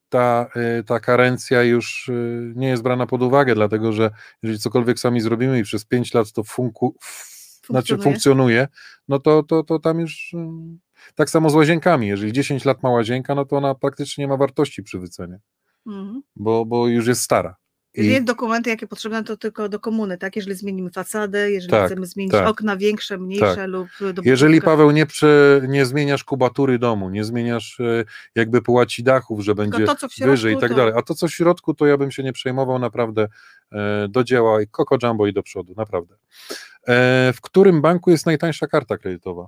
ta, 0.10 0.48
y, 0.80 0.84
ta 0.84 1.00
karencja 1.00 1.64
już 1.64 2.10
y, 2.10 2.54
nie 2.56 2.68
jest 2.68 2.84
brana 2.84 3.08
pod 3.08 3.22
uwagę, 3.22 3.56
dlatego 3.56 3.92
że 3.92 4.12
jeżeli 4.44 4.60
cokolwiek 4.60 5.00
sami 5.00 5.22
zrobimy 5.22 5.60
i 5.60 5.64
przez 5.64 5.86
pięć 5.86 6.14
lat 6.14 6.32
to 6.32 6.44
funku, 6.44 6.96
f, 7.02 7.62
znaczy 7.70 7.98
funkcjonuje, 7.98 8.68
no 9.08 9.20
to, 9.20 9.44
to, 9.44 9.64
to 9.64 9.80
tam 9.80 10.00
już 10.00 10.34
y, 10.34 10.38
tak 11.16 11.30
samo 11.30 11.50
z 11.50 11.56
łazienkami. 11.56 12.08
Jeżeli 12.08 12.34
10 12.34 12.66
lat 12.66 12.84
ma 12.84 12.90
łazienka, 12.90 13.36
no 13.36 13.46
to 13.46 13.58
ona 13.58 13.76
praktycznie 13.76 14.24
nie 14.24 14.28
ma 14.28 14.38
wartości 14.38 14.84
przy 14.84 15.00
wycenie, 15.00 15.40
mhm. 15.88 16.22
bo, 16.36 16.66
bo 16.66 16.88
już 16.88 17.08
jest 17.08 17.22
stara. 17.22 17.56
Jest 17.94 18.24
dokumenty, 18.24 18.70
jakie 18.70 18.88
potrzebne, 18.88 19.24
to 19.24 19.38
tylko 19.38 19.70
do 19.70 19.80
komuny, 19.80 20.18
tak? 20.18 20.36
Jeżeli 20.36 20.56
zmienimy 20.56 20.90
fasadę, 20.90 21.52
jeżeli 21.52 21.72
tak, 21.72 21.86
chcemy 21.86 22.06
zmienić 22.06 22.32
tak, 22.32 22.48
okna 22.48 22.78
większe, 22.78 23.18
mniejsze 23.18 23.56
tak. 23.56 23.68
lub... 23.68 23.88
Jeżeli, 24.24 24.62
Paweł, 24.62 24.92
nie, 24.92 25.06
prze, 25.06 25.62
nie 25.68 25.86
zmieniasz 25.86 26.24
kubatury 26.24 26.80
domu, 26.80 27.10
nie 27.10 27.24
zmieniasz 27.24 27.80
e, 27.80 28.04
jakby 28.36 28.62
połaci 28.62 29.04
dachów, 29.04 29.42
że 29.42 29.56
będzie 29.56 29.86
to, 29.86 29.96
wyżej 30.22 30.56
i 30.56 30.58
tak 30.58 30.70
to... 30.70 30.76
dalej, 30.76 30.94
a 30.98 31.02
to, 31.02 31.16
co 31.16 31.28
w 31.28 31.32
środku, 31.32 31.74
to 31.74 31.86
ja 31.86 31.98
bym 31.98 32.12
się 32.12 32.24
nie 32.24 32.34
przejmował 32.34 32.80
naprawdę 32.80 33.28
e, 33.72 34.08
do 34.10 34.24
dzieła 34.24 34.62
i 34.62 34.68
Coco 34.68 34.98
Jumbo 35.04 35.28
i 35.28 35.34
do 35.34 35.44
przodu, 35.44 35.74
naprawdę. 35.78 36.16
E, 36.88 37.34
w 37.34 37.42
którym 37.42 37.82
banku 37.82 38.12
jest 38.12 38.26
najtańsza 38.26 38.68
karta 38.68 38.98
kredytowa? 38.98 39.48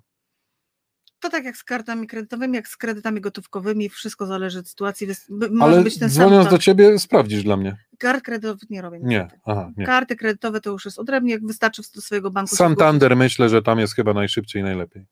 To 1.22 1.30
tak 1.30 1.46
jak 1.46 1.58
z 1.58 1.64
kartami 1.64 2.08
kredytowymi, 2.08 2.56
jak 2.56 2.68
z 2.68 2.78
kredytami 2.78 3.22
gotówkowymi, 3.22 3.90
wszystko 3.90 4.26
zależy 4.26 4.60
od 4.60 4.68
sytuacji. 4.68 5.08
Może 5.30 5.74
Ale 5.74 5.84
być 5.84 6.00
ten 6.00 6.10
dzwoniąc 6.10 6.44
sam 6.44 6.52
do 6.52 6.58
ciebie, 6.58 7.00
sprawdzisz 7.00 7.44
dla 7.44 7.58
mnie. 7.58 7.78
Kart 7.98 8.24
kredytowych 8.24 8.70
nie 8.70 8.82
robię. 8.82 9.00
Nie, 9.04 9.28
aha, 9.46 9.72
nie. 9.78 9.86
Karty 9.86 10.16
kredytowe 10.16 10.62
to 10.62 10.70
już 10.70 10.86
jest 10.86 11.00
odrębnie, 11.00 11.34
jak 11.34 11.48
wystarczy 11.48 11.82
do 11.96 12.02
swojego 12.02 12.32
banku. 12.32 12.56
Santander 12.56 13.16
myślę, 13.16 13.50
że 13.50 13.62
tam 13.62 13.80
jest 13.80 13.96
chyba 13.96 14.14
najszybciej 14.14 14.62
i 14.62 14.66
najlepiej. 14.66 15.06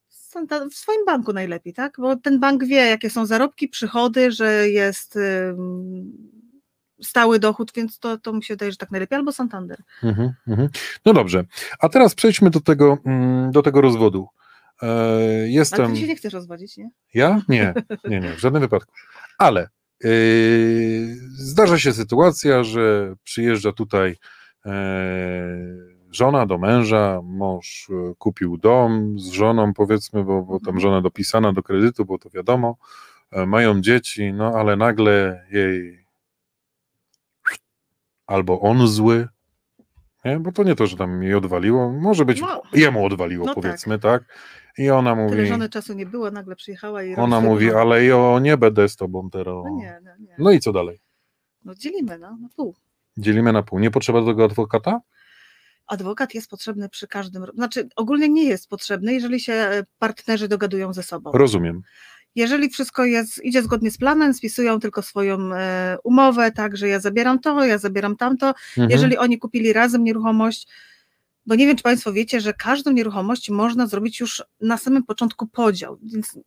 W 0.72 0.76
swoim 0.76 1.06
banku 1.06 1.34
najlepiej, 1.34 1.74
tak? 1.74 1.94
Bo 1.98 2.16
ten 2.16 2.40
bank 2.40 2.66
wie, 2.66 2.76
jakie 2.76 3.10
są 3.10 3.26
zarobki, 3.26 3.68
przychody, 3.68 4.32
że 4.32 4.70
jest 4.70 5.20
stały 7.02 7.40
dochód, 7.40 7.72
więc 7.76 8.00
to, 8.00 8.18
to 8.18 8.34
mi 8.34 8.44
się 8.44 8.54
wydaje, 8.54 8.72
że 8.72 8.78
tak 8.78 8.92
najlepiej, 8.92 9.18
albo 9.18 9.32
Santander. 9.32 9.84
Mhm, 10.04 10.34
mhm. 10.48 10.70
No 11.06 11.14
dobrze, 11.14 11.46
a 11.80 11.90
teraz 11.90 12.16
przejdźmy 12.16 12.50
do 12.50 12.62
tego, 12.62 12.98
mm, 13.06 13.52
do 13.52 13.62
tego 13.62 13.82
rozwodu. 13.82 14.28
E, 14.82 14.88
jestem... 15.48 15.86
Ale 15.86 15.94
ty 15.94 16.00
się 16.00 16.08
nie 16.08 16.16
chcesz 16.16 16.34
rozwodzić, 16.34 16.78
nie? 16.78 16.90
Ja? 17.14 17.42
Nie, 17.50 17.74
nie, 18.10 18.20
nie, 18.20 18.34
w 18.34 18.40
żadnym 18.40 18.62
wypadku. 18.62 18.94
Ale 19.38 19.70
yy, 20.04 21.16
zdarza 21.32 21.80
się 21.80 21.94
sytuacja, 21.94 22.64
że 22.64 23.16
przyjeżdża 23.24 23.72
tutaj 23.72 24.16
yy, 24.66 24.72
żona 26.12 26.46
do 26.46 26.58
męża, 26.58 27.22
mąż 27.24 27.88
kupił 28.18 28.58
dom 28.58 29.20
z 29.20 29.30
żoną, 29.30 29.74
powiedzmy, 29.74 30.24
bo, 30.24 30.42
bo 30.42 30.60
tam 30.60 30.76
mhm. 30.76 30.80
żona 30.80 31.02
dopisana 31.02 31.54
do 31.54 31.64
kredytu, 31.64 32.06
bo 32.06 32.18
to 32.18 32.30
wiadomo, 32.30 32.78
mają 33.48 33.82
dzieci, 33.82 34.34
no 34.34 34.52
ale 34.56 34.78
nagle 34.78 35.46
jej 35.52 36.06
albo 38.28 38.60
on 38.60 38.88
zły, 38.88 39.28
nie? 40.26 40.40
bo 40.40 40.52
to 40.52 40.64
nie 40.64 40.76
to, 40.76 40.88
że 40.88 40.98
tam 40.98 41.24
jej 41.24 41.34
odwaliło, 41.34 41.92
może 41.92 42.26
być 42.26 42.42
no, 42.42 42.62
jemu 42.74 43.06
odwaliło, 43.06 43.46
no 43.46 43.56
powiedzmy, 43.56 44.00
tak. 44.00 44.24
tak. 44.24 44.38
I 44.80 44.90
ona 44.90 45.16
mówi. 45.16 45.30
Tyle 45.36 45.46
żony 45.46 45.70
czasu 45.70 45.94
nie 45.94 46.06
było, 46.06 46.32
nagle 46.32 46.56
przyjechała 46.56 47.04
i. 47.04 47.16
Ona 47.16 47.42
mówi, 47.42 47.74
ale 47.74 48.06
ja 48.06 48.40
nie 48.42 48.58
będę 48.58 48.90
z 48.90 48.96
tobą 48.96 49.30
teraz. 49.30 49.56
No 49.66 49.76
nie, 49.76 50.00
no 50.04 50.12
nie. 50.20 50.36
No 50.38 50.52
i 50.52 50.60
co 50.60 50.72
dalej? 50.72 51.00
No 51.66 51.76
dzielimy 51.76 52.20
no, 52.20 52.38
na 52.42 52.50
pół. 52.56 52.76
Dzielimy 53.18 53.54
na 53.54 53.64
pół. 53.64 53.80
Nie 53.80 53.92
potrzeba 53.92 54.26
tego 54.26 54.44
adwokata? 54.44 55.02
Adwokat 55.88 56.34
jest 56.34 56.50
potrzebny 56.50 56.90
przy 56.90 57.08
każdym. 57.08 57.46
Znaczy, 57.56 57.90
ogólnie 57.96 58.30
nie 58.30 58.44
jest 58.44 58.70
potrzebny, 58.70 59.14
jeżeli 59.14 59.40
się 59.40 59.54
e, 59.54 59.84
partnerzy 60.00 60.48
dogadują 60.48 60.94
ze 60.94 61.04
sobą. 61.04 61.32
Rozumiem. 61.34 61.82
Jeżeli 62.36 62.70
wszystko 62.70 63.06
jest, 63.06 63.44
idzie 63.44 63.64
zgodnie 63.64 63.92
z 63.92 63.98
planem, 63.98 64.34
spisują 64.34 64.80
tylko 64.80 65.02
swoją 65.02 65.54
e, 65.54 65.98
umowę, 66.04 66.52
tak, 66.52 66.78
że 66.78 66.88
ja 66.88 67.00
zabieram 67.00 67.40
to, 67.40 67.66
ja 67.66 67.78
zabieram 67.78 68.16
tamto. 68.16 68.48
Mhm. 68.48 68.90
Jeżeli 68.90 69.18
oni 69.18 69.40
kupili 69.40 69.74
razem 69.74 70.04
nieruchomość, 70.04 70.68
bo 71.50 71.56
nie 71.56 71.68
wiem, 71.68 71.78
czy 71.78 71.84
Państwo 71.84 72.14
wiecie, 72.14 72.42
że 72.42 72.54
każdą 72.54 72.92
nieruchomość 72.92 73.50
można 73.50 73.88
zrobić 73.88 74.20
już 74.20 74.44
na 74.62 74.78
samym 74.78 75.04
początku 75.04 75.48
podział, 75.48 75.98
więc 76.04 76.40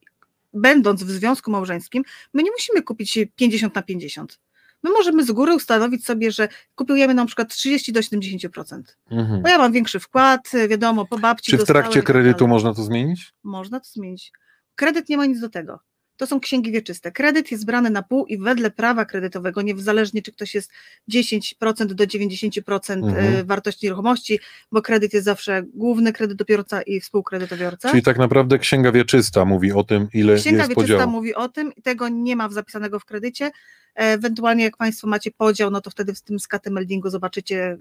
będąc 0.55 1.03
w 1.03 1.11
związku 1.11 1.51
małżeńskim, 1.51 2.03
my 2.35 2.43
nie 2.43 2.51
musimy 2.51 2.83
kupić 2.83 3.19
50 3.37 3.75
na 3.75 3.83
50. 3.83 4.39
My 4.83 4.91
możemy 4.91 5.25
z 5.25 5.31
góry 5.31 5.55
ustanowić 5.55 6.05
sobie, 6.05 6.33
że 6.33 6.49
kupujemy 6.75 7.15
na 7.15 7.27
przykład 7.27 7.55
30 7.55 7.93
do 7.93 8.01
70%. 8.01 8.83
Mhm. 9.11 9.43
Bo 9.43 9.49
ja 9.49 9.59
mam 9.59 9.73
większy 9.73 10.01
wkład, 10.01 10.51
wiadomo, 10.69 11.07
po 11.07 11.19
babci. 11.19 11.51
Czy 11.51 11.59
w 11.59 11.65
trakcie 11.65 11.95
tak 11.95 12.05
kredytu 12.05 12.49
można 12.49 12.75
to 12.75 12.83
zmienić? 12.83 13.35
Można 13.43 13.81
to 13.81 13.87
zmienić. 13.93 14.33
Kredyt 14.75 15.09
nie 15.09 15.17
ma 15.17 15.27
nic 15.27 15.41
do 15.41 15.49
tego 15.49 15.81
to 16.23 16.27
są 16.27 16.41
księgi 16.41 16.73
wieczyste. 16.73 17.13
Kredyt 17.13 17.51
jest 17.51 17.67
brany 17.67 17.91
na 17.91 18.03
pół 18.03 18.27
i 18.27 18.39
wedle 18.39 18.71
prawa 18.71 19.05
kredytowego, 19.05 19.63
niezależnie 19.63 20.23
czy 20.23 20.33
ktoś 20.33 20.55
jest 20.55 20.71
10% 21.11 21.87
do 21.87 22.05
90% 22.05 22.93
mhm. 22.93 23.35
Y, 23.35 23.45
wartości 23.45 23.87
nieruchomości, 23.87 24.39
bo 24.73 24.83
kredyt 24.83 25.13
jest 25.13 25.25
zawsze 25.25 25.63
główny 25.75 26.13
kredytobiorca 26.13 26.83
i 26.83 27.01
współkredytobiorca. 27.01 27.91
Czyli 27.91 28.03
tak 28.03 28.19
naprawdę 28.19 28.59
księga 28.59 28.93
wieczysta 28.93 29.45
mówi 29.45 29.73
o 29.73 29.85
tym, 29.85 30.09
ile 30.15 30.37
księga 30.37 30.59
jest 30.59 30.69
Księga 30.69 30.83
wieczysta 30.83 31.07
mówi 31.07 31.35
o 31.35 31.49
tym, 31.49 31.73
tego 31.83 32.09
nie 32.09 32.37
ma 32.37 32.49
zapisanego 32.49 32.99
w 32.99 33.05
kredycie. 33.05 33.51
Ewentualnie 33.95 34.65
jak 34.65 34.77
Państwo 34.77 35.07
macie 35.07 35.31
podział, 35.31 35.71
no 35.71 35.81
to 35.81 35.91
wtedy 35.91 36.15
w 36.15 36.23
tym 36.23 36.41
skatemeldingu 36.41 37.11
zobaczycie 37.11 37.79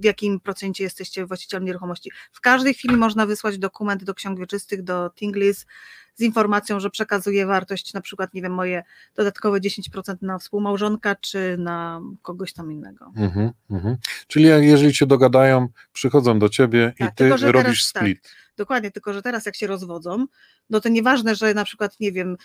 w 0.00 0.04
jakim 0.04 0.40
procencie 0.40 0.84
jesteście 0.84 1.26
właścicielem 1.26 1.64
nieruchomości. 1.64 2.10
W 2.32 2.40
każdej 2.40 2.74
chwili 2.74 2.96
można 2.96 3.26
wysłać 3.26 3.58
dokument 3.58 4.04
do 4.04 4.14
ksiąg 4.14 4.38
wieczystych, 4.38 4.82
do 4.82 5.10
Tinglis, 5.10 5.66
z 6.14 6.20
informacją, 6.20 6.80
że 6.80 6.90
przekazuje 6.90 7.46
wartość, 7.46 7.94
na 7.94 8.00
przykład, 8.00 8.34
nie 8.34 8.42
wiem, 8.42 8.54
moje 8.54 8.82
dodatkowe 9.14 9.58
10% 9.58 10.14
na 10.22 10.38
współmałżonka, 10.38 11.14
czy 11.14 11.56
na 11.58 12.00
kogoś 12.22 12.52
tam 12.52 12.72
innego. 12.72 13.12
Mm 13.16 13.52
-hmm, 13.70 13.96
Czyli 14.26 14.44
jeżeli 14.44 14.94
się 14.94 15.06
dogadają, 15.06 15.68
przychodzą 15.92 16.38
do 16.38 16.48
ciebie 16.48 16.92
tak, 16.98 17.08
i 17.08 17.14
ty 17.14 17.28
tylko, 17.28 17.52
robisz 17.52 17.92
teraz, 17.92 18.04
split. 18.04 18.22
Tak, 18.22 18.32
dokładnie, 18.56 18.90
tylko 18.90 19.12
że 19.12 19.22
teraz 19.22 19.46
jak 19.46 19.56
się 19.56 19.66
rozwodzą, 19.66 20.26
no 20.70 20.80
to 20.80 20.88
nieważne, 20.88 21.34
że 21.34 21.54
na 21.54 21.64
przykład, 21.64 22.00
nie 22.00 22.12
wiem, 22.12 22.36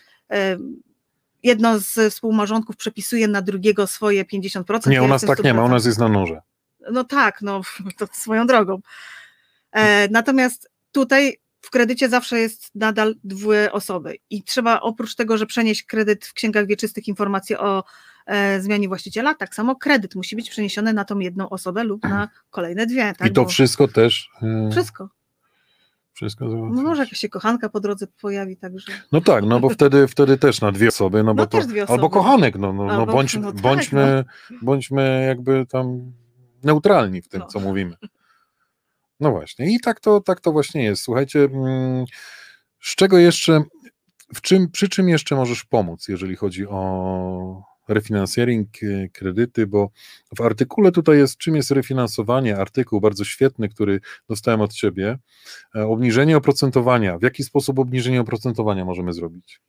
jedno 1.44 1.80
z 1.80 2.14
współmałżonków 2.14 2.76
przepisuje 2.78 3.28
na 3.28 3.42
drugiego 3.42 3.88
swoje 3.88 4.26
50%. 4.26 4.90
Nie, 4.90 5.04
u 5.04 5.08
nas 5.08 5.22
tak 5.22 5.44
nie 5.44 5.54
ma, 5.54 5.66
u 5.66 5.70
nas 5.70 5.86
jest 5.86 6.00
na 6.00 6.10
noże. 6.10 6.42
No 6.92 7.04
tak, 7.04 7.42
no 7.42 7.62
to 7.98 8.08
swoją 8.12 8.48
drogą. 8.48 8.80
E, 9.72 10.08
natomiast 10.08 10.72
tutaj 10.92 11.38
w 11.62 11.70
kredycie 11.70 12.10
zawsze 12.10 12.40
jest 12.40 12.76
nadal 12.76 13.16
dwie 13.24 13.72
osoby 13.72 14.16
i 14.30 14.44
trzeba 14.44 14.80
oprócz 14.80 15.16
tego, 15.16 15.38
że 15.38 15.46
przenieść 15.46 15.84
kredyt 15.84 16.26
w 16.26 16.34
księgach 16.34 16.68
wieczystych 16.68 17.08
informacje 17.08 17.60
o 17.60 17.84
e, 18.26 18.62
zmianie 18.62 18.88
właściciela, 18.88 19.36
tak 19.36 19.56
samo 19.56 19.76
kredyt 19.76 20.16
musi 20.16 20.36
być 20.36 20.50
przeniesiony 20.50 20.94
na 20.94 21.06
tą 21.06 21.20
jedną 21.20 21.50
osobę 21.50 21.84
lub 21.84 22.04
na 22.04 22.30
kolejne 22.50 22.86
dwie. 22.86 23.14
Tak? 23.18 23.28
I 23.28 23.34
to 23.34 23.44
Bo 23.44 23.50
wszystko 23.50 23.88
też. 23.88 24.30
E... 24.42 24.70
Wszystko. 24.72 25.10
Wszystko 26.14 26.46
no 26.46 26.82
może 26.84 27.04
jakaś 27.04 27.20
się 27.20 27.30
kochanka 27.30 27.70
po 27.70 27.80
drodze 27.80 28.08
pojawi, 28.22 28.58
także. 28.58 28.92
No 29.12 29.22
tak, 29.22 29.44
no 29.46 29.60
bo 29.60 29.70
wtedy, 29.70 30.08
wtedy 30.08 30.38
też 30.38 30.62
na 30.62 30.72
dwie 30.72 30.88
osoby, 30.88 31.18
no, 31.18 31.24
no 31.24 31.36
bo 31.36 31.48
to, 31.48 31.58
osoby. 31.58 31.86
albo 31.88 32.10
kochanek, 32.10 32.58
no, 32.58 32.74
no, 32.74 32.86
no, 32.86 33.06
bądź, 33.06 33.36
no 33.36 33.52
tak, 33.52 33.62
bądźmy, 33.62 34.26
no. 34.52 34.58
bądźmy 34.62 35.26
jakby 35.28 35.66
tam 35.66 36.12
neutralni 36.64 37.22
w 37.22 37.28
tym, 37.28 37.40
no. 37.40 37.46
co 37.46 37.60
mówimy. 37.60 37.96
No 39.20 39.32
właśnie, 39.32 39.76
i 39.76 39.80
tak 39.80 40.00
to, 40.00 40.22
tak 40.22 40.42
to 40.42 40.52
właśnie 40.52 40.84
jest. 40.84 41.04
Słuchajcie, 41.04 41.40
mm, 41.40 42.06
z 42.82 42.96
czego 42.96 43.18
jeszcze, 43.18 43.64
w 44.36 44.42
czym, 44.42 44.72
przy 44.72 44.90
czym 44.90 45.10
jeszcze 45.10 45.36
możesz 45.36 45.64
pomóc, 45.66 46.08
jeżeli 46.08 46.36
chodzi 46.36 46.68
o 46.68 47.70
refinansjering, 47.88 48.68
e, 48.84 49.10
kredyty, 49.10 49.68
bo 49.68 49.90
w 50.38 50.42
artykule 50.42 50.92
tutaj 50.92 51.18
jest, 51.18 51.38
czym 51.38 51.56
jest 51.56 51.72
refinansowanie, 51.72 52.58
artykuł 52.58 53.02
bardzo 53.02 53.26
świetny, 53.26 53.70
który 53.70 54.02
dostałem 54.30 54.62
od 54.62 54.74
Ciebie, 54.74 55.18
e, 55.76 55.88
obniżenie 55.88 56.38
oprocentowania. 56.38 57.18
W 57.18 57.24
jaki 57.24 57.44
sposób 57.44 57.80
obniżenie 57.80 58.22
oprocentowania 58.22 58.86
możemy 58.86 59.14
zrobić? 59.14 59.62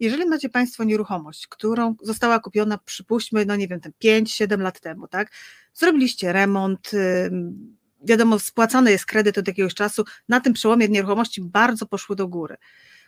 Jeżeli 0.00 0.26
macie 0.26 0.48
Państwo 0.48 0.84
nieruchomość, 0.84 1.46
którą 1.46 1.94
została 2.02 2.40
kupiona, 2.40 2.78
przypuśćmy, 2.78 3.46
no 3.46 3.56
nie 3.56 3.68
wiem, 3.68 3.80
5-7 3.98 4.60
lat 4.60 4.80
temu, 4.80 5.08
tak? 5.08 5.32
Zrobiliście 5.74 6.32
remont, 6.32 6.90
wiadomo, 8.00 8.38
spłacany 8.38 8.90
jest 8.90 9.06
kredyt 9.06 9.38
od 9.38 9.48
jakiegoś 9.48 9.74
czasu, 9.74 10.04
na 10.28 10.40
tym 10.40 10.52
przełomie 10.52 10.88
nieruchomości 10.88 11.42
bardzo 11.42 11.86
poszły 11.86 12.16
do 12.16 12.28
góry. 12.28 12.56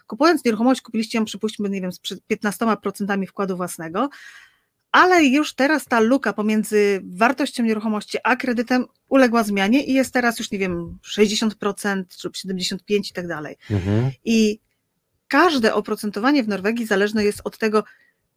Kupując 0.06 0.44
nieruchomość, 0.44 0.80
kupiliście 0.80 1.18
ją, 1.18 1.24
przypuśćmy, 1.24 1.70
nie 1.70 1.80
wiem, 1.80 1.92
z 1.92 2.00
15% 2.32 3.26
wkładu 3.26 3.56
własnego, 3.56 4.08
ale 4.92 5.24
już 5.24 5.54
teraz 5.54 5.84
ta 5.84 6.00
luka 6.00 6.32
pomiędzy 6.32 7.00
wartością 7.04 7.62
nieruchomości 7.62 8.18
a 8.24 8.36
kredytem 8.36 8.84
uległa 9.08 9.42
zmianie 9.42 9.84
i 9.84 9.92
jest 9.92 10.12
teraz 10.12 10.38
już, 10.38 10.50
nie 10.50 10.58
wiem, 10.58 10.98
60% 11.18 12.04
lub 12.24 12.34
75% 12.34 12.76
i 12.88 13.12
tak 13.12 13.28
dalej. 13.28 13.56
Mhm. 13.70 14.10
I 14.24 14.60
każde 15.28 15.74
oprocentowanie 15.74 16.42
w 16.42 16.48
Norwegii 16.48 16.86
zależne 16.86 17.24
jest 17.24 17.40
od 17.44 17.58
tego, 17.58 17.84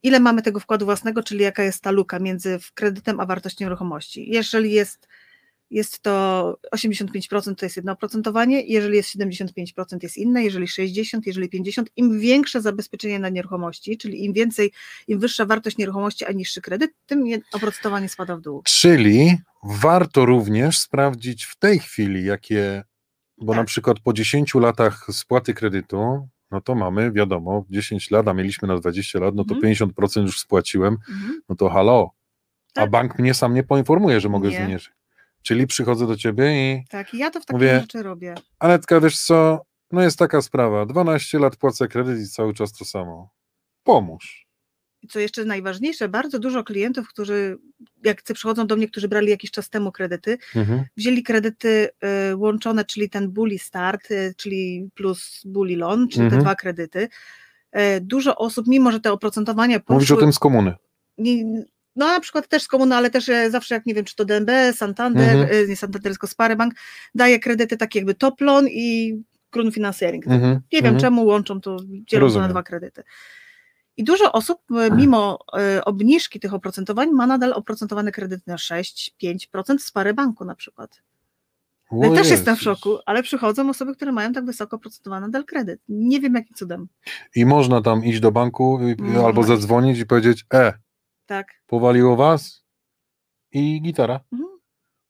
ile 0.03 0.19
mamy 0.19 0.41
tego 0.41 0.59
wkładu 0.59 0.85
własnego, 0.85 1.23
czyli 1.23 1.43
jaka 1.43 1.63
jest 1.63 1.81
ta 1.81 1.91
luka 1.91 2.19
między 2.19 2.59
kredytem 2.73 3.19
a 3.19 3.25
wartością 3.25 3.65
nieruchomości. 3.65 4.29
Jeżeli 4.29 4.71
jest 4.71 5.07
jest 5.73 5.99
to 6.01 6.57
85% 6.75 7.55
to 7.55 7.65
jest 7.65 7.75
jedno 7.75 7.91
oprocentowanie, 7.91 8.61
jeżeli 8.61 8.95
jest 8.95 9.09
75% 9.17 9.97
jest 10.03 10.17
inne, 10.17 10.43
jeżeli 10.43 10.65
60%, 10.65 11.19
jeżeli 11.25 11.49
50%, 11.49 11.83
im 11.95 12.19
większe 12.19 12.61
zabezpieczenie 12.61 13.19
na 13.19 13.29
nieruchomości, 13.29 13.97
czyli 13.97 14.25
im 14.25 14.33
więcej, 14.33 14.71
im 15.07 15.19
wyższa 15.19 15.45
wartość 15.45 15.77
nieruchomości, 15.77 16.25
a 16.25 16.31
niższy 16.31 16.61
kredyt, 16.61 16.91
tym 17.05 17.25
oprocentowanie 17.53 18.09
spada 18.09 18.35
w 18.37 18.41
dół. 18.41 18.61
Czyli 18.65 19.37
warto 19.63 20.25
również 20.25 20.77
sprawdzić 20.79 21.43
w 21.43 21.55
tej 21.59 21.79
chwili, 21.79 22.25
jakie, 22.25 22.83
bo 23.37 23.53
na 23.53 23.59
Tak. 23.59 23.67
przykład 23.67 23.99
po 23.99 24.13
10 24.13 24.55
latach 24.55 25.07
spłaty 25.11 25.53
kredytu, 25.53 26.27
no 26.51 26.61
to 26.61 26.75
mamy, 26.75 27.11
wiadomo, 27.11 27.65
10 27.69 28.11
lat, 28.11 28.27
a 28.27 28.33
mieliśmy 28.33 28.67
na 28.67 28.77
20 28.77 29.19
lat, 29.19 29.35
no 29.35 29.43
to 29.45 29.55
Mhm. 29.55 29.73
50% 29.73 30.21
już 30.25 30.39
spłaciłem, 30.39 30.97
Mhm. 31.09 31.41
no 31.49 31.55
to 31.55 31.69
halo. 31.69 32.11
A 32.75 32.79
Tak. 32.81 32.89
bank 32.91 33.19
mnie 33.19 33.33
sam 33.33 33.53
nie 33.53 33.63
poinformuje, 33.63 34.19
że 34.19 34.29
mogę 34.29 34.49
Nie. 34.49 34.57
zmniejszyć. 34.57 34.93
Czyli 35.43 35.67
przychodzę 35.67 36.07
do 36.07 36.15
ciebie 36.17 36.71
i 36.73 36.83
Tak, 36.89 37.13
i 37.13 37.17
ja 37.17 37.29
to 37.31 37.39
w 37.41 37.45
takie 37.45 37.55
Mówię- 37.57 37.79
rzeczy 37.81 38.03
robię. 38.03 38.35
Anetka, 38.59 38.99
wiesz 38.99 39.19
co, 39.19 39.61
no 39.91 40.01
jest 40.01 40.19
taka 40.19 40.41
sprawa, 40.41 40.85
12 40.85 41.39
lat 41.39 41.55
płacę 41.55 41.87
kredyt 41.87 42.19
i 42.19 42.27
cały 42.29 42.53
czas 42.53 42.73
to 42.73 42.85
samo. 42.85 43.29
Pomóż. 43.83 44.43
I 45.01 45.07
co 45.07 45.19
jeszcze 45.19 45.45
najważniejsze, 45.45 46.09
bardzo 46.09 46.39
dużo 46.39 46.63
klientów, 46.63 47.07
którzy, 47.07 47.57
jak 48.03 48.23
przychodzą 48.23 48.67
do 48.67 48.75
mnie, 48.75 48.87
którzy 48.87 49.07
brali 49.07 49.29
jakiś 49.29 49.51
czas 49.51 49.69
temu 49.69 49.91
kredyty, 49.91 50.37
Mhm. 50.55 50.83
wzięli 50.97 51.23
kredyty 51.23 51.89
y, 52.31 52.35
łączone, 52.35 52.85
czyli 52.85 53.09
ten 53.09 53.31
bully 53.31 53.59
start, 53.59 54.11
y, 54.11 54.33
czyli 54.37 54.89
plus 54.95 55.41
bully 55.45 55.75
loan, 55.77 56.07
czyli 56.09 56.23
Mhm. 56.25 56.39
te 56.41 56.43
dwa 56.45 56.55
kredyty. 56.55 57.07
Y, 57.77 58.01
dużo 58.01 58.35
osób, 58.35 58.67
mimo 58.67 58.91
że 58.91 58.99
te 58.99 59.11
oprocentowania 59.11 59.79
Mówisz 59.89 60.11
o 60.11 60.13
poszły, 60.15 60.23
tym 60.25 60.33
z 60.33 60.39
komuny. 60.39 60.73
nie, 61.17 61.63
no 61.95 62.07
na 62.07 62.19
przykład 62.19 62.47
też 62.47 62.63
z 62.63 62.67
komuny, 62.67 62.95
ale 62.95 63.09
też 63.09 63.29
e, 63.29 63.51
zawsze 63.51 63.75
jak 63.75 63.85
nie 63.85 63.93
wiem, 63.93 64.05
czy 64.05 64.15
to 64.15 64.25
DNB, 64.25 64.51
Santander, 64.73 65.29
Mhm. 65.29 65.49
e, 65.51 65.67
nie 65.67 65.75
Santander, 65.75 66.11
tylko 66.11 66.27
Sparebank, 66.27 66.73
daje 67.15 67.39
kredyty 67.39 67.77
takie 67.77 67.99
jakby 67.99 68.15
top 68.15 68.41
loan 68.41 68.67
i 68.67 69.17
Grun 69.51 69.71
Financiering. 69.71 70.27
Mhm. 70.27 70.53
Nie 70.53 70.81
wiem 70.81 70.95
mhm. 70.95 71.01
czemu 71.01 71.25
łączą 71.25 71.61
to, 71.61 71.77
dzielą 72.07 72.31
to 72.31 72.39
na 72.39 72.47
dwa 72.47 72.63
kredyty. 72.63 73.03
I 73.97 74.03
dużo 74.03 74.31
osób, 74.31 74.59
e, 74.71 74.91
mimo 74.91 75.39
obniżki 75.85 76.39
tych 76.39 76.53
oprocentowań, 76.53 77.09
ma 77.11 77.27
nadal 77.27 77.53
oprocentowany 77.53 78.11
kredyt 78.11 78.47
na 78.47 78.55
6-5% 78.55 79.77
w 79.77 79.83
Sparebanku 79.83 80.45
na 80.45 80.55
przykład. 80.55 81.01
O 81.91 82.05
Ja 82.05 82.11
też 82.11 82.29
jestem 82.29 82.55
w 82.55 82.61
szoku, 82.61 82.97
ale 83.05 83.23
przychodzą 83.23 83.69
osoby, 83.69 83.95
które 83.95 84.11
mają 84.11 84.33
tak 84.33 84.45
wysoko 84.45 84.75
oprocentowany 84.75 85.27
nadal 85.27 85.45
kredyt. 85.45 85.81
Nie 85.89 86.19
wiem 86.19 86.33
jakim 86.33 86.55
cudem. 86.55 86.87
I 87.35 87.45
można 87.45 87.81
tam 87.81 88.05
iść 88.05 88.19
do 88.19 88.31
banku 88.31 88.79
i, 88.81 89.01
Można 89.01 89.25
albo 89.25 89.43
zadzwonić 89.43 89.99
i 89.99 90.05
powiedzieć, 90.05 90.45
e, 90.53 90.73
Tak. 91.25 91.47
powaliło 91.67 92.15
was 92.15 92.63
i 93.51 93.81
gitara. 93.81 94.19
Mhm. 94.31 94.59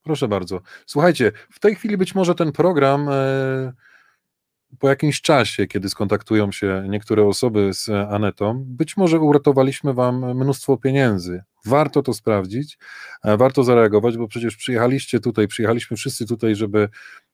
Proszę 0.03 0.27
bardzo. 0.27 0.61
Słuchajcie, 0.85 1.31
w 1.51 1.59
tej 1.59 1.75
chwili 1.75 1.97
być 1.97 2.15
może 2.15 2.35
ten 2.35 2.51
program 2.51 3.09
e, 3.09 3.73
po 4.79 4.89
jakimś 4.89 5.21
czasie, 5.21 5.67
kiedy 5.67 5.89
skontaktują 5.89 6.51
się 6.51 6.85
niektóre 6.89 7.23
osoby 7.23 7.73
z 7.73 7.89
Anetą, 7.89 8.63
być 8.67 8.97
może 8.97 9.19
uratowaliśmy 9.19 9.93
wam 9.93 10.37
mnóstwo 10.37 10.77
pieniędzy. 10.77 11.43
Warto 11.65 12.01
to 12.01 12.13
sprawdzić, 12.13 12.77
e, 13.23 13.37
warto 13.37 13.63
zareagować, 13.63 14.17
bo 14.17 14.27
przecież 14.27 14.55
przyjechaliście 14.55 15.19
tutaj, 15.19 15.47
przyjechaliśmy 15.47 15.97
wszyscy 15.97 16.25
tutaj, 16.25 16.55
żeby 16.55 16.89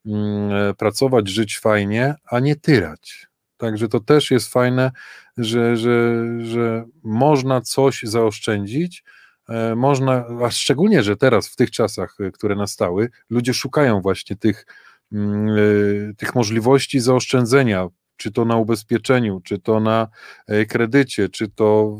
mm, 0.05 0.51
e, 0.51 0.73
pracować, 0.73 1.27
żyć 1.27 1.59
fajnie, 1.59 2.15
a 2.25 2.39
nie 2.39 2.55
tyrać. 2.55 3.27
Także 3.57 3.87
to 3.87 3.99
też 3.99 4.31
jest 4.31 4.51
fajne, 4.51 4.91
że, 5.39 5.77
że, 5.77 6.25
że 6.39 6.85
można 7.03 7.61
coś 7.61 8.03
zaoszczędzić, 8.03 9.03
e, 9.49 9.75
można, 9.75 10.25
a 10.45 10.51
szczególnie, 10.51 11.03
że 11.03 11.17
teraz 11.17 11.47
w 11.47 11.55
tych 11.55 11.71
czasach, 11.71 12.17
e, 12.19 12.31
które 12.31 12.55
nastały, 12.55 13.09
ludzie 13.29 13.53
szukają 13.53 14.01
właśnie 14.01 14.35
tych, 14.35 14.65
mm, 15.11 15.49
e, 15.49 16.13
tych 16.13 16.35
możliwości 16.35 16.99
zaoszczędzenia, 16.99 17.87
czy 18.17 18.31
to 18.31 18.45
na 18.45 18.57
ubezpieczeniu, 18.57 19.41
czy 19.43 19.59
to 19.59 19.79
na 19.79 20.07
kredycie, 20.67 21.29
czy 21.29 21.47
to, 21.47 21.97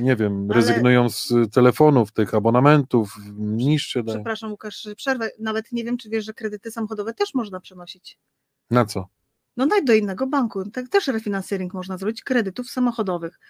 nie 0.00 0.16
wiem, 0.16 0.46
Ale- 0.50 0.54
rezygnują 0.54 1.08
z 1.08 1.32
telefonów, 1.52 2.12
tych 2.12 2.34
abonamentów, 2.34 3.16
niższe. 3.38 4.04
Przepraszam 4.04 4.50
Łukasz, 4.50 4.88
przerwę. 4.96 5.30
Nawet 5.38 5.72
nie 5.72 5.84
wiem, 5.84 5.96
czy 5.96 6.10
wiesz, 6.10 6.24
że 6.24 6.34
kredyty 6.34 6.70
samochodowe 6.70 7.14
też 7.14 7.34
można 7.34 7.60
przenosić. 7.60 8.18
Na 8.70 8.84
co? 8.84 9.08
No 9.60 9.66
daj 9.66 9.84
do 9.84 9.94
innego 9.94 10.26
banku. 10.26 10.70
Tak 10.70 10.88
też 10.88 11.06
refinansering 11.06 11.74
można 11.74 11.98
zrobić 11.98 12.22
kredytów 12.22 12.70
samochodowych. 12.70 13.40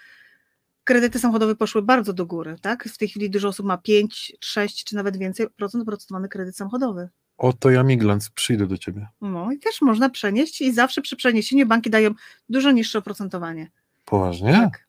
Kredyty 0.84 1.18
samochodowe 1.18 1.56
poszły 1.56 1.82
bardzo 1.82 2.12
do 2.12 2.26
góry, 2.26 2.56
tak? 2.62 2.84
W 2.84 2.98
tej 2.98 3.08
chwili 3.08 3.30
dużo 3.30 3.48
osób 3.48 3.66
ma 3.66 3.78
5, 3.78 4.32
6 4.40 4.84
czy 4.84 4.96
nawet 4.96 5.16
więcej 5.16 5.50
procent 5.50 5.82
oprocentowany 5.82 6.28
kredyt 6.28 6.56
samochodowy. 6.56 7.08
Oto 7.38 7.70
ja 7.70 7.82
migląc, 7.82 8.30
przyjdę 8.30 8.66
do 8.66 8.78
ciebie. 8.78 9.08
No 9.20 9.52
i 9.52 9.58
też 9.58 9.82
można 9.82 10.10
przenieść 10.10 10.60
i 10.60 10.72
zawsze 10.72 11.02
przy 11.02 11.16
przeniesieniu 11.16 11.66
banki 11.66 11.90
dają 11.90 12.10
dużo 12.48 12.70
niższe 12.70 12.98
oprocentowanie. 12.98 13.70
Poważnie? 14.04 14.52
Tak. 14.52 14.86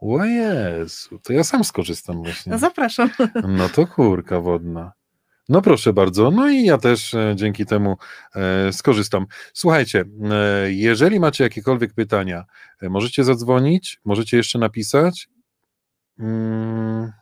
O 0.00 0.24
Jezu, 0.24 1.18
to 1.18 1.32
ja 1.32 1.44
sam 1.44 1.64
skorzystam 1.64 2.22
właśnie. 2.22 2.52
No 2.52 2.58
zapraszam. 2.58 3.10
No 3.48 3.68
to 3.68 3.86
kurka 3.86 4.40
wodna. 4.40 4.92
No 5.48 5.62
proszę 5.62 5.92
bardzo, 5.92 6.30
no 6.30 6.50
i 6.50 6.64
ja 6.64 6.78
też 6.78 7.14
e, 7.14 7.32
dzięki 7.36 7.66
temu 7.66 7.96
e, 8.34 8.72
skorzystam. 8.72 9.26
Słuchajcie, 9.54 10.04
e, 10.30 10.72
jeżeli 10.72 11.20
macie 11.20 11.44
jakiekolwiek 11.44 11.94
pytania, 11.94 12.44
możecie 12.82 13.24
zadzwonić, 13.24 14.00
możecie 14.04 14.36
jeszcze 14.36 14.58
napisać. 14.58 15.28
Mm. 16.18 17.21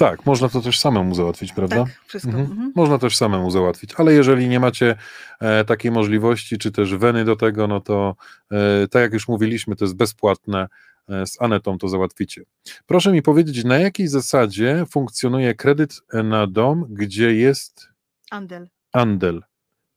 Tak, 0.00 0.26
można 0.26 0.48
to 0.48 0.60
też 0.60 0.78
samemu 0.78 1.14
załatwić, 1.14 1.52
prawda? 1.52 1.84
Tak, 1.84 2.00
wszystko. 2.06 2.30
Mhm. 2.30 2.50
Mhm. 2.50 2.72
Można 2.74 2.98
też 2.98 3.16
samemu 3.16 3.50
załatwić, 3.50 3.90
ale 3.96 4.12
jeżeli 4.12 4.48
nie 4.48 4.60
macie 4.60 4.96
e, 5.40 5.64
takiej 5.64 5.90
możliwości, 5.90 6.58
czy 6.58 6.72
też 6.72 6.94
weny 6.94 7.24
do 7.24 7.36
tego, 7.36 7.66
no 7.66 7.80
to 7.80 8.16
e, 8.50 8.88
tak 8.88 9.02
jak 9.02 9.12
już 9.12 9.28
mówiliśmy, 9.28 9.76
to 9.76 9.84
jest 9.84 9.96
bezpłatne. 9.96 10.68
E, 11.08 11.26
z 11.26 11.42
Anetą 11.42 11.78
to 11.78 11.88
załatwicie. 11.88 12.42
Proszę 12.86 13.12
mi 13.12 13.22
powiedzieć, 13.22 13.64
na 13.64 13.78
jakiej 13.78 14.08
zasadzie 14.08 14.84
funkcjonuje 14.90 15.54
kredyt 15.54 16.00
na 16.24 16.46
dom, 16.46 16.86
gdzie 16.90 17.34
jest 17.34 17.88
Andel. 18.30 18.68
Andel? 18.92 19.42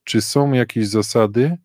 Czy 0.03 0.21
są 0.21 0.51
jakieś 0.51 0.87
zasady? 0.87 1.57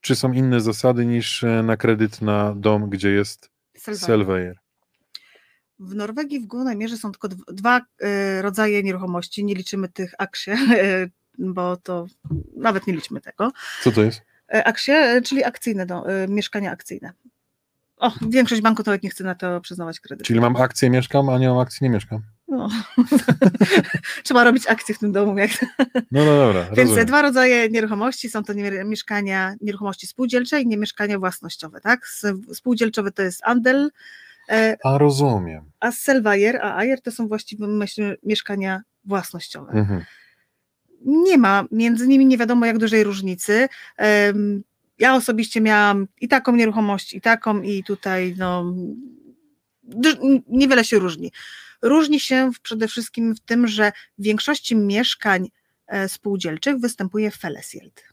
Czy 0.00 0.16
są 0.16 0.32
inne 0.32 0.60
zasady 0.60 1.06
niż 1.06 1.44
e, 1.44 1.62
na 1.62 1.76
kredyt 1.76 2.22
na 2.22 2.54
dom, 2.54 2.90
gdzie 2.90 3.10
jest 3.10 3.50
Selwa. 4.06 4.34
W 5.80 5.94
Norwegii 5.94 6.40
w 6.40 6.46
głównej 6.46 6.76
mierze 6.76 6.96
są 6.96 7.12
tylko 7.12 7.28
dw- 7.28 7.52
dwa 7.52 7.80
e, 8.00 8.42
rodzaje 8.42 8.82
nieruchomości. 8.82 9.44
Nie 9.44 9.54
liczymy 9.54 9.88
tych 9.88 10.14
aksie, 10.18 10.50
bo 11.38 11.76
to 11.76 12.06
nawet 12.56 12.86
nie 12.86 12.92
liczmy 12.92 13.20
tego. 13.20 13.52
Co 13.82 13.92
to 13.92 14.02
jest? 14.02 14.22
E, 14.54 14.64
Aksie, 14.64 14.92
e, 14.92 15.22
czyli 15.22 15.44
akcyjne, 15.44 15.86
do, 15.86 16.10
e, 16.10 16.28
mieszkania 16.28 16.70
akcyjne. 16.70 17.12
O, 17.96 18.12
większość 18.28 18.62
banków 18.62 18.86
nawet 18.86 19.02
nie 19.02 19.10
chce 19.10 19.24
na 19.24 19.34
to 19.34 19.60
przyznawać 19.60 20.00
kredyt. 20.00 20.26
Czyli 20.26 20.40
mam 20.40 20.56
akcję, 20.56 20.90
mieszkam, 20.90 21.28
a 21.28 21.38
nie 21.38 21.48
mam 21.48 21.58
akcji, 21.58 21.84
nie 21.84 21.90
mieszkam. 21.90 22.20
No. 22.48 22.68
Trzeba 24.24 24.44
robić 24.44 24.66
akcje 24.66 24.94
w 24.94 24.98
tym 24.98 25.12
domu. 25.12 25.38
Jak... 25.38 25.50
No, 26.10 26.24
no 26.24 26.36
dobra, 26.36 26.64
Więc 26.76 26.78
rozumiem. 26.78 27.06
dwa 27.06 27.22
rodzaje 27.22 27.68
nieruchomości 27.68 28.30
są 28.30 28.44
to 28.44 28.52
mieszkania, 28.84 29.54
nieruchomości 29.60 30.06
spółdzielcze 30.06 30.60
i 30.60 30.66
nie 30.66 30.76
mieszkania 30.76 31.18
własnościowe. 31.18 31.80
Tak? 31.80 32.08
Spółdzielczowe 32.54 33.12
to 33.12 33.22
jest 33.22 33.40
Andel, 33.44 33.90
A 34.84 34.98
rozumiem. 34.98 35.70
a 35.80 35.92
Selvayer, 35.92 36.56
a 36.56 36.76
Ayer 36.76 37.02
to 37.02 37.10
są 37.10 37.28
właściwie 37.28 37.66
mieszkania 38.22 38.82
własnościowe. 39.04 39.72
Mhm. 39.72 40.04
nie 41.04 41.38
ma 41.38 41.64
między 41.70 42.08
nimi 42.08 42.26
nie 42.26 42.38
wiadomo 42.38 42.66
jak 42.66 42.78
dużej 42.78 43.04
różnicy. 43.04 43.68
Ja 44.98 45.14
osobiście 45.14 45.60
miałam 45.60 46.06
i 46.20 46.28
taką 46.28 46.56
nieruchomość, 46.56 47.14
i 47.14 47.20
taką, 47.20 47.62
i 47.62 47.84
tutaj 47.84 48.34
no, 48.38 48.74
niewiele 50.48 50.84
się 50.84 50.98
różni. 50.98 51.32
Różni 51.82 52.20
się 52.20 52.50
przede 52.62 52.88
wszystkim 52.88 53.34
w 53.34 53.40
tym, 53.40 53.66
że 53.66 53.92
w 54.18 54.22
większości 54.22 54.76
mieszkań 54.76 55.48
e, 55.86 56.08
spółdzielczych 56.08 56.78
występuje 56.78 57.30
Felesjeld. 57.30 58.04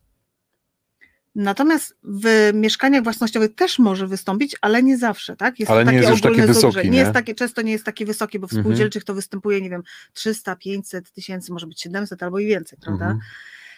Natomiast 1.35 1.95
w 2.03 2.51
mieszkaniach 2.53 3.03
własnościowych 3.03 3.55
też 3.55 3.79
może 3.79 4.07
wystąpić, 4.07 4.55
ale 4.61 4.83
nie 4.83 4.97
zawsze, 4.97 5.35
tak? 5.35 5.59
Jest 5.59 5.71
Ale 5.71 5.85
to 5.85 5.91
nie 5.91 5.97
jest 5.97 6.09
już 6.09 6.21
taki 6.21 6.41
wysoki, 6.41 6.61
zużycie. 6.61 6.89
nie? 6.89 6.99
jest 6.99 7.11
takie, 7.11 7.35
często 7.35 7.61
nie 7.61 7.71
jest 7.71 7.83
taki 7.85 8.05
wysoki, 8.05 8.39
bo 8.39 8.47
w 8.47 8.51
Mhm. 8.51 8.63
spółdzielczych 8.65 9.03
to 9.03 9.13
występuje, 9.13 9.61
nie 9.61 9.69
wiem, 9.69 9.83
300, 10.13 10.55
500 10.55 11.11
tysięcy, 11.11 11.53
może 11.53 11.67
być 11.67 11.81
700 11.81 12.23
albo 12.23 12.39
i 12.39 12.45
więcej, 12.45 12.79
prawda? 12.81 13.05
Mhm. 13.05 13.21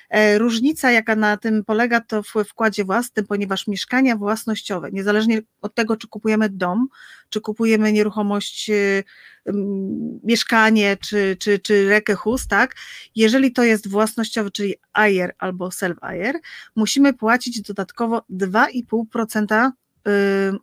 E, 0.10 0.38
Różnica, 0.38 0.92
jaka 0.92 1.16
na 1.16 1.38
tym 1.38 1.64
polega, 1.66 2.02
to 2.02 2.24
w 2.24 2.34
wkładzie 2.48 2.86
własnym, 2.86 3.26
ponieważ 3.26 3.68
mieszkania 3.68 4.16
własnościowe, 4.16 4.92
niezależnie 4.92 5.42
od 5.62 5.76
tego, 5.76 5.98
czy 5.98 6.08
kupujemy 6.08 6.50
dom, 6.50 6.88
czy 7.30 7.42
kupujemy 7.42 7.92
nieruchomość, 7.92 8.70
y, 8.70 9.04
mieszkanie, 10.24 10.98
czy, 10.98 11.38
czy, 11.40 11.60
czy 11.60 11.90
rekę 11.90 12.16
hus, 12.16 12.48
tak? 12.48 12.76
Jeżeli 13.16 13.52
to 13.52 13.64
jest 13.64 13.88
własnościowy, 13.88 14.52
czyli 14.52 14.76
AIR 14.94 15.36
albo 15.38 15.68
self-AIR, 15.68 16.40
musimy 16.76 17.14
płacić 17.14 17.62
dodatkowo 17.62 18.26
2,5% 18.30 19.72
y, 20.08 20.12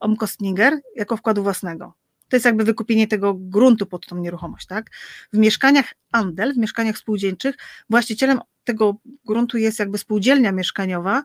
omkostninger 0.01 0.81
jako 0.97 1.17
wkładu 1.17 1.43
własnego. 1.43 2.04
To 2.35 2.37
jest 2.37 2.45
jakby 2.45 2.65
wykupienie 2.65 3.09
tego 3.09 3.35
gruntu 3.35 3.87
pod 3.87 4.07
tą 4.07 4.17
nieruchomość, 4.17 4.67
tak? 4.67 4.91
W 5.33 5.39
mieszkaniach 5.39 5.95
Andel, 6.13 6.55
w 6.55 6.57
mieszkaniach 6.57 6.99
spółdzielczych, 6.99 7.57
właścicielem 7.91 8.41
tego 8.65 8.97
gruntu 9.25 9.59
jest 9.59 9.79
jakby 9.79 9.99
spółdzielnia 9.99 10.53
mieszkaniowa 10.53 11.23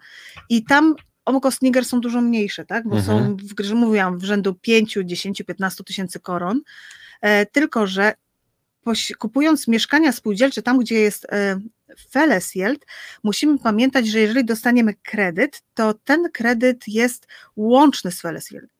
i 0.49 0.63
tam 0.63 0.95
omkostninger 1.25 1.85
są 1.85 2.01
dużo 2.01 2.21
mniejsze, 2.21 2.65
tak? 2.65 2.87
Bo 2.87 3.01
są, 3.01 3.17
Mhm. 3.17 3.37
w, 3.37 3.63
że 3.63 3.75
mówiłam, 3.75 4.19
w 4.19 4.23
rzędu 4.23 4.53
5, 4.53 4.97
10, 5.05 5.43
15 5.47 5.83
tysięcy 5.83 6.19
koron, 6.19 6.61
e, 7.21 7.45
tylko 7.45 7.87
że 7.87 8.13
kupując 9.19 9.67
mieszkania 9.67 10.11
spółdzielcze 10.11 10.61
tam, 10.61 10.79
gdzie 10.79 10.95
jest 10.99 11.25
e, 11.31 11.59
Felesjeld, 12.11 12.85
musimy 13.23 13.59
pamiętać, 13.59 14.07
że 14.07 14.19
jeżeli 14.19 14.45
dostaniemy 14.45 14.93
kredyt, 15.03 15.61
to 15.73 15.93
ten 15.93 16.31
kredyt 16.33 16.87
jest 16.87 17.27
łączny 17.55 18.11
z 18.11 18.21
Felesjeld. 18.21 18.78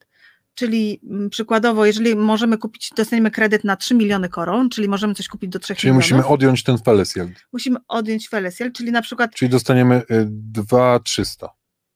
Czyli 0.55 0.99
mm, 1.09 1.29
przykładowo, 1.29 1.85
jeżeli 1.85 2.15
możemy 2.15 2.57
kupić, 2.57 2.89
dostaniemy 2.97 3.31
kredyt 3.31 3.63
na 3.63 3.75
3 3.75 3.95
miliony 3.95 4.29
koron, 4.29 4.69
czyli 4.69 4.87
możemy 4.89 5.13
coś 5.15 5.27
kupić 5.27 5.49
do 5.49 5.59
3 5.59 5.75
Czyli 5.75 5.87
milionów, 5.91 6.03
musimy 6.03 6.25
odjąć 6.25 6.63
ten 6.63 6.77
Felesjeld. 6.77 7.31
musimy 7.53 7.77
odjąć 7.87 8.29
Felesjeld, 8.29 8.75
czyli 8.75 8.91
na 8.91 9.01
przykład, 9.01 9.35
Czyli 9.35 9.49
dostaniemy 9.49 9.95
y, 10.11 10.25
2300 10.29 11.49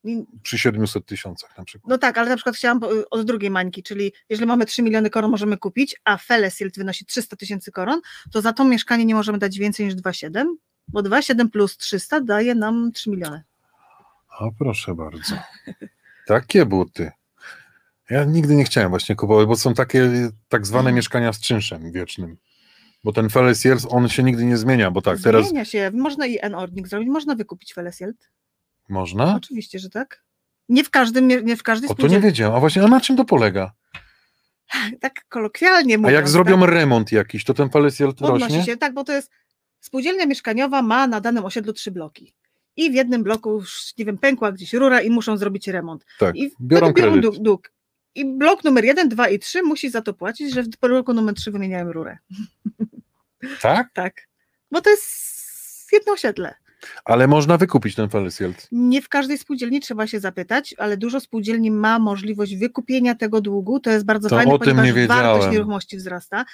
mm, 0.06 0.26
przy 0.44 0.58
700 0.60 1.06
tysiącach 1.06 1.58
na 1.58 1.64
przykład. 1.64 1.90
no 1.90 1.98
tak, 1.98 2.18
ale 2.18 2.30
na 2.30 2.36
przykład 2.36 2.56
chciałam 2.56 2.80
po- 2.80 3.10
od 3.12 3.26
drugiej 3.26 3.50
mańki, 3.50 3.84
czyli 3.84 4.12
jeżeli 4.30 4.48
mamy 4.48 4.66
3 4.66 4.82
miliony 4.84 5.10
koron 5.10 5.32
możemy 5.32 5.58
kupić, 5.58 5.96
a 6.04 6.18
Felesjeld 6.18 6.78
wynosi 6.78 7.06
300 7.06 7.36
tysięcy 7.36 7.72
koron, 7.72 8.02
to 8.32 8.42
za 8.42 8.54
to 8.54 8.66
mieszkanie 8.66 9.06
nie 9.06 9.16
możemy 9.16 9.38
dać 9.38 9.58
więcej 9.60 9.86
niż 9.86 9.96
2,7, 9.96 10.46
bo 10.88 11.00
2,7 11.02 11.50
plus 11.50 11.78
300 11.78 12.22
daje 12.22 12.56
nam 12.56 12.92
3 12.94 13.10
miliony. 13.10 13.44
O, 14.40 14.52
proszę 14.60 14.96
bardzo. 14.96 15.36
Takie 16.28 16.66
buty. 16.66 17.12
Ja 18.14 18.24
nigdy 18.24 18.56
nie 18.56 18.64
chciałem 18.64 18.90
właśnie 18.90 19.16
kupować, 19.16 19.48
bo 19.48 19.56
są 19.56 19.74
takie 19.74 20.10
tak 20.50 20.66
zwane 20.68 20.80
Mhm. 20.80 20.96
mieszkania 20.96 21.34
z 21.34 21.40
czynszem 21.40 21.92
wiecznym. 21.92 22.38
Bo 23.04 23.14
ten 23.14 23.30
Felesjeld, 23.30 23.86
on 23.90 24.10
się 24.10 24.24
nigdy 24.24 24.46
nie 24.46 24.58
zmienia, 24.58 24.92
bo 24.92 25.02
tak, 25.02 25.20
teraz 25.24 25.48
Zmienia 25.50 25.66
się, 25.66 25.92
można 25.94 26.26
i 26.28 26.38
N-ordnik 26.42 26.88
zrobić, 26.88 27.10
można 27.10 27.36
wykupić 27.36 27.74
Felesjeld. 27.74 28.30
można? 28.90 29.36
Oczywiście, 29.36 29.80
że 29.80 29.90
tak. 29.90 30.24
Nie 30.70 30.84
w 30.84 30.90
każdym, 30.90 31.28
nie 31.28 31.56
w 31.58 31.64
każdej 31.64 31.90
O, 31.90 31.96
to 31.96 32.08
nie 32.08 32.20
wiedziałem. 32.20 32.56
A 32.56 32.60
właśnie, 32.60 32.84
a 32.84 32.88
na 32.88 33.02
czym 33.02 33.18
to 33.18 33.26
polega? 33.26 33.72
Tak 35.02 35.26
kolokwialnie 35.30 35.96
A 35.96 35.98
mówiąc. 35.98 36.14
jak 36.16 36.30
zrobią 36.30 36.60
tak, 36.60 36.70
remont 36.70 37.12
jakiś, 37.12 37.44
to 37.44 37.54
ten 37.54 37.70
Felesjeld 37.70 38.18
podnosi 38.18 38.44
rośnie? 38.44 38.64
się, 38.64 38.78
tak, 38.78 38.94
bo 38.94 39.04
to 39.04 39.14
jest 39.14 39.32
spółdzielnia 39.80 40.26
mieszkaniowa 40.26 40.82
ma 40.82 41.08
na 41.08 41.22
danym 41.22 41.46
osiedlu 41.46 41.74
trzy 41.74 41.92
bloki. 41.92 42.34
I 42.76 42.92
w 42.92 42.94
jednym 42.94 43.24
bloku, 43.24 43.52
już, 43.54 43.94
nie 43.98 44.06
wiem, 44.06 44.18
pękła 44.18 44.52
gdzieś 44.52 44.74
rura 44.74 45.02
i 45.02 45.10
muszą 45.10 45.38
zrobić 45.38 45.68
remont. 45.68 46.06
Tak, 46.20 46.36
I 46.36 46.52
biorą 46.62 46.88
biorą 46.88 46.94
kredyt. 46.94 47.22
dług, 47.22 47.36
dług. 47.38 47.73
I 48.16 48.26
blok 48.26 48.64
numer 48.64 48.86
jeden, 48.86 49.10
dwa 49.10 49.30
i 49.30 49.40
trzy 49.40 49.64
musi 49.64 49.90
za 49.90 50.02
to 50.02 50.14
płacić, 50.14 50.54
że 50.54 50.64
w 50.64 50.68
bloku 50.68 51.14
numer 51.14 51.36
trzy 51.36 51.52
wymieniają 51.52 51.94
rurę. 51.94 52.18
Tak? 53.62 53.88
Tak. 53.94 54.14
Bo 54.72 54.82
to 54.82 54.90
jest 54.90 55.94
jedno 55.94 56.14
osiedle. 56.14 56.56
Ale 57.06 57.28
można 57.28 57.58
wykupić 57.58 57.96
ten 57.96 58.10
Felesjeld. 58.10 58.68
Nie 58.72 59.02
w 59.02 59.10
każdej 59.10 59.38
spółdzielni 59.38 59.80
trzeba 59.80 60.08
się 60.08 60.20
zapytać, 60.20 60.76
ale 60.78 60.98
dużo 60.98 61.20
spółdzielni 61.20 61.72
ma 61.72 62.00
możliwość 62.00 62.56
wykupienia 62.56 63.16
tego 63.16 63.42
długu. 63.42 63.80
To 63.80 63.90
jest 63.90 64.06
bardzo 64.06 64.30
To 64.30 64.36
fajne, 64.36 64.54
o 64.54 64.60
tym 64.60 64.76
ponieważ 64.76 64.96
nie 64.96 65.08
wartość 65.08 65.52
nieruchomości 65.52 65.98
wzrasta. 65.98 66.46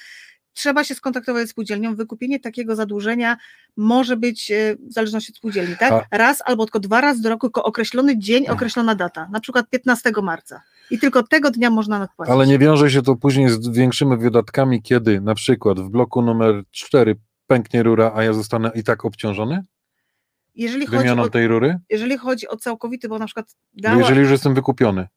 Trzeba 0.53 0.84
się 0.84 0.95
skontaktować 0.95 1.47
z 1.47 1.51
spółdzielnią. 1.51 1.95
Wykupienie 1.95 2.39
takiego 2.39 2.76
zadłużenia 2.76 3.38
może 3.78 4.18
być 4.18 4.51
e, 4.51 4.76
w 4.89 4.93
zależności 4.93 5.32
od 5.32 5.38
spółdzielni, 5.38 5.78
tak? 5.78 6.05
Raz 6.12 6.41
albo 6.45 6.66
tylko 6.66 6.80
dwa 6.80 7.01
razy 7.01 7.22
do 7.22 7.30
roku, 7.30 7.47
tylko 7.47 7.64
określony 7.64 8.18
dzień, 8.18 8.47
określona 8.47 8.95
data, 8.95 9.30
na 9.32 9.39
przykład 9.39 9.70
15 9.70 10.12
marca. 10.24 10.62
I 10.92 11.00
tylko 11.00 11.24
tego 11.24 11.52
dnia 11.52 11.70
można 11.70 12.00
nadpłacić. 12.00 12.34
Ale 12.34 12.48
nie 12.48 12.60
wiąże 12.60 12.92
się 12.92 13.02
to 13.02 13.16
później 13.16 13.50
z 13.50 13.70
większymi 13.70 14.18
wydatkami, 14.18 14.82
kiedy 14.82 15.22
na 15.22 15.36
przykład 15.36 15.80
w 15.80 15.90
bloku 15.90 16.22
numer 16.22 16.64
4 16.72 17.16
pęknie 17.48 17.84
rura, 17.84 18.12
a 18.16 18.24
ja 18.24 18.34
zostanę 18.34 18.72
i 18.76 18.84
tak 18.84 19.06
obciążony 19.06 19.64
jeżeli, 20.60 20.86
chodzi 20.86 21.10
o, 21.10 21.30
tej 21.30 21.48
rury? 21.48 21.80
jeżeli 21.90 22.18
chodzi 22.18 22.48
o 22.48 22.58
całkowity, 22.58 23.10
bo 23.10 23.20
na 23.20 23.26
przykład 23.26 23.56
dała, 23.74 23.98
jeżeli 23.98 24.20
już 24.20 24.32
jestem 24.32 24.54
wykupiony. 24.54 25.08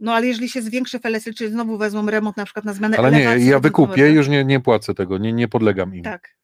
no 0.00 0.14
ale 0.14 0.26
jeżeli 0.26 0.48
się 0.48 0.62
zwiększy 0.62 0.98
FLS, 0.98 1.24
czy 1.36 1.50
znowu 1.50 1.78
wezmą 1.78 2.10
remont 2.10 2.36
na 2.36 2.44
przykład 2.44 2.64
na 2.64 2.72
zmianę 2.72 2.98
Ale 2.98 3.12
nie, 3.12 3.46
ja 3.46 3.60
wykupię 3.60 4.10
już 4.10 4.28
nie, 4.28 4.44
nie 4.44 4.60
płacę 4.60 4.94
tego, 4.94 5.18
nie, 5.18 5.32
nie 5.32 5.48
podlegam 5.48 5.94
im. 5.94 6.02
Tak. 6.02 6.36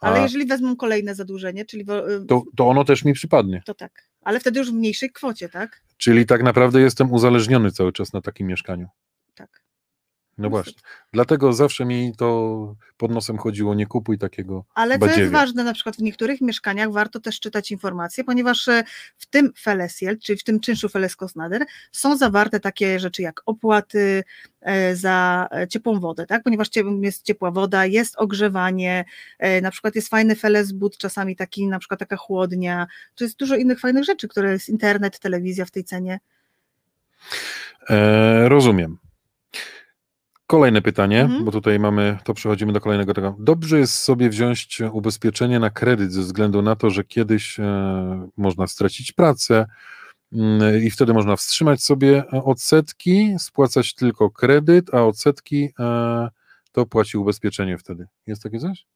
Ale 0.00 0.20
A 0.20 0.22
jeżeli 0.22 0.46
wezmą 0.46 0.76
kolejne 0.76 1.14
zadłużenie, 1.14 1.64
czyli 1.64 1.84
to, 2.28 2.42
to 2.56 2.68
ono 2.68 2.84
też 2.84 3.04
mi 3.04 3.12
przypadnie. 3.12 3.62
to 3.66 3.74
tak. 3.74 4.09
Ale 4.20 4.40
wtedy 4.40 4.58
już 4.58 4.70
w 4.70 4.74
mniejszej 4.74 5.10
kwocie, 5.10 5.48
tak? 5.48 5.82
Czyli 5.96 6.26
tak 6.26 6.42
naprawdę 6.42 6.80
jestem 6.80 7.12
uzależniony 7.12 7.70
cały 7.70 7.92
czas 7.92 8.12
na 8.12 8.20
takim 8.20 8.46
mieszkaniu. 8.46 8.88
No 10.40 10.50
właśnie. 10.50 10.82
Dlatego 11.12 11.52
zawsze 11.52 11.84
mi 11.84 12.12
to 12.16 12.74
pod 12.96 13.10
nosem 13.10 13.38
chodziło, 13.38 13.74
nie 13.74 13.86
kupuj 13.86 14.18
takiego. 14.18 14.64
Ale 14.74 14.98
co 14.98 15.06
jest 15.06 15.32
ważne, 15.32 15.64
na 15.64 15.72
przykład 15.72 15.96
w 15.96 16.02
niektórych 16.02 16.40
mieszkaniach 16.40 16.92
warto 16.92 17.20
też 17.20 17.40
czytać 17.40 17.70
informacje, 17.70 18.24
ponieważ 18.24 18.68
e, 18.68 18.84
w 19.18 19.26
tym 19.26 19.52
Felesiel, 19.60 20.18
czyli 20.18 20.38
w 20.38 20.44
tym 20.44 20.60
czynszu 20.60 20.88
Feleskosnader 20.88 21.64
są 21.92 22.16
zawarte 22.16 22.60
takie 22.60 23.00
rzeczy 23.00 23.22
jak 23.22 23.42
opłaty 23.46 24.24
e, 24.60 24.96
za 24.96 25.48
e, 25.52 25.68
ciepłą 25.68 26.00
wodę, 26.00 26.26
tak? 26.26 26.42
Ponieważ 26.42 26.68
jest 27.02 27.24
ciepła 27.24 27.50
woda, 27.50 27.86
jest 27.86 28.16
ogrzewanie, 28.16 29.04
na 29.62 29.70
przykład 29.70 29.94
jest 29.94 30.08
fajny 30.08 30.36
Felesbud, 30.36 30.98
czasami 30.98 31.36
taki, 31.36 31.66
na 31.66 31.78
przykład 31.78 32.00
taka 32.00 32.16
chłodnia, 32.16 32.86
to 33.14 33.24
jest 33.24 33.38
dużo 33.38 33.56
innych 33.56 33.80
fajnych 33.80 34.04
rzeczy, 34.04 34.28
które 34.28 34.52
jest 34.52 34.68
internet, 34.68 35.18
telewizja 35.18 35.64
w 35.64 35.70
tej 35.70 35.84
cenie. 35.84 36.20
E, 37.90 38.48
rozumiem. 38.48 38.98
Kolejne 40.50 40.82
pytanie, 40.82 41.20
Mhm. 41.20 41.44
bo 41.44 41.52
tutaj 41.52 41.78
mamy, 41.78 42.18
to 42.24 42.34
przechodzimy 42.34 42.72
do 42.72 42.80
kolejnego 42.80 43.14
tego. 43.14 43.36
Dobrze 43.38 43.78
jest 43.78 43.94
sobie 43.94 44.28
wziąć 44.30 44.82
ubezpieczenie 44.92 45.58
na 45.58 45.70
kredyt 45.70 46.12
ze 46.12 46.20
względu 46.20 46.62
na 46.62 46.76
to, 46.76 46.90
że 46.90 47.04
kiedyś 47.04 47.60
e, 47.60 48.28
można 48.36 48.66
stracić 48.66 49.12
pracę 49.12 49.66
mm, 50.32 50.82
i 50.82 50.90
wtedy 50.90 51.14
można 51.14 51.36
wstrzymać 51.36 51.82
sobie 51.82 52.24
e, 52.32 52.44
odsetki, 52.44 53.34
spłacać 53.38 53.94
tylko 53.94 54.30
kredyt, 54.30 54.94
a 54.94 55.02
odsetki 55.04 55.68
e, 55.78 56.28
to 56.72 56.86
płaci 56.86 57.18
ubezpieczenie 57.18 57.78
wtedy. 57.78 58.06
Jest 58.26 58.42
takie 58.42 58.58
coś? 58.58 58.86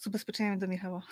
Z 0.00 0.06
ubezpieczeniami 0.06 0.58
do 0.58 0.68
Michała. 0.68 1.02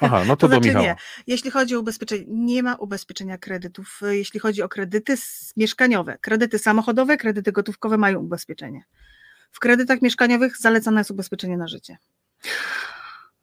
Aha, 0.00 0.22
no 0.26 0.36
to, 0.36 0.40
To 0.40 0.48
do 0.48 0.54
znaczy 0.54 0.68
Michała. 0.68 0.84
nie. 0.84 0.96
Jeśli 1.26 1.50
chodzi 1.50 1.76
o 1.76 1.80
ubezpieczenie, 1.80 2.24
nie 2.28 2.62
ma 2.62 2.74
ubezpieczenia 2.74 3.38
kredytów. 3.38 4.00
Jeśli 4.10 4.40
chodzi 4.40 4.62
o 4.62 4.68
kredyty 4.68 5.14
mieszkaniowe, 5.56 6.18
kredyty 6.20 6.58
samochodowe, 6.58 7.16
kredyty 7.16 7.52
gotówkowe 7.52 7.98
mają 7.98 8.20
ubezpieczenie. 8.20 8.84
W 9.50 9.60
kredytach 9.60 10.02
mieszkaniowych 10.02 10.58
zalecane 10.58 11.00
jest 11.00 11.10
ubezpieczenie 11.10 11.56
na 11.56 11.68
życie. 11.68 11.98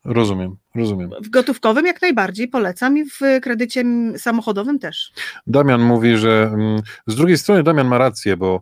Rozumiem, 0.06 0.58
rozumiem. 0.76 1.10
W 1.22 1.30
gotówkowym 1.30 1.86
jak 1.86 2.02
najbardziej 2.02 2.48
polecam 2.48 2.98
i 2.98 3.06
w 3.06 3.20
kredycie 3.42 3.84
samochodowym 4.18 4.80
też. 4.80 5.12
Damian 5.48 5.82
mówi, 5.82 6.18
że 6.18 6.52
mm, 6.54 6.82
z 7.08 7.16
drugiej 7.16 7.38
strony 7.38 7.64
Damian 7.64 7.88
ma 7.88 7.98
rację, 7.98 8.38
bo 8.38 8.62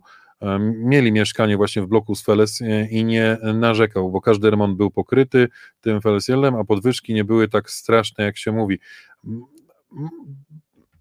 mieli 0.60 1.12
mieszkanie 1.12 1.56
właśnie 1.56 1.82
w 1.82 1.86
bloku 1.86 2.14
z 2.14 2.22
Feles 2.22 2.60
e, 2.60 2.88
i 2.88 3.04
nie 3.04 3.38
narzekał, 3.54 4.10
bo 4.10 4.20
każdy 4.20 4.50
remont 4.50 4.76
był 4.76 4.90
pokryty 4.90 5.48
tym 5.80 6.00
Felesielem, 6.00 6.54
a 6.54 6.64
podwyżki 6.64 7.14
nie 7.14 7.24
były 7.24 7.48
tak 7.48 7.70
straszne, 7.70 8.24
jak 8.24 8.36
się 8.36 8.52
mówi. 8.52 8.78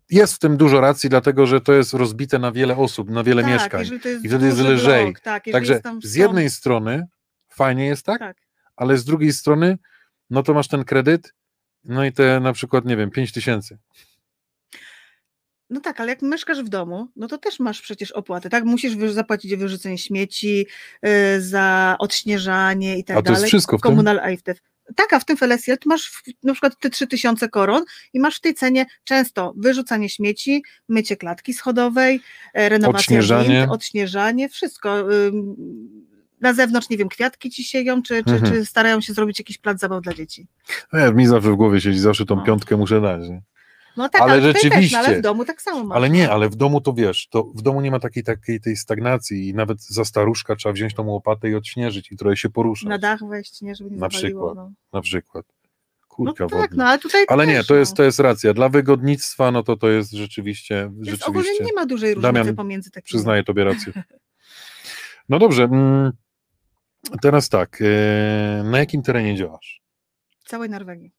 Jest 0.09 0.33
w 0.33 0.39
tym 0.39 0.57
dużo 0.57 0.81
racji, 0.81 1.09
dlatego 1.09 1.45
że 1.45 1.61
to 1.61 1.73
jest 1.73 1.93
rozbite 1.93 2.39
na 2.39 2.51
wiele 2.51 2.77
osób, 2.77 3.09
na 3.09 3.23
wiele 3.23 3.41
tak, 3.41 3.51
mieszkań. 3.51 3.85
I 4.23 4.29
wtedy 4.29 4.45
jest 4.45 4.59
lżej. 4.59 5.05
Blok, 5.05 5.19
tak, 5.19 5.43
Także 5.51 5.81
z 6.03 6.15
jednej 6.15 6.49
strony 6.49 7.07
fajnie 7.49 7.85
jest 7.85 8.05
tak, 8.05 8.19
tak. 8.19 8.37
ale 8.75 8.97
z 8.97 9.05
drugiej 9.05 9.33
strony, 9.33 9.77
no 10.29 10.43
to 10.43 10.53
masz 10.53 10.67
ten 10.67 10.83
kredyt, 10.83 11.33
no 11.83 12.05
i 12.05 12.11
te 12.11 12.39
na 12.39 12.53
przykład, 12.53 12.85
nie 12.85 12.97
wiem, 12.97 13.11
5 13.11 13.31
tysięcy. 13.31 13.77
No 15.69 15.79
tak, 15.79 15.99
ale 15.99 16.09
jak 16.09 16.21
mieszkasz 16.21 16.63
w 16.63 16.69
domu, 16.69 17.07
no 17.15 17.27
to 17.27 17.37
też 17.37 17.59
masz 17.59 17.81
przecież 17.81 18.11
opłaty, 18.11 18.49
tak? 18.49 18.63
Musisz 18.65 18.95
wy- 18.95 19.13
zapłacić 19.13 19.51
za 19.51 19.57
wyrzucenie 19.57 19.97
śmieci, 19.97 20.67
y, 21.35 21.41
za 21.41 21.95
odśnieżanie 21.99 22.97
i 22.97 23.03
tak 23.03 23.17
A 23.17 23.21
to 23.21 23.29
jest 23.31 23.37
dalej. 23.41 23.47
wszystko 23.49 23.77
w 23.77 23.81
tym? 23.81 23.89
Komunal 23.91 24.19
AIFTEF. 24.19 24.57
Tak, 24.95 25.13
a 25.13 25.19
w 25.19 25.25
tym 25.25 25.37
Felesiel 25.37 25.77
masz 25.85 26.09
w, 26.09 26.21
na 26.43 26.53
przykład 26.53 26.79
te 26.79 26.89
3000 26.89 27.49
koron 27.49 27.83
i 28.13 28.19
masz 28.19 28.37
w 28.37 28.41
tej 28.41 28.53
cenie 28.53 28.85
często 29.03 29.53
wyrzucanie 29.57 30.09
śmieci, 30.09 30.63
mycie 30.89 31.17
klatki 31.17 31.53
schodowej, 31.53 32.21
e, 32.53 32.69
renowacja 32.69 32.99
Odśnieżanie. 32.99 33.59
wind, 33.59 33.71
odśnieżanie, 33.71 34.49
wszystko. 34.49 35.07
Na 36.41 36.53
zewnątrz, 36.53 36.89
nie 36.89 36.97
wiem, 36.97 37.09
kwiatki 37.09 37.49
ci 37.49 37.63
sieją, 37.63 38.01
czy, 38.01 38.23
czy, 38.23 38.33
Mhm. 38.33 38.51
czy 38.53 38.65
starają 38.65 39.01
się 39.01 39.13
zrobić 39.13 39.39
jakiś 39.39 39.57
plac 39.57 39.79
zabaw 39.79 40.01
dla 40.03 40.13
dzieci. 40.13 40.47
No, 40.93 41.13
mi 41.13 41.27
zawsze 41.27 41.51
w 41.51 41.55
głowie 41.55 41.81
siedzi, 41.81 41.99
zawsze 41.99 42.25
tą 42.25 42.35
No. 42.35 42.43
piątkę 42.43 42.77
muszę 42.77 43.01
dać. 43.01 43.29
Nie? 43.29 43.41
No 43.97 44.09
tak, 44.09 44.21
Ale 44.21 44.33
ale, 44.33 44.41
rzeczywiście. 44.41 44.79
Też, 44.79 44.91
no, 44.91 44.97
ale 44.99 45.17
w 45.19 45.21
domu 45.21 45.45
tak 45.45 45.61
samo. 45.61 45.95
Ale 45.95 46.09
nie, 46.09 46.31
ale 46.31 46.49
w 46.49 46.55
domu 46.55 46.81
to 46.81 46.93
wiesz, 46.93 47.27
to 47.27 47.43
w 47.43 47.61
domu 47.61 47.81
nie 47.81 47.91
ma 47.91 47.99
takiej, 47.99 48.23
takiej 48.23 48.61
tej 48.61 48.75
stagnacji 48.75 49.47
i 49.49 49.53
nawet 49.53 49.81
za 49.83 50.05
staruszka 50.05 50.55
trzeba 50.55 50.73
wziąć 50.73 50.93
tą 50.93 51.03
łopatę 51.07 51.49
i 51.49 51.55
odśnieżyć 51.55 52.11
i 52.11 52.17
trochę 52.17 52.37
się 52.37 52.49
poruszać. 52.49 52.89
Na 52.89 52.97
dach 52.97 53.19
wejść, 53.29 53.61
nie, 53.61 53.75
żeby 53.75 53.89
nie 53.91 53.97
Na 53.97 54.09
zawaliło. 54.09 54.49
przykład. 54.51 54.55
No. 54.55 54.71
Na 54.93 55.01
przykład. 55.01 55.45
No 56.19 56.25
Kurka 56.25 56.47
tak, 56.47 56.59
wodna. 56.59 56.83
no 56.83 56.89
ale 56.89 56.99
tutaj 56.99 57.25
Ale 57.27 57.47
nie, 57.47 57.57
też, 57.57 57.67
to 57.67 57.75
jest, 57.75 57.91
no. 57.91 57.95
to 57.97 58.03
jest 58.03 58.19
racja. 58.19 58.53
Dla 58.53 58.69
wygodnictwa, 58.69 59.51
no 59.51 59.63
to 59.63 59.77
to 59.77 59.89
jest 59.89 60.11
rzeczywiście, 60.11 60.91
Więc 60.99 61.23
ogólnie 61.23 61.43
rzeczywiście, 61.43 61.63
nie 61.65 61.73
ma 61.81 61.85
dużej 61.85 62.13
różnicy 62.13 62.33
Damian, 62.33 62.55
pomiędzy 62.55 62.91
takimi. 62.91 63.05
przyznaję 63.07 63.43
tobie 63.43 63.63
rację. 63.63 63.93
No 65.29 65.39
dobrze, 65.39 65.63
mm, 65.63 66.11
teraz 67.21 67.49
tak, 67.49 67.79
e, 67.81 68.63
na 68.63 68.79
jakim 68.79 69.01
terenie 69.01 69.35
działasz? 69.35 69.81
całej 70.45 70.69
Norwegii. 70.69 71.11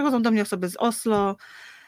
Przychodzą 0.00 0.22
do 0.22 0.30
mnie 0.30 0.42
osoby 0.42 0.68
z 0.68 0.76
Oslo, 0.76 1.36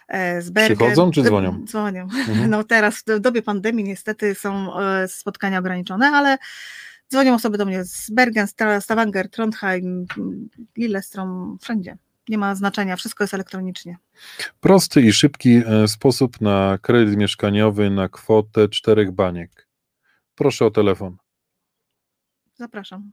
e, 0.09 0.43
z 0.43 0.51
Bergen. 0.51 0.77
Przychodzą 0.77 1.11
czy 1.11 1.23
dzwonią? 1.23 1.65
Dzwonią. 1.69 2.03
Mhm. 2.03 2.51
No 2.51 2.65
teraz 2.65 3.03
w 3.07 3.21
dobie 3.21 3.43
pandemii 3.43 3.85
niestety 3.85 4.35
są 4.35 4.79
e, 4.81 5.09
spotkania 5.09 5.59
ograniczone, 5.59 6.07
ale 6.07 6.39
dzwonią 7.11 7.35
osoby 7.35 7.59
do 7.59 7.65
mnie 7.65 7.85
z 7.85 8.11
Bergen, 8.11 8.47
Sta- 8.47 8.81
Stavanger, 8.81 9.31
Trondheim, 9.31 10.07
m, 10.19 10.49
Lillestrøm, 10.79 11.57
wszędzie. 11.61 11.97
Nie 12.29 12.39
ma 12.39 12.55
znaczenia, 12.55 12.97
wszystko 12.97 13.25
jest 13.25 13.35
elektronicznie. 13.35 13.97
Prosty 14.61 15.01
i 15.03 15.13
szybki 15.13 15.63
e, 15.67 15.89
sposób 15.89 16.41
na 16.41 16.79
kredyt 16.83 17.17
mieszkaniowy 17.17 17.91
na 17.91 18.09
kwotę 18.09 18.69
czterech 18.69 19.11
baniek. 19.13 19.69
Proszę 20.35 20.67
o 20.67 20.71
telefon, 20.71 21.17
Zapraszam. 22.55 23.13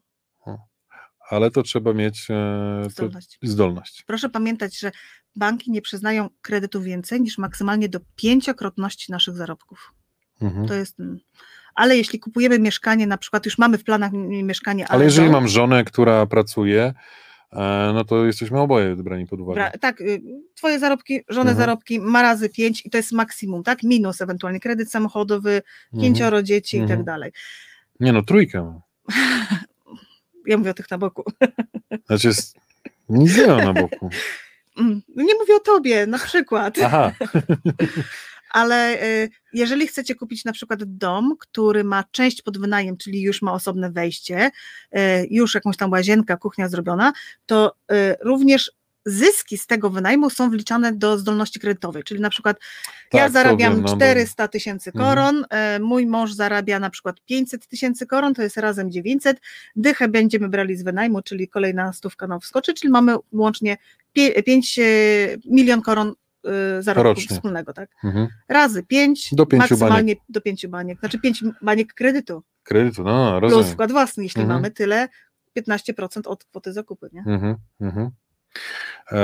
Ale 1.29 1.51
to 1.51 1.63
trzeba 1.63 1.93
mieć 1.93 2.27
e, 2.31 2.83
to, 2.83 2.89
Zdolność. 2.89 3.37
zdolność. 3.43 4.03
Proszę 4.07 4.29
pamiętać, 4.29 4.79
że 4.79 4.91
banki 5.35 5.71
nie 5.71 5.81
przyznają 5.81 6.29
kredytu 6.41 6.81
więcej 6.81 7.21
niż 7.21 7.37
maksymalnie 7.37 7.89
do 7.89 7.99
pięciokrotności 8.15 9.11
naszych 9.11 9.35
zarobków. 9.35 9.93
Mhm. 10.41 10.67
To 10.67 10.73
jest. 10.73 10.99
mm, 10.99 11.19
Ale 11.75 11.97
jeśli 11.97 12.19
kupujemy 12.19 12.59
mieszkanie, 12.59 13.07
na 13.07 13.17
przykład 13.17 13.45
już 13.45 13.57
mamy 13.57 13.77
w 13.77 13.83
planach 13.83 14.11
mieszkanie, 14.43 14.87
ale, 14.87 14.95
Ale 14.95 15.05
jeżeli 15.05 15.27
dom- 15.27 15.33
mam 15.33 15.47
żonę, 15.47 15.83
która 15.83 16.25
pracuje, 16.25 16.93
e, 17.51 17.91
no 17.93 18.03
to 18.05 18.25
jesteśmy 18.25 18.59
oboje 18.59 18.95
brani 18.95 19.27
pod 19.27 19.39
uwagę. 19.39 19.61
Bra- 19.61 19.79
tak, 19.79 20.01
y, 20.01 20.21
twoje 20.55 20.79
zarobki, 20.79 21.13
żony 21.29 21.49
Mhm. 21.49 21.57
zarobki 21.57 21.99
ma 21.99 22.21
razy 22.21 22.49
pięć 22.49 22.85
i 22.85 22.89
to 22.89 22.97
jest 22.97 23.11
maksimum, 23.11 23.63
tak? 23.63 23.83
Minus 23.83 24.21
ewentualnie 24.21 24.59
kredyt 24.59 24.91
samochodowy, 24.91 25.61
Mhm. 25.93 26.01
pięcioro 26.03 26.43
dzieci 26.43 26.77
i 26.77 26.79
tak 26.79 26.89
Mhm. 26.89 27.05
dalej. 27.05 27.31
Nie 27.99 28.13
no, 28.13 28.21
trójkę. 28.23 28.79
Ja 30.49 30.57
mówię 30.57 30.71
o 30.71 30.73
tych 30.73 30.91
na 30.91 30.97
boku. 30.97 31.23
Znaczy 32.07 32.27
jest 32.27 32.57
nic 33.09 33.37
nie 33.37 33.47
ma 33.47 33.55
na 33.55 33.73
boku. 33.73 34.09
Mm, 34.77 35.01
Nie 35.15 35.33
mówię 35.33 35.55
o 35.55 35.59
tobie, 35.59 36.07
na 36.07 36.19
przykład. 36.19 36.75
Aha, 36.85 37.11
Ale 38.49 39.03
y, 39.03 39.29
jeżeli 39.53 39.87
chcecie 39.87 40.15
kupić 40.15 40.45
na 40.45 40.51
przykład 40.51 40.83
dom, 40.83 41.35
który 41.39 41.83
ma 41.83 42.03
część 42.11 42.41
pod 42.41 42.57
wynajem, 42.57 42.97
czyli 42.97 43.21
już 43.21 43.41
ma 43.41 43.53
osobne 43.53 43.91
wejście, 43.91 44.51
y, 44.95 44.99
już 45.29 45.55
jakąś 45.55 45.77
tam 45.77 45.91
łazienka, 45.91 46.37
kuchnia 46.37 46.69
zrobiona, 46.69 47.13
to 47.45 47.75
y, 47.91 48.15
również 48.21 48.71
zyski 49.05 49.57
z 49.57 49.67
tego 49.67 49.89
wynajmu 49.89 50.29
są 50.29 50.49
wliczane 50.49 50.93
do 50.93 51.17
zdolności 51.17 51.59
kredytowej, 51.59 52.03
czyli 52.03 52.21
na 52.21 52.29
przykład 52.29 52.57
ja 53.13 53.19
Tak, 53.19 53.27
to 53.27 53.33
zarabiam 53.33 53.73
wiem, 53.73 53.81
no, 53.83 53.89
no. 53.89 53.95
400 53.95 54.47
tysięcy 54.47 54.91
Mhm. 54.95 55.05
koron, 55.15 55.45
y, 55.77 55.79
mój 55.79 56.07
mąż 56.07 56.33
zarabia 56.33 56.79
na 56.79 56.89
przykład 56.89 57.15
500 57.25 57.67
tysięcy 57.67 58.07
koron, 58.07 58.33
to 58.33 58.41
jest 58.41 58.57
razem 58.57 58.91
900, 58.91 59.37
dychę 59.75 60.07
będziemy 60.07 60.49
brali 60.49 60.77
z 60.77 60.83
wynajmu, 60.83 61.21
czyli 61.21 61.47
kolejna 61.47 61.93
stówka 61.93 62.27
nam 62.27 62.39
wskoczy, 62.41 62.73
czyli 62.73 62.91
mamy 62.91 63.15
łącznie 63.31 63.77
5 64.45 64.79
milion 65.45 65.81
koron 65.81 66.07
y, 66.79 66.83
zarobku 66.83 67.03
Rocznie. 67.09 67.35
wspólnego, 67.35 67.73
tak? 67.73 67.89
mhm. 68.03 68.27
razy 68.47 68.83
5, 68.83 69.29
Do 69.35 69.45
pięciu 69.45 69.61
maksymalnie 69.73 70.15
do 70.29 70.41
5 70.41 70.67
baniek, 70.67 70.99
znaczy 70.99 71.19
5 71.19 71.43
baniek 71.61 71.93
kredytu, 71.93 72.43
kredytu, 72.63 73.03
no 73.03 73.39
plus 73.39 73.51
rozumiem. 73.51 73.73
wkład 73.73 73.91
własny, 73.91 74.23
jeśli 74.23 74.41
Mhm. 74.41 74.59
mamy 74.59 74.71
tyle, 74.71 75.07
15% 75.53 76.27
od 76.27 76.45
kwoty 76.45 76.73
zakupu, 76.73 77.05
nie? 77.13 77.19
Mhm, 77.27 77.55
mhm. 77.81 78.09
E, 79.11 79.19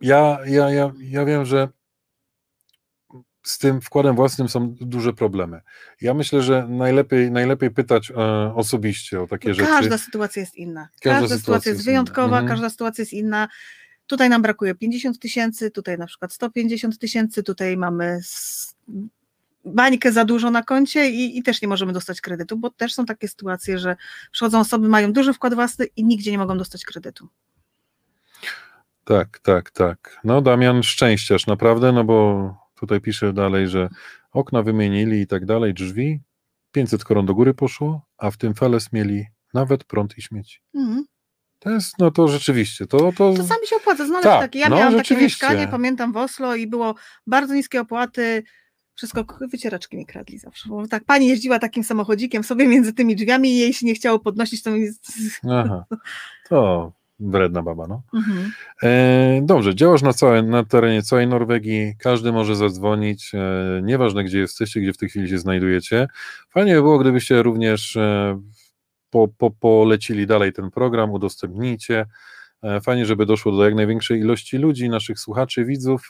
ja, 0.00 0.38
ja, 0.46 0.70
ja, 0.70 0.92
ja 0.98 1.24
wiem, 1.24 1.44
że 1.44 1.68
z 3.42 3.58
tym 3.58 3.80
wkładem 3.80 4.16
własnym 4.16 4.48
są 4.48 4.74
duże 4.80 5.12
problemy. 5.12 5.60
Ja 6.00 6.14
myślę, 6.14 6.42
że 6.42 6.66
najlepiej, 6.68 7.30
najlepiej 7.30 7.70
pytać 7.70 8.10
e, 8.10 8.14
osobiście 8.54 9.20
o 9.22 9.26
takie 9.26 9.54
rzeczy. 9.54 9.68
Każda 9.68 9.98
sytuacja 9.98 10.40
jest 10.40 10.54
inna. 10.54 10.88
Każda 11.02 11.20
Każda, 11.20 11.38
sytuacja 11.38 11.70
jest 11.70 11.78
jest 11.78 11.86
inna. 11.86 11.92
wyjątkowa, 11.92 12.38
Mhm. 12.38 12.48
każda 12.48 12.70
sytuacja 12.70 13.02
jest 13.02 13.12
inna. 13.12 13.48
Tutaj 14.06 14.28
nam 14.28 14.42
brakuje 14.42 14.74
50 14.74 15.18
tysięcy, 15.18 15.70
tutaj 15.70 15.98
na 15.98 16.06
przykład 16.06 16.32
150 16.32 16.98
tysięcy, 16.98 17.42
tutaj 17.42 17.76
mamy 17.76 18.20
bańkę 19.64 20.12
za 20.12 20.24
dużo 20.24 20.50
na 20.50 20.62
koncie 20.62 21.10
i, 21.10 21.38
i 21.38 21.42
też 21.42 21.62
nie 21.62 21.68
możemy 21.68 21.92
dostać 21.92 22.20
kredytu, 22.20 22.56
bo 22.56 22.70
też 22.70 22.94
są 22.94 23.04
takie 23.06 23.28
sytuacje, 23.28 23.78
że 23.78 23.96
przychodzą 24.32 24.60
osoby, 24.60 24.88
mają 24.88 25.12
duży 25.12 25.32
wkład 25.32 25.54
własny 25.54 25.86
i 25.96 26.04
nigdzie 26.04 26.30
nie 26.30 26.38
mogą 26.38 26.58
dostać 26.58 26.84
kredytu. 26.84 27.28
Tak, 29.06 29.38
tak, 29.38 29.70
tak. 29.70 30.20
No 30.24 30.42
Damian 30.42 30.82
szczęściarz, 30.82 31.46
naprawdę, 31.46 31.92
no 31.92 32.04
bo 32.04 32.54
tutaj 32.74 33.00
pisze 33.00 33.32
dalej, 33.32 33.68
że 33.68 33.88
okna 34.32 34.62
wymienili 34.62 35.20
i 35.20 35.26
tak 35.26 35.44
dalej, 35.44 35.74
drzwi, 35.74 36.20
500 36.72 37.04
koron 37.04 37.26
do 37.26 37.34
góry 37.34 37.54
poszło, 37.54 38.06
a 38.18 38.30
w 38.30 38.36
tym 38.36 38.54
feles 38.54 38.92
mieli 38.92 39.26
nawet 39.54 39.84
prąd 39.84 40.18
i 40.18 40.22
śmieci. 40.22 40.60
Mhm. 40.74 41.04
To 41.58 41.70
jest, 41.70 41.98
no 41.98 42.10
to 42.10 42.28
rzeczywiście, 42.28 42.86
to, 42.86 42.98
to, 42.98 43.32
To 43.34 43.44
sami 43.44 43.66
się 43.66 43.76
opłaca 43.76 44.06
znaleźć 44.06 44.28
Tak, 44.28 44.40
takie. 44.40 44.58
Ja 44.58 44.68
no, 44.68 44.76
miałam 44.76 44.96
takie 44.96 45.16
mieszkanie, 45.16 45.68
pamiętam 45.68 46.12
w 46.12 46.16
Oslo 46.16 46.54
i 46.54 46.66
było 46.66 46.94
bardzo 47.26 47.54
niskie 47.54 47.80
opłaty. 47.80 48.42
Wszystko 48.94 49.24
wycieraczki 49.40 49.96
mi 49.96 50.06
kradli 50.06 50.38
zawsze. 50.38 50.68
Bo 50.68 50.88
tak 50.88 51.04
pani 51.04 51.26
jeździła 51.26 51.58
takim 51.58 51.84
samochodzikiem 51.84 52.44
sobie 52.44 52.68
między 52.68 52.92
tymi 52.92 53.16
drzwiami 53.16 53.48
i 53.48 53.58
jej 53.58 53.72
się 53.72 53.86
nie 53.86 53.94
chciało 53.94 54.18
podnosić, 54.18 54.62
to 54.62 54.70
mi. 54.70 54.88
aha, 55.50 55.84
to 56.48 56.92
wredna 57.20 57.62
baba, 57.62 57.86
no. 57.86 58.02
Mhm. 58.14 58.52
E, 58.82 59.40
dobrze, 59.42 59.74
działasz 59.74 60.02
na, 60.02 60.12
całe, 60.12 60.42
na 60.42 60.64
terenie 60.64 61.02
całej 61.02 61.26
Norwegii, 61.26 61.94
każdy 61.98 62.32
może 62.32 62.56
zadzwonić, 62.56 63.34
e, 63.34 63.80
nieważne 63.82 64.24
gdzie 64.24 64.38
jesteście, 64.38 64.80
gdzie 64.80 64.92
w 64.92 64.96
tej 64.96 65.08
chwili 65.08 65.28
się 65.28 65.38
znajdujecie. 65.38 66.08
Fajnie 66.50 66.74
by 66.74 66.82
było, 66.82 66.98
gdybyście 66.98 67.42
również 67.42 67.96
e, 67.96 68.40
po, 69.10 69.28
po, 69.28 69.50
polecili 69.50 70.26
dalej 70.26 70.52
ten 70.52 70.70
program, 70.70 71.10
udostępnijcie. 71.10 72.06
Fajnie, 72.82 73.06
żeby 73.06 73.26
doszło 73.26 73.52
do 73.52 73.64
jak 73.64 73.74
największej 73.74 74.20
ilości 74.20 74.58
ludzi, 74.58 74.88
naszych 74.88 75.18
słuchaczy, 75.18 75.64
widzów, 75.64 76.08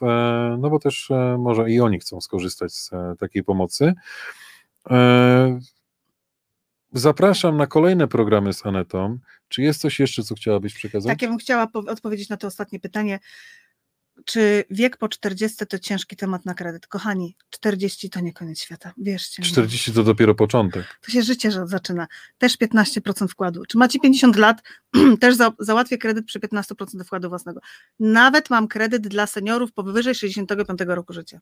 no 0.58 0.70
bo 0.70 0.78
też 0.78 1.10
może 1.38 1.70
i 1.70 1.80
oni 1.80 1.98
chcą 1.98 2.20
skorzystać 2.20 2.72
z 2.72 2.90
takiej 3.18 3.44
pomocy. 3.44 3.94
Zapraszam 6.98 7.56
na 7.56 7.66
kolejne 7.66 8.08
programy 8.08 8.52
z 8.52 8.66
Anetą. 8.66 9.18
Czy 9.48 9.62
jest 9.62 9.80
coś 9.80 10.00
jeszcze, 10.00 10.22
co 10.22 10.34
chciałabyś 10.34 10.74
przekazać? 10.74 11.10
Tak, 11.10 11.22
ja 11.22 11.28
bym 11.28 11.38
chciała 11.38 11.66
po- 11.66 11.78
odpowiedzieć 11.78 12.28
na 12.28 12.36
to 12.36 12.46
ostatnie 12.46 12.80
pytanie. 12.80 13.20
Czy 14.24 14.64
wiek 14.70 14.96
po 14.96 15.08
40 15.08 15.66
to 15.66 15.78
ciężki 15.78 16.16
temat 16.16 16.46
na 16.46 16.54
kredyt? 16.54 16.86
Kochani, 16.86 17.36
40 17.50 18.10
to 18.10 18.20
nie 18.20 18.32
koniec 18.32 18.60
świata, 18.60 18.92
wierzcie. 18.98 19.42
mi. 19.42 19.48
40 19.48 19.92
to 19.92 20.02
dopiero 20.02 20.34
początek. 20.34 20.98
To 21.00 21.10
się 21.12 21.22
życie 21.22 21.50
zaczyna. 21.66 22.06
Też 22.38 22.58
15% 22.58 23.28
wkładu. 23.28 23.62
Czy 23.68 23.78
macie 23.78 24.00
50 24.00 24.36
lat? 24.36 24.62
Też 25.20 25.34
za, 25.34 25.52
załatwię 25.58 25.98
kredyt 25.98 26.26
przy 26.26 26.40
15% 26.40 27.04
wkładu 27.04 27.28
własnego. 27.28 27.60
Nawet 28.00 28.50
mam 28.50 28.68
kredyt 28.68 29.08
dla 29.08 29.26
seniorów 29.26 29.72
powyżej 29.72 30.14
65 30.14 30.80
roku 30.86 31.12
życia. 31.12 31.40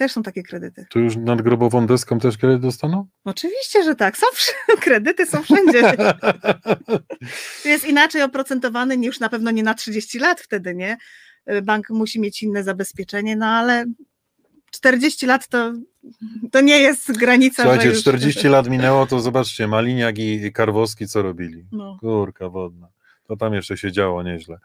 Też 0.00 0.12
są 0.12 0.22
takie 0.22 0.42
kredyty. 0.42 0.86
To 0.90 0.98
już 0.98 1.16
nad 1.16 1.42
grobową 1.42 1.86
deską 1.86 2.18
też 2.18 2.38
kredyt 2.38 2.62
dostaną? 2.62 3.06
Oczywiście, 3.24 3.84
że 3.84 3.94
tak. 3.94 4.16
Są 4.16 4.26
kredyty 4.80 5.26
są 5.26 5.42
wszędzie. 5.42 5.92
Jest 7.64 7.84
inaczej 7.84 8.22
oprocentowany 8.22 8.96
niż 8.96 9.20
na 9.20 9.28
pewno 9.28 9.50
nie 9.50 9.62
na 9.62 9.74
30 9.74 10.18
lat 10.18 10.40
wtedy, 10.40 10.74
nie? 10.74 10.96
Bank 11.62 11.90
musi 11.90 12.20
mieć 12.20 12.42
inne 12.42 12.64
zabezpieczenie, 12.64 13.36
no 13.36 13.46
ale 13.46 13.84
40 14.70 15.26
lat 15.26 15.48
to, 15.48 15.72
to 16.52 16.60
nie 16.60 16.78
jest 16.78 17.18
granica. 17.18 17.62
Słuchajcie, 17.62 17.88
już... 17.88 18.00
40 18.00 18.48
lat 18.48 18.68
minęło, 18.68 19.06
to 19.06 19.20
zobaczcie, 19.20 19.68
Maliniak 19.68 20.18
i 20.18 20.44
i 20.44 20.52
Karwowski 20.52 21.08
co 21.08 21.22
robili. 21.22 21.66
No. 21.72 21.96
Kurka 22.00 22.48
wodna. 22.48 22.88
To 23.30 23.36
tam 23.36 23.54
jeszcze 23.54 23.76
się 23.76 23.92
działo 23.92 24.22
nieźle. 24.22 24.58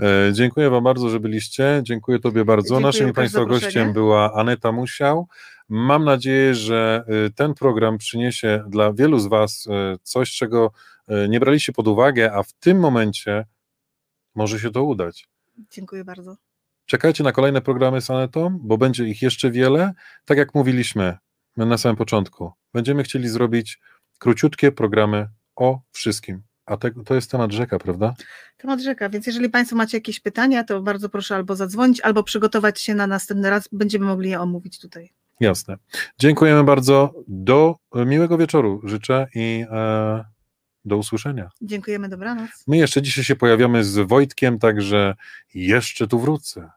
E, 0.00 0.32
dziękuję 0.32 0.70
Wam 0.70 0.84
bardzo, 0.84 1.10
że 1.10 1.20
byliście. 1.20 1.80
Dziękuję 1.82 2.18
Tobie 2.18 2.44
bardzo. 2.44 2.68
Dziękuję, 2.68 2.86
Naszym 2.86 3.12
Państwa 3.12 3.44
gościem 3.44 3.92
była 3.92 4.34
Aneta 4.34 4.72
Musiał. 4.72 5.28
Mam 5.68 6.04
nadzieję, 6.04 6.54
że 6.54 7.04
y, 7.26 7.30
ten 7.30 7.54
program 7.54 7.98
przyniesie 7.98 8.64
dla 8.68 8.92
wielu 8.92 9.18
z 9.18 9.26
Was 9.26 9.66
y, 9.66 9.70
coś, 10.02 10.32
czego 10.32 10.72
y, 11.10 11.28
nie 11.28 11.40
braliście 11.40 11.72
pod 11.72 11.88
uwagę, 11.88 12.32
a 12.32 12.42
w 12.42 12.52
tym 12.52 12.80
momencie 12.80 13.46
może 14.34 14.60
się 14.60 14.70
to 14.70 14.84
udać. 14.84 15.28
Dziękuję 15.70 16.04
bardzo. 16.04 16.36
Czekajcie 16.86 17.24
na 17.24 17.32
kolejne 17.32 17.60
programy 17.60 18.00
z 18.00 18.10
Anetą, 18.10 18.58
bo 18.62 18.78
będzie 18.78 19.04
ich 19.04 19.22
jeszcze 19.22 19.50
wiele. 19.50 19.92
Tak 20.24 20.38
jak 20.38 20.54
mówiliśmy 20.54 21.18
na 21.56 21.78
samym 21.78 21.96
początku, 21.96 22.52
będziemy 22.74 23.02
chcieli 23.02 23.28
zrobić 23.28 23.80
króciutkie 24.18 24.72
programy 24.72 25.28
o 25.56 25.80
wszystkim. 25.92 26.49
A 26.70 26.76
te, 26.76 26.90
to 27.04 27.14
jest 27.14 27.30
temat 27.30 27.52
rzeka, 27.52 27.78
prawda? 27.78 28.14
Temat 28.56 28.80
rzeka, 28.80 29.08
więc 29.08 29.26
jeżeli 29.26 29.50
Państwo 29.50 29.76
macie 29.76 29.96
jakieś 29.96 30.20
pytania, 30.20 30.64
to 30.64 30.82
bardzo 30.82 31.08
proszę 31.08 31.34
albo 31.34 31.56
zadzwonić, 31.56 32.00
albo 32.00 32.22
przygotować 32.22 32.80
się 32.80 32.94
na 32.94 33.06
następny 33.06 33.50
raz. 33.50 33.68
Będziemy 33.72 34.06
mogli 34.06 34.30
je 34.30 34.40
omówić 34.40 34.78
tutaj. 34.78 35.12
Jasne. 35.40 35.76
Dziękujemy 36.18 36.64
bardzo. 36.64 37.14
Do 37.28 37.76
miłego 37.94 38.38
wieczoru 38.38 38.80
życzę 38.84 39.26
i 39.34 39.64
e, 39.70 40.24
Do 40.84 40.96
usłyszenia. 40.96 41.50
Dziękujemy, 41.62 42.08
dobranoc. 42.08 42.50
My 42.66 42.76
jeszcze 42.76 43.02
dzisiaj 43.02 43.24
się 43.24 43.36
pojawiamy 43.36 43.84
z 43.84 43.98
Wojtkiem, 43.98 44.58
także 44.58 45.14
jeszcze 45.54 46.06
tu 46.08 46.18
wrócę. 46.20 46.70